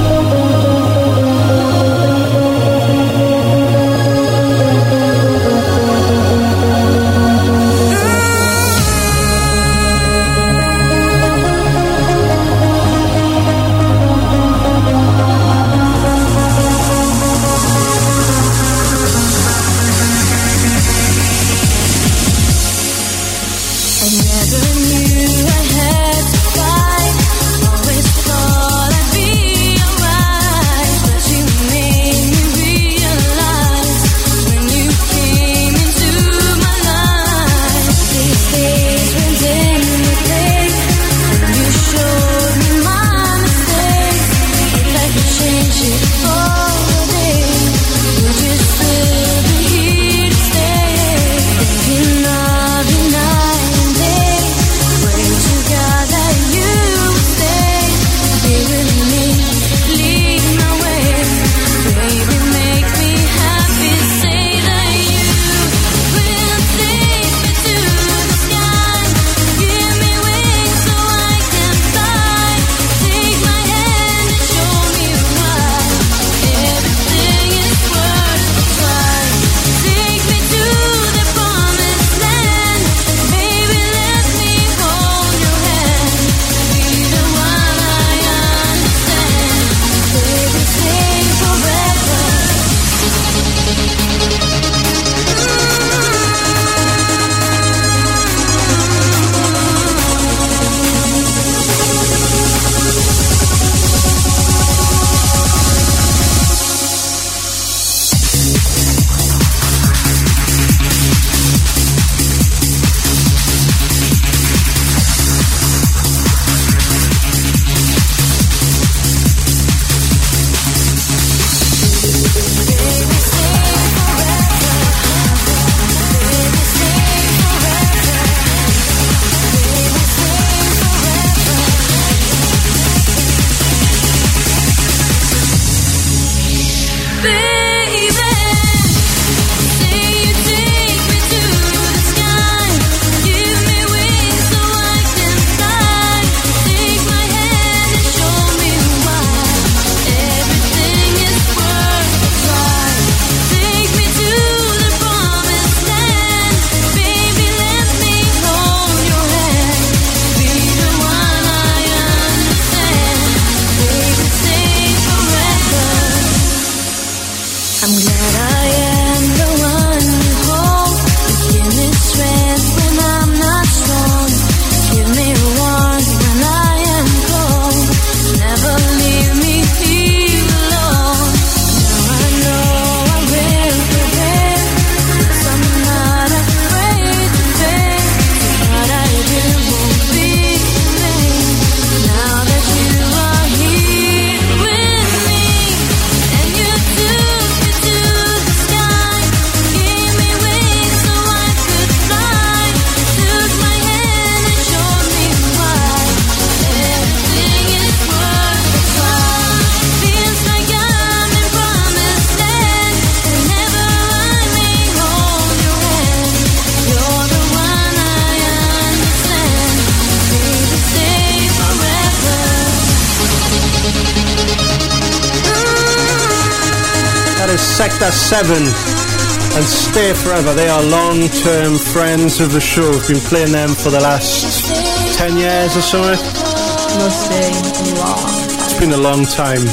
7 228.30 228.54
and 228.62 229.64
Stay 229.64 230.14
Forever. 230.14 230.54
They 230.54 230.68
are 230.68 230.82
long 230.84 231.26
term 231.42 231.76
friends 231.78 232.40
of 232.40 232.52
the 232.52 232.60
show. 232.60 232.88
We've 232.88 233.08
been 233.08 233.18
playing 233.18 233.50
them 233.50 233.70
for 233.70 233.90
the 233.90 233.98
last 233.98 235.18
10 235.18 235.36
years 235.36 235.76
or 235.76 235.80
something. 235.80 236.10
Must 236.10 237.28
be 237.28 237.90
long. 237.98 238.18
It's 238.62 238.78
been 238.78 238.92
a 238.92 238.96
long 238.96 239.24
time. 239.24 239.66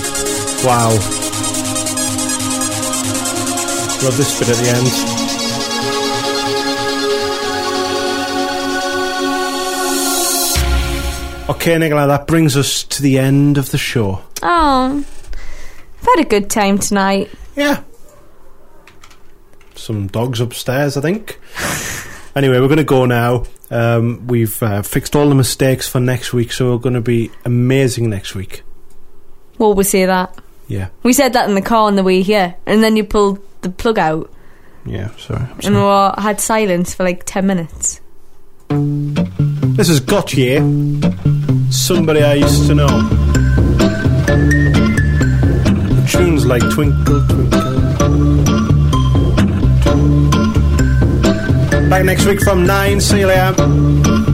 Wow. 0.65 0.89
Love 4.03 4.17
this 4.17 4.39
bit 4.39 4.49
at 4.49 4.57
the 4.57 4.69
end. 4.73 4.91
Okay, 11.51 11.77
Nicola, 11.77 12.07
that 12.07 12.25
brings 12.25 12.57
us 12.57 12.83
to 12.85 13.03
the 13.03 13.19
end 13.19 13.59
of 13.59 13.69
the 13.69 13.77
show. 13.77 14.23
Oh, 14.41 15.05
I've 16.01 16.07
had 16.07 16.19
a 16.21 16.25
good 16.27 16.49
time 16.49 16.79
tonight. 16.79 17.29
Yeah. 17.55 17.83
Dogs 20.17 20.41
upstairs, 20.41 20.97
I 20.97 21.01
think. 21.01 21.39
anyway, 22.35 22.59
we're 22.59 22.67
going 22.67 22.77
to 22.77 22.83
go 22.83 23.05
now. 23.05 23.43
Um, 23.69 24.25
we've 24.25 24.63
uh, 24.63 24.81
fixed 24.81 25.15
all 25.15 25.29
the 25.29 25.35
mistakes 25.35 25.87
for 25.87 25.99
next 25.99 26.33
week, 26.33 26.51
so 26.51 26.71
we're 26.71 26.79
going 26.79 26.95
to 26.95 27.01
be 27.01 27.29
amazing 27.45 28.09
next 28.09 28.33
week. 28.33 28.63
Well, 29.59 29.75
we 29.75 29.83
say 29.83 30.07
that. 30.07 30.35
Yeah, 30.67 30.89
We 31.03 31.13
said 31.13 31.33
that 31.33 31.47
in 31.47 31.53
the 31.53 31.61
car 31.61 31.83
on 31.83 31.95
the 31.97 32.03
way 32.03 32.23
here, 32.23 32.55
and 32.65 32.81
then 32.81 32.95
you 32.97 33.03
pulled 33.03 33.39
the 33.61 33.69
plug 33.69 33.99
out, 33.99 34.33
yeah, 34.87 35.15
sorry. 35.17 35.41
I'm 35.41 35.59
and 35.63 35.75
we 35.75 35.81
all 35.81 36.19
had 36.19 36.41
silence 36.41 36.95
for 36.95 37.03
like 37.03 37.21
10 37.25 37.45
minutes. 37.45 38.01
This 38.69 39.87
is 39.87 40.01
Gotye, 40.01 40.57
somebody 41.71 42.23
I 42.23 42.33
used 42.33 42.65
to 42.65 42.73
know. 42.73 42.87
The 45.93 46.09
tune's 46.09 46.47
like 46.47 46.63
Twinkle, 46.71 47.27
Twinkle. 47.27 48.66
Back 51.89 52.03
next 52.03 52.25
week 52.25 52.41
from 52.41 52.65
9. 52.65 52.99
See 52.99 53.19
you 53.21 53.27
later. 53.27 54.26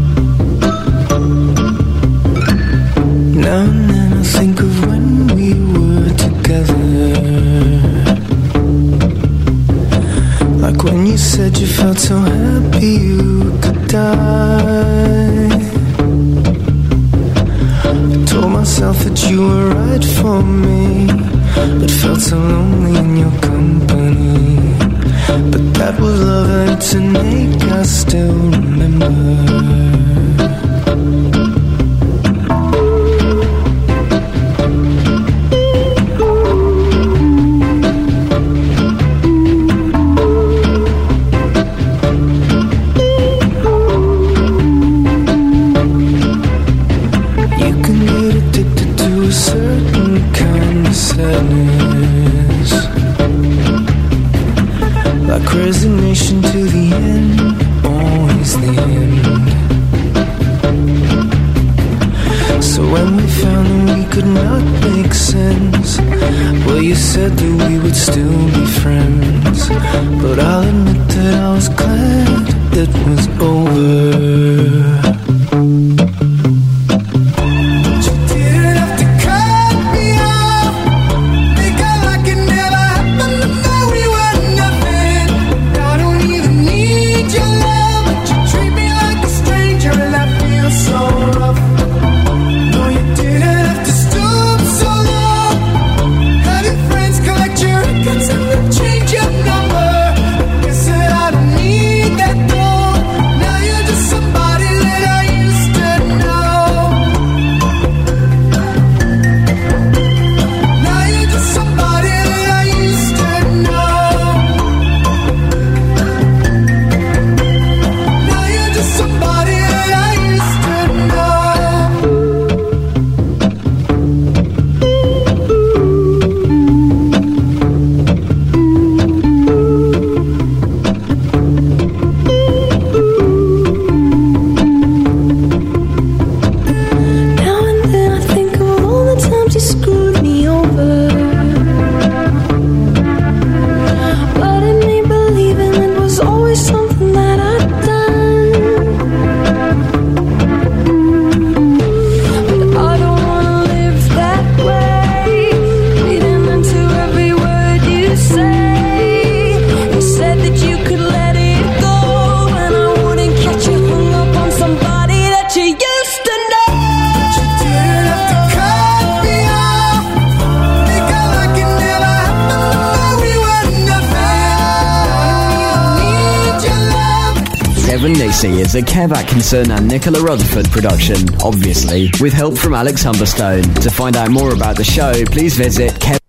Obviously, 181.44 182.10
with 182.20 182.34
help 182.34 182.58
from 182.58 182.74
Alex 182.74 183.04
Humberstone. 183.04 183.82
To 183.82 183.90
find 183.92 184.16
out 184.16 184.32
more 184.32 184.54
about 184.54 184.78
the 184.78 184.84
show, 184.84 185.14
please 185.26 185.56
visit. 185.56 186.23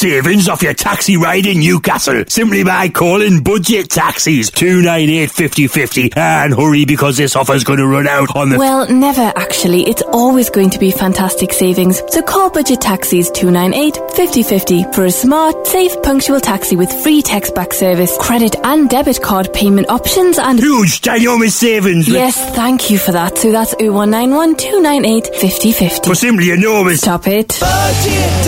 Huge 0.00 0.12
savings 0.12 0.48
off 0.48 0.62
your 0.62 0.72
taxi 0.72 1.16
ride 1.16 1.44
in 1.46 1.58
Newcastle 1.58 2.24
simply 2.26 2.64
by 2.64 2.88
calling 2.88 3.42
Budget 3.42 3.90
Taxis 3.90 4.50
298 4.50 5.30
50 5.30 5.66
50 5.68 6.12
and 6.16 6.54
hurry 6.54 6.84
because 6.86 7.16
this 7.18 7.36
offer's 7.36 7.64
going 7.64 7.78
to 7.78 7.86
run 7.86 8.06
out 8.06 8.34
on 8.34 8.48
the 8.48 8.58
Well, 8.58 8.90
never 8.90 9.32
actually. 9.36 9.82
It's 9.88 10.02
always 10.02 10.48
going 10.48 10.70
to 10.70 10.78
be 10.78 10.90
fantastic 10.90 11.52
savings. 11.52 12.02
So 12.08 12.22
call 12.22 12.50
Budget 12.50 12.80
Taxis 12.80 13.30
298 13.30 13.96
5050 14.16 14.84
for 14.92 15.04
a 15.04 15.10
smart, 15.10 15.66
safe, 15.66 15.92
punctual 16.02 16.40
taxi 16.40 16.76
with 16.76 16.90
free 17.02 17.20
text 17.20 17.54
back 17.54 17.72
service, 17.74 18.16
credit 18.18 18.56
and 18.64 18.88
debit 18.88 19.20
card 19.20 19.52
payment 19.52 19.90
options 19.90 20.38
and 20.38 20.58
huge 20.58 21.02
ginormous 21.02 21.52
savings. 21.52 22.08
Yes, 22.08 22.36
thank 22.54 22.90
you 22.90 22.98
for 22.98 23.12
that. 23.12 23.36
So 23.36 23.52
that's 23.52 23.74
0191 23.74 24.56
298 24.56 25.26
5050. 25.26 26.08
For 26.08 26.14
simply 26.14 26.52
enormous. 26.52 27.00
Stop 27.00 27.26
it. 27.26 27.48
Budget 27.60 28.39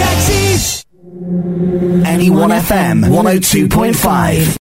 Taxis. 2.23 2.31
NE1 2.31 2.51
FM 2.61 3.05
102.5. 3.09 4.43